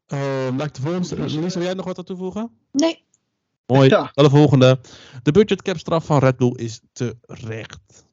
Uh, 0.08 0.48
laat 0.58 0.68
ik 0.68 0.74
de 0.74 0.82
volgende. 0.82 1.40
Lisa, 1.40 1.58
wil 1.58 1.68
jij 1.68 1.74
nog 1.74 1.86
wat 1.86 1.98
aan 1.98 2.04
toevoegen? 2.04 2.52
Nee. 2.72 3.04
Mooi. 3.66 3.90
Ja. 3.90 4.12
Dan 4.14 4.24
de 4.24 4.30
volgende. 4.30 4.80
De 5.24 5.32
budgetcap 5.32 5.78
straf 5.78 6.06
van 6.06 6.20
Red 6.20 6.38
Bull 6.38 6.54
is 6.56 6.82
terecht. 6.92 8.06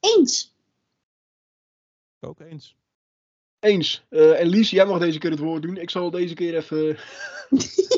Eens. 0.00 0.55
Ook 2.26 2.40
eens. 2.40 2.76
Eens. 3.60 4.04
Eh, 4.08 4.40
en 4.40 4.46
Lies, 4.46 4.70
jij 4.70 4.86
mag 4.86 4.98
deze 4.98 5.18
keer 5.18 5.30
het 5.30 5.38
woord 5.38 5.62
doen. 5.62 5.76
Ik 5.76 5.90
zal 5.90 6.10
deze 6.10 6.34
keer 6.34 6.56
even. 6.56 6.96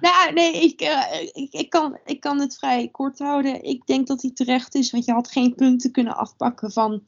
Nou, 0.00 0.32
nee, 0.32 0.62
ik, 0.62 0.80
eh, 0.80 1.22
ik, 1.32 1.52
ik, 1.52 1.70
kan, 1.70 1.98
ik 2.04 2.20
kan 2.20 2.40
het 2.40 2.56
vrij 2.56 2.88
kort 2.88 3.18
houden. 3.18 3.62
Ik 3.62 3.86
denk 3.86 4.06
dat 4.06 4.22
hij 4.22 4.30
terecht 4.30 4.74
is, 4.74 4.90
want 4.90 5.04
je 5.04 5.12
had 5.12 5.30
geen 5.30 5.54
punten 5.54 5.90
kunnen 5.90 6.16
afpakken 6.16 6.72
van 6.72 7.02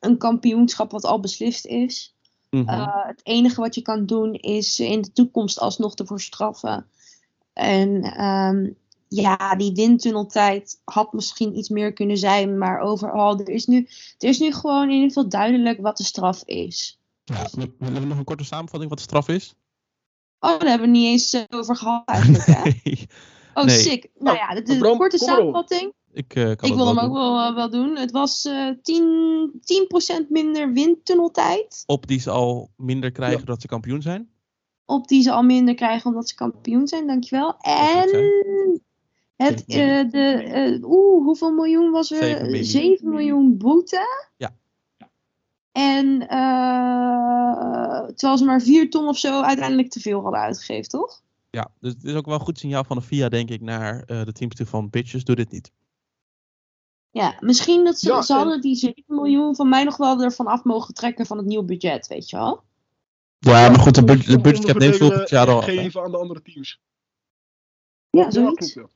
een 0.00 0.18
kampioenschap 0.18 0.90
wat 0.90 1.04
al 1.04 1.20
beslist 1.20 1.66
is. 1.66 2.14
Mhm. 2.50 2.68
Uh, 2.68 3.06
het 3.06 3.20
enige 3.22 3.60
wat 3.60 3.74
je 3.74 3.82
kan 3.82 4.06
doen 4.06 4.34
is 4.34 4.80
in 4.80 5.00
de 5.00 5.12
toekomst 5.12 5.58
alsnog 5.58 5.94
ervoor 5.94 6.20
straffen. 6.20 6.86
En 7.52 8.24
um, 8.24 8.76
ja, 9.08 9.56
die 9.56 9.72
windtunneltijd 9.74 10.80
had 10.84 11.12
misschien 11.12 11.56
iets 11.58 11.68
meer 11.68 11.92
kunnen 11.92 12.16
zijn, 12.16 12.58
maar 12.58 12.80
overal, 12.80 13.38
er 13.38 13.48
is 13.48 13.66
nu, 13.66 13.88
er 14.18 14.28
is 14.28 14.38
nu 14.38 14.52
gewoon 14.52 14.82
in 14.82 14.94
ieder 14.94 15.08
geval 15.08 15.28
duidelijk 15.28 15.80
wat 15.80 15.96
de 15.96 16.04
straf 16.04 16.42
is. 16.44 16.98
Ja, 17.24 17.46
we 17.78 17.88
nog 17.88 18.18
een 18.18 18.24
korte 18.24 18.44
samenvatting 18.44 18.90
wat 18.90 18.98
de 18.98 19.04
straf 19.04 19.28
is? 19.28 19.54
Oh, 20.40 20.58
daar 20.58 20.68
hebben 20.68 20.90
we 20.90 20.96
niet 20.96 21.06
eens 21.06 21.34
uh, 21.34 21.42
over 21.50 21.76
gehad 21.76 22.02
eigenlijk, 22.04 22.46
hè? 22.46 22.62
nee. 22.84 23.06
Oh, 23.54 23.64
Nee. 23.64 23.78
sick. 23.78 24.08
Nou 24.18 24.36
ja, 24.36 24.54
de, 24.60 24.94
korte 24.96 25.18
samenvatting. 25.18 25.92
Ik, 26.12 26.34
uh, 26.34 26.44
kan 26.44 26.70
Ik 26.70 26.74
wil 26.74 26.86
hem 26.86 26.98
ook 26.98 27.12
wel, 27.12 27.48
uh, 27.48 27.54
wel 27.54 27.70
doen. 27.70 27.96
Het 27.96 28.10
was 28.10 28.44
uh, 28.44 28.70
10, 28.82 29.52
10% 30.24 30.28
minder 30.28 30.72
windtunneltijd. 30.72 31.82
Op 31.86 32.06
die 32.06 32.20
ze 32.20 32.30
al 32.30 32.70
minder 32.76 33.12
krijgen 33.12 33.38
Ja. 33.38 33.44
dat 33.44 33.60
ze 33.60 33.66
kampioen 33.66 34.02
zijn. 34.02 34.30
Op 34.84 35.08
die 35.08 35.22
ze 35.22 35.32
al 35.32 35.42
minder 35.42 35.74
krijgen 35.74 36.10
omdat 36.10 36.28
ze 36.28 36.34
kampioen 36.34 36.88
zijn, 36.88 37.06
dankjewel. 37.06 37.56
En 37.60 38.82
het, 39.46 39.64
uh, 39.66 40.10
de, 40.10 40.44
uh, 40.80 40.90
oeh, 40.90 41.24
hoeveel 41.24 41.52
miljoen 41.52 41.90
was 41.90 42.10
er? 42.10 42.22
Zeven 42.22 42.46
miljoen. 42.46 42.64
7 42.64 43.08
miljoen 43.08 43.56
boete. 43.56 44.30
Ja. 44.36 44.54
En 45.72 46.06
uh, 46.22 48.06
terwijl 48.06 48.38
ze 48.38 48.44
maar 48.44 48.60
4 48.60 48.90
ton 48.90 49.08
of 49.08 49.18
zo 49.18 49.42
uiteindelijk 49.42 49.90
te 49.90 50.00
veel 50.00 50.22
hadden 50.22 50.40
uitgegeven, 50.40 50.88
toch? 50.88 51.22
Ja, 51.50 51.70
dus 51.80 51.92
het 51.92 52.04
is 52.04 52.14
ook 52.14 52.26
wel 52.26 52.34
een 52.34 52.40
goed 52.40 52.58
signaal 52.58 52.84
van 52.84 52.96
de 52.96 53.02
FIA, 53.02 53.28
denk 53.28 53.50
ik, 53.50 53.60
naar 53.60 53.94
uh, 54.06 54.24
de 54.24 54.32
teams 54.32 54.54
toe 54.54 54.66
van 54.66 54.90
bitches, 54.90 55.24
doe 55.24 55.36
dit 55.36 55.50
niet. 55.50 55.72
Ja, 57.10 57.36
misschien 57.40 57.84
dat 57.84 57.98
ze, 57.98 58.08
ja, 58.08 58.22
ze 58.22 58.32
hadden 58.32 58.60
die 58.60 58.74
7 58.74 59.02
miljoen 59.06 59.54
van 59.54 59.68
mij 59.68 59.84
nog 59.84 59.96
wel 59.96 60.22
ervan 60.22 60.46
af 60.46 60.64
mogen 60.64 60.94
trekken 60.94 61.26
van 61.26 61.36
het 61.36 61.46
nieuwe 61.46 61.64
budget, 61.64 62.06
weet 62.06 62.30
je 62.30 62.36
wel? 62.36 62.62
Ja, 63.38 63.68
maar 63.68 63.78
goed, 63.78 63.94
de, 63.94 64.04
budget, 64.04 64.26
de 64.26 64.40
budgetcap 64.40 64.78
neemt 64.78 64.96
volgend 64.96 65.28
jaar 65.28 65.48
al 65.48 65.62
geven 65.62 66.02
aan 66.02 66.10
de 66.10 66.18
andere 66.18 66.42
teams. 66.42 66.80
Ja, 68.10 68.30
zoiets. 68.30 68.74
Ja, 68.74 68.88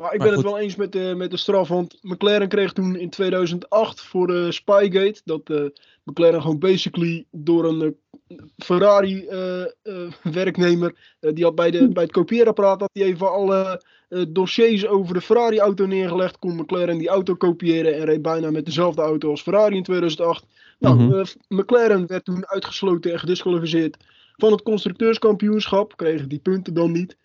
maar 0.00 0.14
ik 0.14 0.20
ben 0.20 0.32
het 0.32 0.42
wel 0.42 0.58
eens 0.58 0.76
met 0.76 0.92
de, 0.92 1.14
met 1.16 1.30
de 1.30 1.36
straf, 1.36 1.68
want 1.68 1.98
McLaren 2.02 2.48
kreeg 2.48 2.72
toen 2.72 2.96
in 2.96 3.10
2008 3.10 4.00
voor 4.00 4.26
de 4.26 4.52
Spygate 4.52 5.20
dat 5.24 5.50
uh, 5.50 5.64
McLaren 6.04 6.40
gewoon 6.40 6.58
basically 6.58 7.26
door 7.30 7.64
een 7.64 7.96
uh, 8.28 8.38
Ferrari-werknemer, 8.56 10.94
uh, 11.20 11.34
die 11.34 11.44
had 11.44 11.54
bij, 11.54 11.70
de, 11.70 11.88
bij 11.88 12.02
het 12.02 12.12
kopieerapparaat 12.12 12.80
had 12.80 12.90
hij 12.92 13.02
even 13.02 13.32
alle 13.32 13.82
dossiers 14.28 14.86
over 14.86 15.14
de 15.14 15.20
Ferrari-auto 15.20 15.86
neergelegd, 15.86 16.38
kon 16.38 16.56
McLaren 16.56 16.98
die 16.98 17.08
auto 17.08 17.34
kopiëren 17.34 17.94
en 17.94 18.04
reed 18.04 18.22
bijna 18.22 18.50
met 18.50 18.64
dezelfde 18.64 19.02
auto 19.02 19.30
als 19.30 19.42
Ferrari 19.42 19.76
in 19.76 19.82
2008. 19.82 20.46
Nou, 20.78 20.94
mm 20.94 21.10
-hmm. 21.10 21.24
McLaren 21.48 22.06
werd 22.06 22.24
toen 22.24 22.46
uitgesloten 22.46 23.12
en 23.12 23.18
gedisqualificeerd 23.18 23.96
van 24.36 24.52
het 24.52 24.62
constructeurskampioenschap, 24.62 25.96
kregen 25.96 26.28
die 26.28 26.38
punten 26.38 26.74
dan 26.74 26.92
niet. 26.92 27.16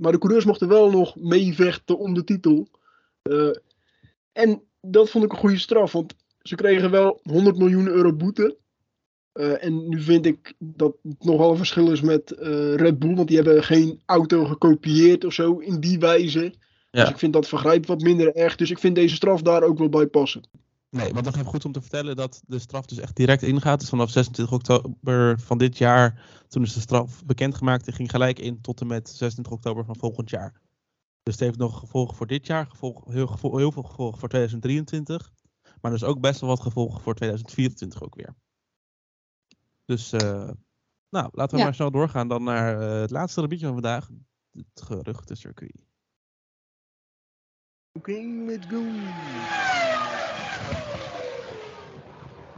Maar 0.00 0.12
de 0.12 0.18
coureurs 0.18 0.44
mochten 0.44 0.68
wel 0.68 0.90
nog 0.90 1.16
meevechten 1.16 1.98
om 1.98 2.14
de 2.14 2.24
titel. 2.24 2.68
Uh, 3.22 3.50
en 4.32 4.62
dat 4.80 5.10
vond 5.10 5.24
ik 5.24 5.32
een 5.32 5.38
goede 5.38 5.58
straf, 5.58 5.92
want 5.92 6.14
ze 6.42 6.54
kregen 6.54 6.90
wel 6.90 7.20
100 7.22 7.56
miljoen 7.58 7.88
euro 7.88 8.12
boete. 8.12 8.56
Uh, 9.34 9.64
en 9.64 9.88
nu 9.88 10.00
vind 10.00 10.26
ik 10.26 10.54
dat 10.58 10.96
het 11.02 11.24
nogal 11.24 11.50
een 11.50 11.56
verschil 11.56 11.92
is 11.92 12.00
met 12.00 12.32
uh, 12.32 12.74
Red 12.74 12.98
Bull, 12.98 13.14
want 13.14 13.28
die 13.28 13.36
hebben 13.36 13.64
geen 13.64 14.02
auto 14.06 14.44
gekopieerd 14.44 15.24
of 15.24 15.32
zo 15.32 15.58
in 15.58 15.80
die 15.80 15.98
wijze. 15.98 16.54
Ja. 16.90 17.00
Dus 17.00 17.10
ik 17.10 17.18
vind 17.18 17.32
dat 17.32 17.48
vergrijp 17.48 17.86
wat 17.86 18.00
minder 18.00 18.34
erg. 18.34 18.56
Dus 18.56 18.70
ik 18.70 18.78
vind 18.78 18.94
deze 18.94 19.14
straf 19.14 19.42
daar 19.42 19.62
ook 19.62 19.78
wel 19.78 19.88
bij 19.88 20.06
passen. 20.06 20.42
Nee, 20.90 21.12
want 21.12 21.24
nog 21.24 21.34
even 21.34 21.46
goed 21.46 21.64
om 21.64 21.72
te 21.72 21.80
vertellen 21.80 22.16
dat 22.16 22.42
de 22.46 22.58
straf 22.58 22.86
dus 22.86 22.98
echt 22.98 23.16
direct 23.16 23.42
ingaat. 23.42 23.80
Dus 23.80 23.88
vanaf 23.88 24.10
26 24.10 24.54
oktober 24.54 25.40
van 25.40 25.58
dit 25.58 25.78
jaar, 25.78 26.22
toen 26.48 26.62
is 26.62 26.72
de 26.72 26.80
straf 26.80 27.24
bekendgemaakt 27.24 27.86
en 27.86 27.92
ging 27.92 28.10
gelijk 28.10 28.38
in 28.38 28.60
tot 28.60 28.80
en 28.80 28.86
met 28.86 29.08
26 29.08 29.52
oktober 29.52 29.84
van 29.84 29.96
volgend 29.96 30.30
jaar. 30.30 30.60
Dus 31.22 31.34
het 31.34 31.42
heeft 31.42 31.58
nog 31.58 31.78
gevolgen 31.78 32.16
voor 32.16 32.26
dit 32.26 32.46
jaar, 32.46 32.66
gevolg, 32.66 33.04
heel, 33.04 33.38
heel 33.40 33.72
veel 33.72 33.82
gevolgen 33.82 34.18
voor 34.18 34.28
2023. 34.28 35.32
Maar 35.80 35.90
dus 35.90 36.04
ook 36.04 36.20
best 36.20 36.40
wel 36.40 36.48
wat 36.48 36.60
gevolgen 36.60 37.00
voor 37.00 37.14
2024 37.14 38.02
ook 38.02 38.14
weer. 38.14 38.34
Dus, 39.84 40.12
uh, 40.12 40.50
nou, 41.08 41.28
laten 41.32 41.50
we 41.50 41.58
ja. 41.58 41.64
maar 41.64 41.74
snel 41.74 41.90
doorgaan 41.90 42.28
dan 42.28 42.42
naar 42.42 42.82
uh, 42.82 43.00
het 43.00 43.10
laatste 43.10 43.40
gebiedje 43.40 43.66
van 43.66 43.74
vandaag. 43.74 44.08
Het 44.50 44.82
geruchtencircuit. 44.82 45.88
Oké, 47.92 48.12
let's 48.46 48.66
go. 48.66 48.82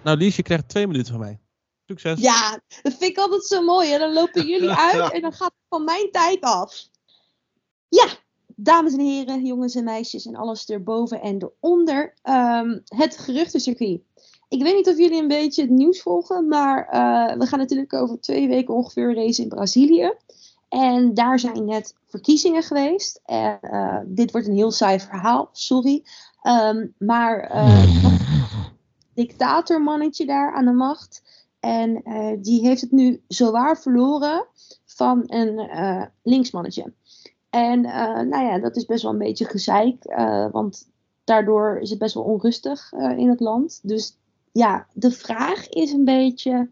Nou, 0.03 0.17
Lies, 0.17 0.37
je 0.37 0.43
krijgt 0.43 0.69
twee 0.69 0.87
minuten 0.87 1.13
van 1.13 1.21
mij. 1.21 1.41
Succes. 1.87 2.21
Ja, 2.21 2.61
dat 2.83 2.95
vind 2.95 3.11
ik 3.11 3.19
altijd 3.19 3.45
zo 3.45 3.63
mooi. 3.63 3.91
Hè? 3.91 3.99
Dan 3.99 4.13
lopen 4.13 4.47
jullie 4.47 4.71
uit 4.93 5.13
en 5.13 5.21
dan 5.21 5.33
gaat 5.33 5.53
het 5.53 5.67
van 5.69 5.85
mijn 5.85 6.11
tijd 6.11 6.41
af. 6.41 6.89
Ja, 7.89 8.07
dames 8.57 8.93
en 8.93 9.01
heren, 9.01 9.45
jongens 9.45 9.75
en 9.75 9.85
meisjes 9.85 10.27
en 10.27 10.37
alles 10.37 10.69
erboven 10.69 11.21
en 11.21 11.43
eronder. 11.43 12.15
Um, 12.23 12.83
het 12.85 13.19
geruchtencircuit. 13.19 14.01
Ik 14.49 14.63
weet 14.63 14.75
niet 14.75 14.89
of 14.89 14.97
jullie 14.97 15.21
een 15.21 15.29
beetje 15.29 15.63
het 15.63 15.71
nieuws 15.71 16.03
volgen, 16.03 16.49
maar 16.49 16.89
uh, 16.93 17.39
we 17.39 17.47
gaan 17.47 17.59
natuurlijk 17.59 17.93
over 17.93 18.21
twee 18.21 18.49
weken 18.49 18.75
ongeveer 18.75 19.15
racen 19.15 19.43
in 19.43 19.49
Brazilië. 19.49 20.13
En 20.69 21.15
daar 21.15 21.39
zijn 21.39 21.65
net 21.65 21.95
verkiezingen 22.09 22.63
geweest. 22.63 23.21
En 23.25 23.59
uh, 23.63 23.99
dit 24.05 24.33
wordt 24.33 24.47
een 24.47 24.55
heel 24.55 24.71
saai 24.71 25.01
verhaal, 25.01 25.49
sorry. 25.53 26.05
Um, 26.43 26.95
maar 26.99 27.55
uh, 27.55 27.85
dictatormannetje 29.15 30.27
daar 30.27 30.55
aan 30.55 30.65
de 30.65 30.73
macht. 30.73 31.23
En 31.61 32.03
uh, 32.05 32.37
die 32.41 32.67
heeft 32.67 32.81
het 32.81 32.91
nu 32.91 33.23
zowaar 33.29 33.79
verloren 33.79 34.47
van 34.85 35.23
een 35.27 35.59
uh, 35.59 36.05
linksmannetje. 36.23 36.93
En 37.51 37.81
nou 38.29 38.45
ja, 38.45 38.59
dat 38.59 38.77
is 38.77 38.85
best 38.85 39.03
wel 39.03 39.13
een 39.13 39.19
beetje 39.19 39.45
gezeik. 39.45 40.05
want 40.53 40.89
daardoor 41.25 41.79
is 41.79 41.91
het 41.91 41.99
best 41.99 42.15
wel 42.15 42.23
onrustig 42.23 42.93
in 42.93 43.29
het 43.29 43.41
land. 43.41 43.81
Dus 43.83 44.19
ja, 44.53 44.87
de 44.93 45.11
vraag 45.11 45.69
is 45.69 45.93
een 45.93 46.05
beetje: 46.05 46.71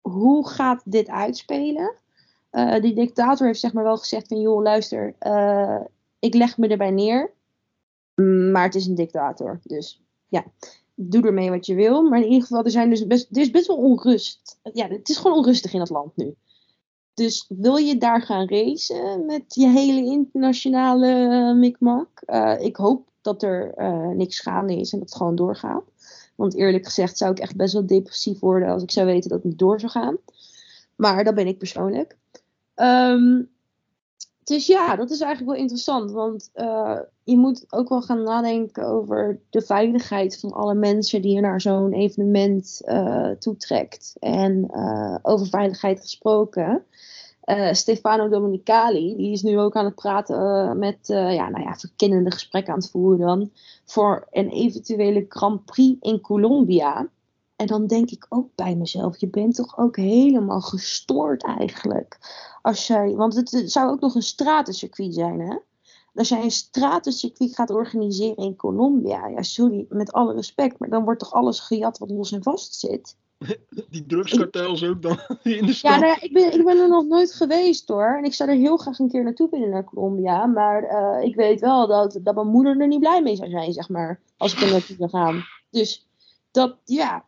hoe 0.00 0.48
gaat 0.48 0.82
dit 0.84 1.08
uitspelen? 1.08 1.94
die 2.80 2.94
dictator 2.94 3.46
heeft 3.46 3.60
zeg 3.60 3.72
maar 3.72 3.84
wel 3.84 3.96
gezegd 3.96 4.28
van 4.28 4.40
joh, 4.40 4.62
luister, 4.62 5.14
ik 6.18 6.34
leg 6.34 6.58
me 6.58 6.68
erbij 6.68 6.90
neer. 6.90 7.32
Maar 8.24 8.64
het 8.64 8.74
is 8.74 8.86
een 8.86 8.94
dictator. 8.94 9.60
Dus 9.62 10.02
ja, 10.28 10.44
doe 10.94 11.22
ermee 11.22 11.50
wat 11.50 11.66
je 11.66 11.74
wil. 11.74 12.02
Maar 12.02 12.18
in 12.18 12.28
ieder 12.28 12.46
geval, 12.46 12.64
er, 12.64 12.70
zijn 12.70 12.90
dus 12.90 13.06
best, 13.06 13.28
er 13.30 13.40
is 13.40 13.50
best 13.50 13.66
wel 13.66 13.76
onrust. 13.76 14.58
Ja, 14.72 14.88
het 14.88 15.08
is 15.08 15.16
gewoon 15.16 15.36
onrustig 15.36 15.72
in 15.72 15.80
het 15.80 15.90
land 15.90 16.16
nu. 16.16 16.34
Dus 17.14 17.46
wil 17.48 17.76
je 17.76 17.98
daar 17.98 18.22
gaan 18.22 18.48
racen 18.48 19.26
met 19.26 19.54
je 19.54 19.68
hele 19.68 20.10
internationale 20.10 21.06
uh, 21.06 21.58
mikmak? 21.58 22.22
Uh, 22.26 22.60
ik 22.60 22.76
hoop 22.76 23.08
dat 23.20 23.42
er 23.42 23.74
uh, 23.76 24.08
niks 24.08 24.40
gaande 24.40 24.76
is 24.76 24.92
en 24.92 24.98
dat 24.98 25.08
het 25.08 25.18
gewoon 25.18 25.36
doorgaat. 25.36 25.82
Want 26.34 26.54
eerlijk 26.54 26.84
gezegd 26.84 27.18
zou 27.18 27.30
ik 27.30 27.38
echt 27.38 27.56
best 27.56 27.72
wel 27.72 27.86
depressief 27.86 28.38
worden 28.38 28.68
als 28.68 28.82
ik 28.82 28.90
zou 28.90 29.06
weten 29.06 29.30
dat 29.30 29.38
het 29.38 29.48
niet 29.48 29.58
door 29.58 29.80
zou 29.80 29.92
gaan. 29.92 30.16
Maar 30.96 31.24
dat 31.24 31.34
ben 31.34 31.46
ik 31.46 31.58
persoonlijk. 31.58 32.16
Um, 32.76 33.48
dus 34.48 34.66
ja, 34.66 34.96
dat 34.96 35.10
is 35.10 35.20
eigenlijk 35.20 35.52
wel 35.52 35.60
interessant. 35.60 36.10
Want 36.10 36.50
uh, 36.54 36.98
je 37.24 37.36
moet 37.36 37.66
ook 37.68 37.88
wel 37.88 38.02
gaan 38.02 38.22
nadenken 38.22 38.86
over 38.86 39.40
de 39.50 39.62
veiligheid 39.62 40.40
van 40.40 40.52
alle 40.52 40.74
mensen 40.74 41.22
die 41.22 41.34
je 41.34 41.40
naar 41.40 41.60
zo'n 41.60 41.92
evenement 41.92 42.80
uh, 42.84 43.30
toetrekt. 43.30 44.16
En 44.18 44.70
uh, 44.74 45.16
over 45.22 45.46
veiligheid 45.46 46.00
gesproken. 46.00 46.84
Stefano 47.72 48.28
Domenicali, 48.28 49.16
die 49.16 49.32
is 49.32 49.42
nu 49.42 49.58
ook 49.58 49.76
aan 49.76 49.84
het 49.84 49.94
praten 49.94 50.78
met, 50.78 50.98
ja, 51.06 51.48
nou 51.48 51.62
ja, 51.62 51.74
verkennende 51.74 52.30
gesprekken 52.30 52.72
aan 52.72 52.78
het 52.78 52.90
voeren 52.90 53.26
dan. 53.26 53.50
Voor 53.84 54.26
een 54.30 54.48
eventuele 54.48 55.26
Grand 55.28 55.64
Prix 55.64 55.96
in 56.00 56.20
Colombia. 56.20 57.08
En 57.58 57.66
dan 57.66 57.86
denk 57.86 58.10
ik 58.10 58.26
ook 58.28 58.48
bij 58.54 58.74
mezelf, 58.74 59.20
je 59.20 59.28
bent 59.28 59.54
toch 59.54 59.78
ook 59.78 59.96
helemaal 59.96 60.60
gestoord 60.60 61.44
eigenlijk. 61.44 62.18
Als 62.62 62.86
jij, 62.86 63.14
want 63.14 63.34
het 63.34 63.62
zou 63.64 63.90
ook 63.90 64.00
nog 64.00 64.14
een 64.14 64.22
stratencircuit 64.22 65.14
zijn, 65.14 65.40
hè? 65.40 65.56
Als 66.14 66.28
jij 66.28 66.42
een 66.42 66.50
stratencircuit 66.50 67.54
gaat 67.54 67.70
organiseren 67.70 68.44
in 68.44 68.56
Colombia, 68.56 69.26
ja, 69.26 69.42
sorry, 69.42 69.86
met 69.88 70.12
alle 70.12 70.34
respect, 70.34 70.78
maar 70.78 70.88
dan 70.88 71.04
wordt 71.04 71.20
toch 71.20 71.32
alles 71.32 71.60
gejat 71.60 71.98
wat 71.98 72.10
los 72.10 72.32
en 72.32 72.42
vast 72.42 72.74
zit. 72.74 73.16
Die 73.90 74.06
drugskartels 74.06 74.84
ook 74.84 75.02
dan 75.02 75.18
in 75.42 75.66
de 75.66 75.72
stad. 75.72 75.92
Ja, 75.92 75.98
nou, 75.98 76.18
ik, 76.20 76.32
ben, 76.32 76.52
ik 76.52 76.64
ben 76.64 76.78
er 76.78 76.88
nog 76.88 77.06
nooit 77.06 77.32
geweest 77.32 77.88
hoor. 77.88 78.16
En 78.16 78.24
ik 78.24 78.34
zou 78.34 78.50
er 78.50 78.56
heel 78.56 78.76
graag 78.76 78.98
een 78.98 79.10
keer 79.10 79.24
naartoe 79.24 79.50
willen 79.50 79.70
naar 79.70 79.84
Colombia. 79.84 80.46
Maar 80.46 80.82
uh, 80.82 81.24
ik 81.24 81.34
weet 81.34 81.60
wel 81.60 81.86
dat, 81.86 82.18
dat 82.22 82.34
mijn 82.34 82.46
moeder 82.46 82.80
er 82.80 82.88
niet 82.88 83.00
blij 83.00 83.22
mee 83.22 83.36
zou 83.36 83.50
zijn, 83.50 83.72
zeg 83.72 83.88
maar. 83.88 84.20
Als 84.36 84.52
ik 84.52 84.60
er 84.60 84.70
naartoe 84.70 84.96
zou 84.96 85.10
gaan. 85.10 85.44
Dus 85.70 86.07
dat, 86.50 86.76
ja, 86.84 87.24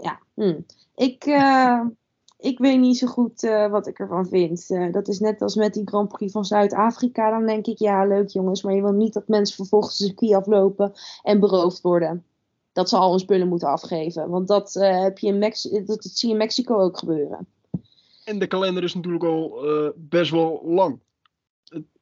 ja. 0.00 0.20
Hm. 0.34 0.60
Ik, 0.94 1.26
uh, 1.26 1.80
ik 2.38 2.58
weet 2.58 2.80
niet 2.80 2.98
zo 2.98 3.06
goed 3.06 3.42
uh, 3.42 3.70
wat 3.70 3.86
ik 3.86 3.98
ervan 3.98 4.28
vind. 4.28 4.70
Uh, 4.70 4.92
dat 4.92 5.08
is 5.08 5.18
net 5.18 5.42
als 5.42 5.54
met 5.54 5.74
die 5.74 5.86
Grand 5.86 6.08
Prix 6.08 6.32
van 6.32 6.44
Zuid-Afrika. 6.44 7.30
Dan 7.30 7.46
denk 7.46 7.66
ik, 7.66 7.78
ja, 7.78 8.06
leuk 8.06 8.28
jongens, 8.28 8.62
maar 8.62 8.74
je 8.74 8.82
wil 8.82 8.92
niet 8.92 9.12
dat 9.12 9.28
mensen 9.28 9.56
vervolgens 9.56 9.98
de 9.98 10.04
circuit 10.04 10.34
aflopen 10.34 10.92
en 11.22 11.40
beroofd 11.40 11.80
worden. 11.80 12.24
Dat 12.72 12.88
ze 12.88 12.96
al 12.96 13.10
hun 13.10 13.18
spullen 13.18 13.48
moeten 13.48 13.68
afgeven. 13.68 14.28
Want 14.28 14.48
dat, 14.48 14.74
heb 14.74 15.18
je 15.18 15.26
in 15.26 15.38
Mex 15.38 15.62
dat, 15.62 15.86
dat, 15.86 16.04
zie 16.04 16.28
je 16.28 16.34
in 16.34 16.40
Mexico 16.40 16.78
ook 16.78 16.98
gebeuren. 16.98 17.46
En 18.24 18.38
de 18.38 18.46
kalender 18.46 18.82
is 18.82 18.94
natuurlijk 18.94 19.24
al 19.24 19.64
best 19.96 20.30
wel 20.30 20.62
lang. 20.64 21.00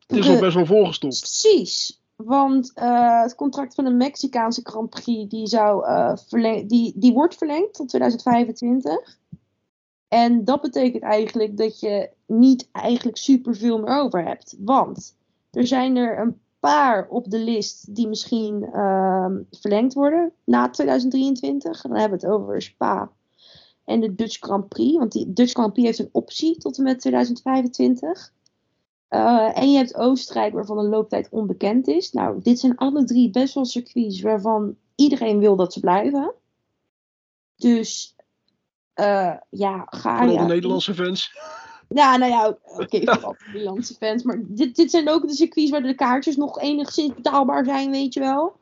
Het 0.06 0.16
is 0.16 0.28
al 0.28 0.38
best 0.38 0.54
wel 0.54 0.66
volgestopt. 0.66 1.18
Precies. 1.18 2.01
Want 2.16 2.72
uh, 2.74 3.22
het 3.22 3.34
contract 3.34 3.74
van 3.74 3.84
de 3.84 3.90
Mexicaanse 3.90 4.60
Grand 4.62 4.90
Prix 4.90 5.28
die 5.28 5.46
zou, 5.46 5.86
uh, 5.86 6.66
die, 6.66 6.92
die 6.96 7.12
wordt 7.12 7.34
verlengd 7.34 7.74
tot 7.74 7.88
2025. 7.88 9.18
En 10.08 10.44
dat 10.44 10.60
betekent 10.60 11.02
eigenlijk 11.02 11.56
dat 11.56 11.80
je 11.80 12.10
niet 12.26 12.68
eigenlijk 12.72 13.16
superveel 13.16 13.78
meer 13.78 14.00
over 14.00 14.24
hebt. 14.24 14.56
Want 14.58 15.16
er 15.50 15.66
zijn 15.66 15.96
er 15.96 16.18
een 16.18 16.40
paar 16.60 17.08
op 17.08 17.30
de 17.30 17.38
list 17.38 17.94
die 17.94 18.08
misschien 18.08 18.68
uh, 18.74 19.26
verlengd 19.50 19.94
worden 19.94 20.32
na 20.44 20.70
2023. 20.70 21.82
dan 21.82 21.96
hebben 21.96 22.18
we 22.20 22.26
het 22.26 22.34
over 22.34 22.62
Spa 22.62 23.10
en 23.84 24.00
de 24.00 24.14
Dutch 24.14 24.38
Grand 24.38 24.68
Prix. 24.68 24.98
Want 24.98 25.12
die 25.12 25.32
Dutch 25.32 25.52
Grand 25.52 25.72
Prix 25.72 25.86
heeft 25.86 25.98
een 25.98 26.08
optie 26.12 26.58
tot 26.58 26.78
en 26.78 26.84
met 26.84 27.00
2025. 27.00 28.32
Uh, 29.14 29.58
en 29.58 29.70
je 29.70 29.76
hebt 29.76 29.94
Oostenrijk, 29.94 30.52
waarvan 30.52 30.76
de 30.76 30.88
looptijd 30.88 31.28
onbekend 31.30 31.88
is. 31.88 32.12
Nou, 32.12 32.40
dit 32.42 32.58
zijn 32.58 32.76
alle 32.76 33.04
drie 33.04 33.30
best 33.30 33.54
wel 33.54 33.64
circuits 33.64 34.20
waarvan 34.20 34.76
iedereen 34.94 35.38
wil 35.38 35.56
dat 35.56 35.72
ze 35.72 35.80
blijven. 35.80 36.34
Dus 37.56 38.16
eh, 38.94 39.34
ja, 39.50 39.86
ga 39.90 40.18
Vooral 40.18 40.36
de 40.36 40.52
Nederlandse 40.54 40.94
fans. 40.94 41.36
Ja, 41.88 42.16
nou 42.16 42.32
ja, 42.32 42.58
oké, 42.64 43.00
vooral 43.12 43.32
de 43.32 43.44
Nederlandse 43.46 43.94
fans. 43.94 44.22
Maar 44.22 44.38
dit, 44.42 44.76
dit 44.76 44.90
zijn 44.90 45.08
ook 45.08 45.28
de 45.28 45.34
circuits 45.34 45.70
waar 45.70 45.82
de 45.82 45.94
kaartjes 45.94 46.36
nog 46.36 46.60
enigszins 46.60 47.14
betaalbaar 47.14 47.64
zijn, 47.64 47.90
weet 47.90 48.14
je 48.14 48.20
wel. 48.20 48.56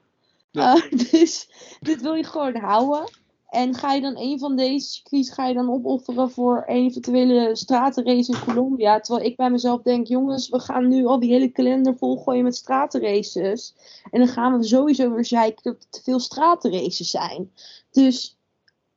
Ja. 0.50 0.74
Eh, 0.74 0.90
dus 1.10 1.48
dit 1.80 2.00
wil 2.00 2.14
je 2.14 2.24
gewoon 2.24 2.56
houden. 2.56 3.10
En 3.50 3.74
ga 3.74 3.92
je 3.92 4.00
dan 4.00 4.16
een 4.16 4.38
van 4.38 4.56
deze 4.56 4.86
circuits 4.86 5.30
ga 5.30 5.46
je 5.46 5.54
dan 5.54 5.70
opofferen 5.70 6.30
voor 6.30 6.64
een 6.66 6.76
eventuele 6.76 7.56
stratenrace 7.56 8.32
in 8.32 8.44
Colombia? 8.44 9.00
Terwijl 9.00 9.26
ik 9.26 9.36
bij 9.36 9.50
mezelf 9.50 9.82
denk, 9.82 10.06
jongens, 10.06 10.48
we 10.48 10.60
gaan 10.60 10.88
nu 10.88 11.06
al 11.06 11.20
die 11.20 11.32
hele 11.32 11.48
kalender 11.48 11.96
volgooien 11.96 12.44
met 12.44 12.56
stratenraces. 12.56 13.74
En 14.10 14.18
dan 14.18 14.28
gaan 14.28 14.58
we 14.58 14.64
sowieso 14.64 15.14
weer 15.14 15.24
zeiken 15.24 15.62
dat 15.62 15.82
er 15.82 15.90
te 15.90 16.02
veel 16.02 16.20
stratenraces 16.20 17.10
zijn. 17.10 17.50
Dus, 17.90 18.38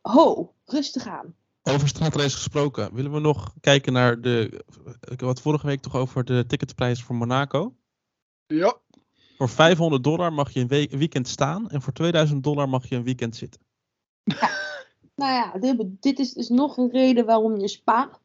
ho, 0.02 0.54
rustig 0.66 1.08
aan. 1.08 1.36
Over 1.64 1.88
straatrace 1.88 2.36
gesproken, 2.36 2.94
willen 2.94 3.12
we 3.12 3.20
nog 3.20 3.54
kijken 3.62 3.94
naar 3.94 4.22
de. 4.22 4.64
Ik 5.12 5.20
had 5.20 5.42
vorige 5.42 5.66
week 5.66 5.82
toch 5.82 5.96
over 5.96 6.26
de 6.26 6.46
ticketprijs 6.48 7.04
voor 7.04 7.16
Monaco. 7.16 7.76
Ja, 8.48 8.78
Voor 9.38 9.50
500 9.50 10.04
dollar 10.04 10.34
mag 10.34 10.52
je 10.52 10.60
een 10.60 10.98
weekend 10.98 11.28
staan 11.28 11.70
en 11.70 11.82
voor 11.82 11.94
2000 11.94 12.44
dollar 12.44 12.70
mag 12.70 12.90
je 12.90 12.96
een 12.96 13.04
weekend 13.04 13.36
zitten. 13.36 13.62
Nou 15.16 15.32
ja, 15.32 15.52
dit, 15.60 15.86
dit 16.00 16.20
is 16.20 16.34
dus 16.34 16.50
nog 16.50 16.78
een 16.78 16.92
reden 16.92 17.26
waarom 17.26 17.58
je 17.58 17.68
Spa 17.68 18.20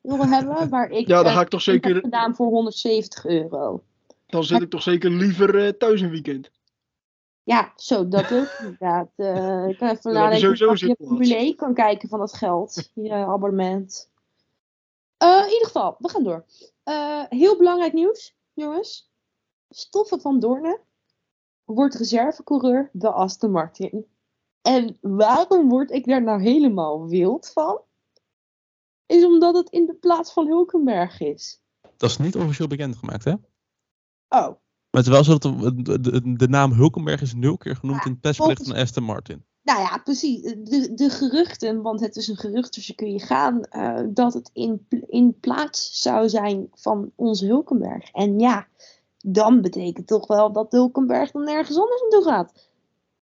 wil 0.00 0.26
hebben. 0.26 0.68
Waar 0.70 0.90
ik 0.90 1.06
ja 1.08 1.22
dan 1.22 1.32
ga 1.32 1.40
ik 1.40 1.48
toch 1.48 1.64
heb 1.64 1.74
zeker, 1.74 2.00
gedaan 2.00 2.34
voor 2.34 2.46
170 2.46 3.26
euro. 3.26 3.82
dan 4.26 4.44
zit 4.44 4.62
ik 4.62 4.70
toch 4.70 4.82
zeker 4.82 5.10
liever 5.10 5.64
eh, 5.64 5.68
thuis 5.68 6.00
een 6.00 6.10
weekend. 6.10 6.50
Ja, 7.42 7.72
zo, 7.76 8.08
dat 8.08 8.32
ook 8.32 8.56
inderdaad. 8.62 9.08
Eh, 9.16 9.68
ik 9.68 9.78
kan 9.78 9.88
even 9.88 9.88
heb 9.88 10.02
je 10.02 10.10
nadenken 10.10 10.38
sowieso 10.38 10.68
of 10.68 10.80
je. 10.80 10.96
Formule 11.06 11.34
1 11.34 11.56
kan 11.56 11.74
kijken 11.74 12.08
van 12.08 12.18
dat 12.18 12.34
geld. 12.34 12.90
Je 12.94 13.12
abonnement. 13.12 14.10
Eh, 15.16 15.42
in 15.44 15.52
ieder 15.52 15.66
geval, 15.66 15.96
we 15.98 16.08
gaan 16.08 16.24
door. 16.24 16.44
Heel 17.28 17.56
belangrijk 17.56 17.92
nieuws, 17.92 18.36
jongens. 18.52 19.10
Stoffen 19.68 20.20
van 20.20 20.40
Doornen 20.40 20.80
wordt 21.64 21.94
reservecoureur 21.94 22.90
bij 22.92 23.10
Aston 23.10 23.50
Martin. 23.50 24.06
En 24.62 24.98
waarom 25.00 25.68
word 25.68 25.90
ik 25.90 26.06
daar 26.06 26.22
nou 26.22 26.42
helemaal 26.42 27.08
wild 27.08 27.50
van? 27.52 27.80
Is 29.06 29.24
omdat 29.24 29.54
het 29.54 29.68
in 29.70 29.86
de 29.86 29.94
plaats 29.94 30.32
van 30.32 30.46
Hulkenberg 30.46 31.20
is. 31.20 31.60
Dat 31.96 32.10
is 32.10 32.18
niet 32.18 32.36
officieel 32.36 32.68
bekendgemaakt, 32.68 33.24
hè? 33.24 33.32
Oh, 34.28 34.48
Maar 34.90 35.02
wel 35.04 35.24
zo 35.24 35.38
dat 35.38 35.42
de, 35.60 35.82
de, 35.82 36.00
de- 36.00 36.36
de 36.36 36.48
naam 36.48 36.72
Hulkenberg 36.72 37.20
is 37.20 37.34
nul 37.34 37.56
keer 37.56 37.76
genoemd 37.76 37.98
Ja, 37.98 38.04
in 38.06 38.10
het 38.12 38.20
persbericht 38.20 38.56
volgens- 38.56 38.76
van 38.78 38.86
Aston 38.86 39.04
Martin. 39.04 39.44
Nou 39.62 39.80
ja, 39.80 39.98
precies. 39.98 40.42
De, 40.42 40.90
de 40.94 41.10
geruchten, 41.10 41.82
want 41.82 42.00
het 42.00 42.16
is 42.16 42.28
een 42.28 42.36
gerucht, 42.36 42.74
dus 42.74 42.86
je 42.86 42.94
kun 42.94 43.12
je 43.12 43.20
gaan, 43.20 43.62
eh, 43.64 44.00
dat 44.08 44.34
het 44.34 44.50
in, 44.52 44.86
in 45.08 45.38
plaats 45.40 46.00
zou 46.02 46.28
zijn 46.28 46.68
van 46.74 47.12
onze 47.14 47.46
Hulkenberg. 47.46 48.10
En 48.10 48.38
ja, 48.38 48.66
dan 49.18 49.60
betekent 49.60 50.06
toch 50.06 50.26
wel 50.26 50.52
dat 50.52 50.72
Hulkenberg 50.72 51.30
dan 51.30 51.44
nergens 51.44 51.78
anders 51.78 52.00
naartoe 52.00 52.24
gaat. 52.24 52.70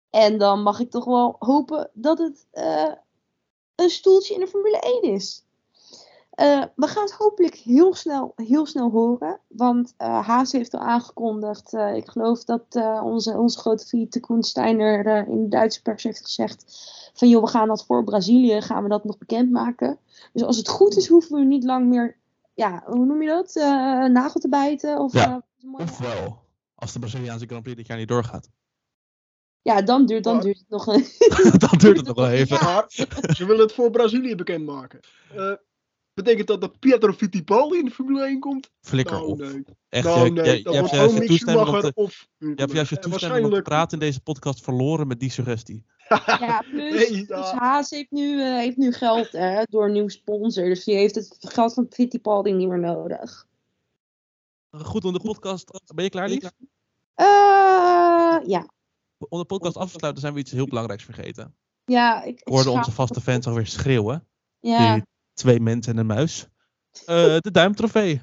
En 0.09 0.37
dan 0.37 0.61
mag 0.61 0.79
ik 0.79 0.89
toch 0.91 1.05
wel 1.05 1.35
hopen 1.39 1.89
dat 1.93 2.17
het 2.17 2.45
eh, 2.51 2.91
een 3.75 3.89
stoeltje 3.89 4.33
in 4.33 4.39
de 4.39 4.47
Formule 4.47 4.79
1 4.79 5.13
is. 5.13 5.43
Eh, 6.29 6.63
we 6.75 6.87
gaan 6.87 7.03
het 7.03 7.11
hopelijk 7.13 7.55
heel 7.55 7.93
snel, 7.95 8.33
heel 8.35 8.65
snel 8.65 8.89
horen. 8.89 9.39
Want 9.47 9.93
eh, 9.97 10.27
Haas 10.27 10.51
heeft 10.51 10.73
al 10.73 10.79
aangekondigd. 10.79 11.73
eh, 11.73 11.95
ik 11.95 12.07
geloof 12.09 12.43
dat 12.43 12.63
eh, 12.69 13.01
onze, 13.03 13.37
onze 13.37 13.59
grote 13.59 13.85
vriend 13.85 14.19
Koen 14.19 14.43
Steiner 14.43 15.05
eh, 15.05 15.27
in 15.27 15.41
de 15.43 15.47
Duitse 15.47 15.81
pers 15.81 16.03
heeft 16.03 16.21
gezegd. 16.21 16.65
Van 17.13 17.29
joh, 17.29 17.43
we 17.43 17.49
gaan 17.49 17.67
dat 17.67 17.85
voor 17.85 18.03
Brazilië, 18.03 18.61
gaan 18.61 18.83
we 18.83 18.89
dat 18.89 19.03
nog 19.03 19.17
bekendmaken. 19.17 19.97
Dus 20.33 20.43
als 20.43 20.57
het 20.57 20.67
goed 20.69 20.97
is, 20.97 21.07
hoeven 21.07 21.37
we 21.39 21.43
niet 21.45 21.63
lang 21.63 21.87
meer, 21.87 22.17
ja, 22.53 22.83
hoe 22.85 23.05
noem 23.05 23.21
je 23.21 23.27
dat? 23.29 23.55
Eh, 23.55 23.63
nagel 24.05 24.39
te 24.39 24.49
bijten? 24.49 24.99
Of, 24.99 25.13
Ja. 25.13 25.43
eh, 25.61 25.79
Ofwel, 25.79 26.37
als 26.75 26.93
de 26.93 26.99
Braziliaanse 26.99 27.45
Grand 27.45 27.63
Prix 27.63 27.77
dit 27.77 27.87
jaar 27.87 27.97
niet 27.97 28.07
doorgaat. 28.07 28.49
Ja, 29.61 29.81
dan 29.81 30.05
duurt, 30.05 30.23
dan 30.23 30.39
duurt 30.39 30.57
het 30.57 30.69
nog 30.69 30.87
een. 30.87 31.05
Dan 31.59 31.77
duurt 31.77 31.97
het 31.97 32.05
nog 32.05 32.15
wel 32.15 32.29
even. 32.39 32.57
Ja. 32.57 32.63
Maar 32.63 33.35
ze 33.35 33.45
willen 33.45 33.61
het 33.61 33.73
voor 33.73 33.89
Brazilië 33.91 34.35
bekendmaken. 34.35 34.99
Eh 35.35 35.53
betekent 36.23 36.47
dat 36.47 36.61
dat 36.61 36.79
Pietro 36.79 37.13
Fittipaldi 37.13 37.77
in 37.77 37.85
de 37.85 37.91
Formule 37.91 38.25
1 38.25 38.39
komt? 38.39 38.71
Flikker 38.81 39.15
Nou, 39.15 39.27
op. 39.27 39.37
nee. 39.37 39.63
Echt, 39.89 40.05
Nou, 40.05 40.29
nee, 40.29 40.63
dat 40.63 40.73
jij 40.73 40.81
wordt 40.81 40.91
hebt 40.91 40.91
juist 40.91 40.93
gewoon 40.93 41.21
je 41.21 41.27
toestemming 41.27 41.67
om 41.67 41.73
Schumacher 41.73 41.93
te, 41.93 42.01
of 42.01 42.27
je 42.37 42.53
hebt 42.55 42.71
juist 42.71 42.89
je 42.89 42.95
En 42.95 43.09
toestemming 43.09 43.45
om 43.45 43.51
te 43.51 43.61
praten 43.61 43.99
in 43.99 44.05
deze 44.05 44.21
podcast 44.21 44.63
verloren 44.63 45.07
met 45.07 45.19
die 45.19 45.31
suggestie. 45.31 45.85
Ja, 46.25 46.63
plus, 46.71 46.93
Nee, 47.09 47.25
plus 47.25 47.51
Haas 47.51 47.89
heeft 47.89 48.11
nu, 48.11 48.41
eh, 48.41 48.53
heeft 48.53 48.77
nu 48.77 48.91
geld 48.91 49.31
hè, 49.31 49.63
door 49.69 49.85
een 49.85 49.91
nieuw 49.91 50.07
sponsor. 50.07 50.65
Dus 50.65 50.83
die 50.83 50.95
heeft 50.95 51.15
het 51.15 51.35
geld 51.39 51.73
van 51.73 51.87
Fittipaldi 51.89 52.51
niet 52.51 52.67
meer 52.67 52.79
nodig. 52.79 53.47
Goed, 54.71 55.05
om 55.05 55.13
de 55.13 55.19
podcast. 55.19 55.81
Ben 55.95 56.03
je 56.03 56.09
klaar, 56.09 56.29
Lief? 56.29 56.51
Eh, 57.13 57.25
ja. 58.45 58.69
Om 59.27 59.39
de 59.39 59.45
podcast 59.45 59.77
af 59.77 59.91
te 59.91 59.97
sluiten 59.97 60.21
zijn 60.21 60.33
we 60.33 60.39
iets 60.39 60.51
heel 60.51 60.67
belangrijks 60.67 61.03
vergeten. 61.03 61.55
Ja, 61.85 62.23
ik, 62.23 62.39
ik 62.39 62.39
Ik 62.39 62.47
hoorde 62.47 62.69
onze 62.69 62.91
vaste 62.91 63.21
fans 63.21 63.47
alweer 63.47 63.67
schreeuwen. 63.67 64.27
Ja, 64.59 64.93
Die 64.93 65.03
twee 65.33 65.59
mensen 65.59 65.93
en 65.93 65.99
een 65.99 66.05
muis. 66.05 66.47
Eh, 67.05 67.37
de 67.37 67.51
duimtrofee. 67.51 68.21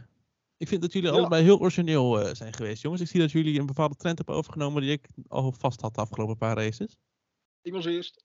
Ik 0.57 0.68
vind 0.68 0.82
dat 0.82 0.92
jullie 0.92 1.11
Ja. 1.11 1.16
allebei 1.16 1.42
heel 1.42 1.61
origineel 1.61 2.20
eh, 2.20 2.34
zijn 2.34 2.53
geweest, 2.53 2.82
jongens. 2.82 3.03
Ik 3.03 3.09
zie 3.09 3.20
dat 3.20 3.30
jullie 3.30 3.61
een 3.61 3.66
bepaalde 3.66 3.97
trend 3.97 4.16
hebben 4.16 4.34
overgenomen 4.36 4.82
die 4.82 4.90
ik 4.90 5.07
al 5.28 5.53
vast 5.59 5.80
had 5.80 5.94
de 5.94 6.01
afgelopen 6.01 6.36
paar 6.36 6.57
races. 6.57 6.97
Ik 7.62 7.72
was 7.72 7.84
eerst. 7.84 8.24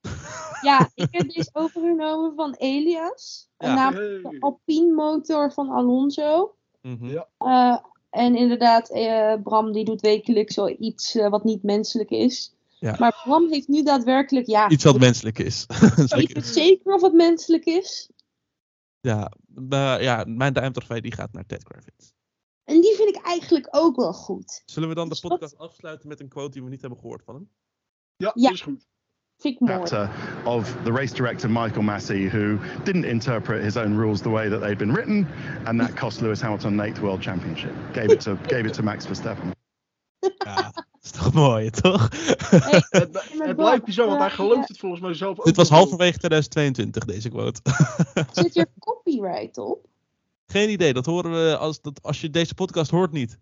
ja, 0.68 0.90
ik 0.94 1.08
heb 1.10 1.28
deze 1.30 1.50
overgenomen 1.52 2.34
van 2.34 2.54
Elias. 2.54 3.48
Ja. 3.56 3.74
Namelijk 3.74 4.30
de. 4.30 4.36
Alpine 4.40 4.94
motor 4.94 5.52
van 5.52 5.68
Alonso. 5.70 6.56
Mhm. 6.82 7.06
Ja. 7.06 7.28
Eh, 7.38 7.84
en 8.10 8.36
inderdaad, 8.36 8.90
eh, 8.90 9.34
Bram 9.42 9.72
die 9.72 9.84
doet 9.84 10.00
wekelijks 10.00 10.54
zoiets 10.54 11.14
eh, 11.14 11.28
wat 11.28 11.44
niet 11.44 11.62
menselijk 11.62 12.10
is. 12.10 12.52
Ja. 12.78 12.96
Maar 12.98 13.20
Bram 13.24 13.50
heeft 13.52 13.68
nu 13.68 13.82
daadwerkelijk, 13.82 14.46
ja, 14.46 14.68
Iets 14.70 14.84
wat 14.84 14.98
menselijk 14.98 15.38
is. 15.38 15.66
weet 15.96 16.08
Zeker. 16.08 16.36
je 16.36 16.42
zeker 16.42 16.94
of 16.94 17.02
het 17.02 17.12
menselijk 17.12 17.64
is? 17.64 18.10
Ja, 19.00 19.32
maar 19.46 20.02
ja, 20.02 20.24
mijn 20.26 20.52
duimtrofee 20.52 21.00
die 21.00 21.12
gaat 21.12 21.32
naar 21.32 21.46
Ted 21.46 21.64
Kravitz. 21.64 22.10
En 22.64 22.80
die 22.80 22.94
vind 22.94 23.08
ik 23.16 23.22
eigenlijk 23.22 23.68
ook 23.70 23.96
wel 23.96 24.12
goed. 24.12 24.62
Zullen 24.66 24.88
we 24.88 24.94
dan 24.94 25.04
de 25.04 25.10
Dus 25.10 25.20
wat- 25.22 25.30
podcast 25.30 25.58
afsluiten 25.58 26.08
met 26.08 26.20
een 26.20 26.28
quote 26.28 26.50
die 26.50 26.62
we 26.62 26.68
niet 26.68 26.80
hebben 26.80 26.98
gehoord 26.98 27.22
van 27.24 27.34
hem? 27.34 27.50
Ja, 28.16 28.30
Ja. 28.34 28.42
dat 28.42 28.52
is 28.52 28.60
goed. 28.60 28.86
Chapter 29.40 30.10
of 30.46 30.84
the 30.84 30.92
race 30.92 31.12
director 31.12 31.48
Michael 31.48 31.82
Massey, 31.82 32.28
who 32.28 32.58
didn't 32.84 33.04
interpret 33.04 33.62
his 33.62 33.76
own 33.76 33.94
rules 33.94 34.20
the 34.20 34.30
way 34.30 34.48
that 34.48 34.58
they'd 34.58 34.78
been 34.78 34.92
written, 34.92 35.28
and 35.64 35.80
that 35.80 35.96
cost 35.96 36.20
Lewis 36.22 36.40
Hamilton 36.40 36.80
an 36.80 36.80
eighth 36.80 37.00
world 37.00 37.22
championship. 37.22 37.72
Gave 37.92 38.10
it 38.10 38.20
to 38.22 38.36
gave 38.48 38.66
it 38.66 38.74
to 38.74 38.82
Max 38.82 39.06
Verstappen. 39.06 39.52
Ja, 40.20 40.54
dat 40.54 40.84
is 41.02 41.10
toch 41.10 41.32
mooi, 41.32 41.70
toch? 41.70 42.08
Hey, 42.50 42.82
Het, 42.90 43.24
het 43.38 43.56
blijft 43.56 43.84
bizar, 43.84 44.06
want 44.06 44.20
hij 44.20 44.30
gelooft 44.30 44.68
het 44.68 44.78
volgens 44.78 45.00
mij 45.00 45.14
zelf 45.14 45.38
ook. 45.38 45.44
Dit 45.44 45.56
was 45.56 45.68
halverwege 45.68 46.18
2022, 46.18 47.04
deze 47.04 47.28
quote. 47.28 47.60
Zit 48.32 48.54
hier 48.54 48.66
copyright 48.78 49.58
op? 49.58 49.86
Geen 50.46 50.70
idee, 50.70 50.92
dat 50.92 51.06
horen 51.06 51.30
we 51.30 51.56
als, 51.56 51.80
dat, 51.80 52.02
als 52.02 52.20
je 52.20 52.30
deze 52.30 52.54
podcast 52.54 52.90
hoort 52.90 53.12
niet. 53.12 53.38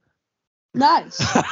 Nice. 0.70 1.42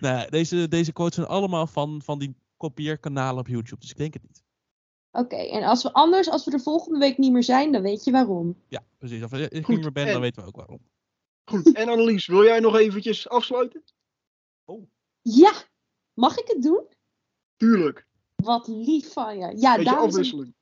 Nou, 0.00 0.30
deze, 0.30 0.68
deze 0.68 0.92
quotes 0.92 1.14
zijn 1.14 1.26
allemaal 1.26 1.66
van, 1.66 2.02
van 2.02 2.18
die 2.18 2.36
kopieerkanalen 2.56 3.40
op 3.40 3.46
YouTube, 3.46 3.80
dus 3.80 3.90
ik 3.90 3.96
denk 3.96 4.12
het 4.12 4.22
niet. 4.22 4.42
Oké, 5.10 5.36
en 5.36 5.62
als 5.62 5.82
we 5.82 5.92
anders, 5.92 6.30
als 6.30 6.44
we 6.44 6.50
er 6.50 6.60
volgende 6.60 6.98
week 6.98 7.18
niet 7.18 7.32
meer 7.32 7.42
zijn, 7.42 7.72
dan 7.72 7.82
weet 7.82 8.04
je 8.04 8.10
waarom. 8.10 8.62
Ja, 8.68 8.84
precies. 8.98 9.22
Als 9.22 9.32
ik 9.32 9.64
Goed, 9.64 9.68
niet 9.68 9.80
meer 9.80 9.92
ben, 9.92 10.06
dan 10.06 10.14
en- 10.14 10.20
weten 10.20 10.42
we 10.42 10.48
ook 10.48 10.56
waarom. 10.56 10.80
Goed, 11.44 11.72
en 11.72 11.88
Annelies, 11.88 12.26
wil 12.26 12.44
jij 12.44 12.60
nog 12.60 12.76
eventjes 12.76 13.28
afsluiten? 13.28 13.82
Ja, 15.22 15.52
mag 16.14 16.38
ik 16.38 16.48
het 16.48 16.62
doen? 16.62 16.84
Tuurlijk. 17.56 18.06
Wat 18.36 18.66
lief 18.68 19.12
van 19.12 19.38
je. 19.38 19.56
Ja, 19.56 19.78
dames 19.78 20.32
en, 20.32 20.54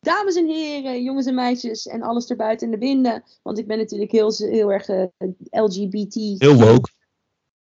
dames 0.00 0.36
en 0.36 0.46
heren, 0.46 1.02
jongens 1.02 1.26
en 1.26 1.34
meisjes 1.34 1.86
en 1.86 2.02
alles 2.02 2.30
erbuiten 2.30 2.66
en 2.66 2.72
erbinnen. 2.72 3.24
Want 3.42 3.58
ik 3.58 3.66
ben 3.66 3.78
natuurlijk 3.78 4.10
heel, 4.10 4.32
heel 4.36 4.72
erg 4.72 4.88
eh, 4.88 5.06
LGBT. 5.50 6.14
Heel 6.14 6.58
woke. 6.58 6.90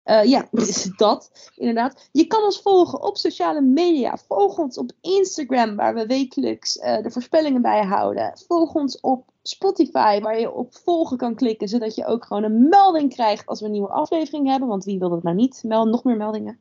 Eh, 0.02 0.24
ja, 0.24 0.48
dat, 0.96 1.50
inderdaad. 1.56 2.08
Je 2.12 2.26
kan 2.26 2.42
ons 2.42 2.60
volgen 2.60 3.02
op 3.02 3.16
sociale 3.16 3.60
media. 3.60 4.16
Volg 4.28 4.58
ons 4.58 4.78
op 4.78 4.90
Instagram, 5.00 5.76
waar 5.76 5.94
we 5.94 6.06
wekelijks 6.06 6.78
eh, 6.78 7.02
de 7.02 7.10
voorspellingen 7.10 7.62
bijhouden. 7.62 8.32
Volg 8.46 8.74
ons 8.74 9.00
op 9.00 9.28
Spotify, 9.42 10.20
waar 10.20 10.40
je 10.40 10.52
op 10.52 10.74
volgen 10.84 11.16
kan 11.16 11.34
klikken, 11.34 11.68
zodat 11.68 11.94
je 11.94 12.06
ook 12.06 12.24
gewoon 12.24 12.42
een 12.42 12.68
melding 12.68 13.14
krijgt 13.14 13.46
als 13.46 13.60
we 13.60 13.66
een 13.66 13.72
nieuwe 13.72 13.88
aflevering 13.88 14.48
hebben. 14.48 14.68
Want 14.68 14.84
wie 14.84 14.98
wil 14.98 15.08
dat 15.08 15.22
nou 15.22 15.36
niet? 15.36 15.62
Meld 15.66 15.88
nog 15.88 16.04
meer 16.04 16.16
meldingen. 16.16 16.60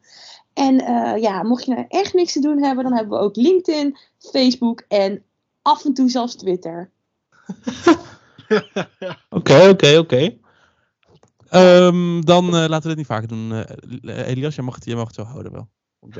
En 0.54 0.80
eh, 0.80 1.22
ja, 1.22 1.44
mocht 1.44 1.66
je 1.66 1.74
nou 1.74 1.86
echt 1.88 2.14
niks 2.14 2.34
te 2.34 2.40
doen 2.40 2.64
hebben, 2.64 2.84
dan 2.84 2.94
hebben 2.94 3.18
we 3.18 3.24
ook 3.24 3.36
LinkedIn, 3.36 3.98
Facebook 4.18 4.84
en 4.88 5.24
af 5.62 5.86
en 5.86 5.94
toe 5.94 6.10
zelfs 6.10 6.36
Twitter. 6.36 6.92
Oké, 9.30 9.70
oké, 9.70 9.98
oké. 9.98 10.38
Ehm, 11.50 12.22
Dan 12.22 12.46
eh, 12.46 12.52
laten 12.52 12.82
we 12.82 12.88
dit 12.88 12.98
niet 12.98 13.06
vaker 13.06 13.28
doen. 13.28 13.52
Eh, 13.52 14.28
Elias, 14.28 14.56
jij 14.56 14.64
mag, 14.64 14.76
het, 14.76 14.86
jij 14.86 14.96
mag 14.96 15.08
het 15.08 15.16
zo 15.16 15.24
houden 15.24 15.52
wel. 15.52 15.70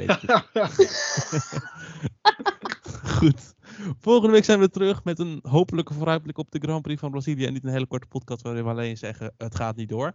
Goed. 3.18 3.54
Volgende 4.00 4.34
week 4.34 4.44
zijn 4.44 4.60
we 4.60 4.70
terug 4.70 5.04
met 5.04 5.20
een 5.20 5.40
hopelijke 5.42 5.94
vooruitblik 5.94 6.38
op 6.38 6.52
de 6.52 6.60
Grand 6.60 6.82
Prix 6.82 7.00
van 7.00 7.12
Brazilië. 7.12 7.46
En 7.46 7.54
niet 7.54 7.64
een 7.64 7.72
hele 7.72 7.88
korte 7.88 8.08
podcast 8.08 8.42
waarin 8.42 8.64
we 8.64 8.70
alleen 8.70 8.98
zeggen: 8.98 9.34
het 9.38 9.56
gaat 9.56 9.76
niet 9.76 9.90
door. 9.90 10.14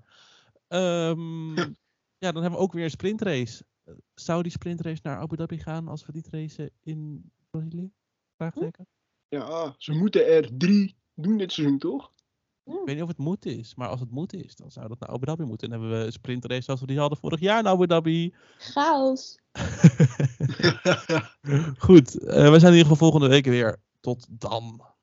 Ehm, 0.69 1.55
ja, 2.25 2.33
dan 2.33 2.43
hebben 2.43 2.51
we 2.51 2.57
ook 2.57 2.73
weer 2.73 2.85
een 2.85 2.91
sprintrace. 2.91 3.65
Zou 4.15 4.43
die 4.43 4.53
sprintrace 4.53 5.01
naar 5.03 5.19
Abu 5.19 5.37
Dhabi 5.37 5.59
gaan 5.59 5.89
als 5.89 6.07
we 6.07 6.13
die 6.13 6.25
racen 6.31 6.71
in 6.83 7.31
Brazilië? 7.51 7.91
Vraagteken. 8.37 8.87
Ja, 9.29 9.75
ze 9.79 9.93
moeten 9.93 10.27
er 10.27 10.49
drie 10.57 10.97
doen 11.15 11.37
dit 11.37 11.53
seizoen, 11.53 11.79
toch? 11.79 12.14
Ik 12.65 12.81
weet 12.85 12.95
niet 12.95 13.03
of 13.03 13.09
het 13.09 13.19
moet 13.19 13.47
is, 13.47 13.75
maar 13.75 13.89
als 13.89 14.01
het 14.01 14.11
moet 14.11 14.33
is, 14.33 14.57
dan 14.57 14.71
zou 14.71 14.89
dat 14.89 15.01
naar 15.01 15.09
Abu 15.09 15.27
Dhabi 15.27 15.45
moeten. 15.45 15.71
En 15.71 15.73
dan 15.73 15.81
hebben 15.81 16.01
we 16.01 16.07
een 16.07 16.13
sprintrace 16.13 16.63
zoals 16.63 16.81
we 16.81 16.87
die 16.87 16.99
hadden 16.99 17.19
vorig 17.19 17.41
jaar 17.41 17.59
in 17.59 17.67
Abu 17.67 17.87
Dhabi. 17.87 18.35
Chaos. 18.59 19.39
Goed, 21.87 22.19
eh, 22.19 22.51
we 22.51 22.59
zijn 22.59 22.73
in 22.73 22.79
ieder 22.79 22.93
geval 22.93 22.97
volgende 22.97 23.29
week 23.29 23.45
weer. 23.45 23.81
Tot 24.01 24.27
dan. 24.31 24.94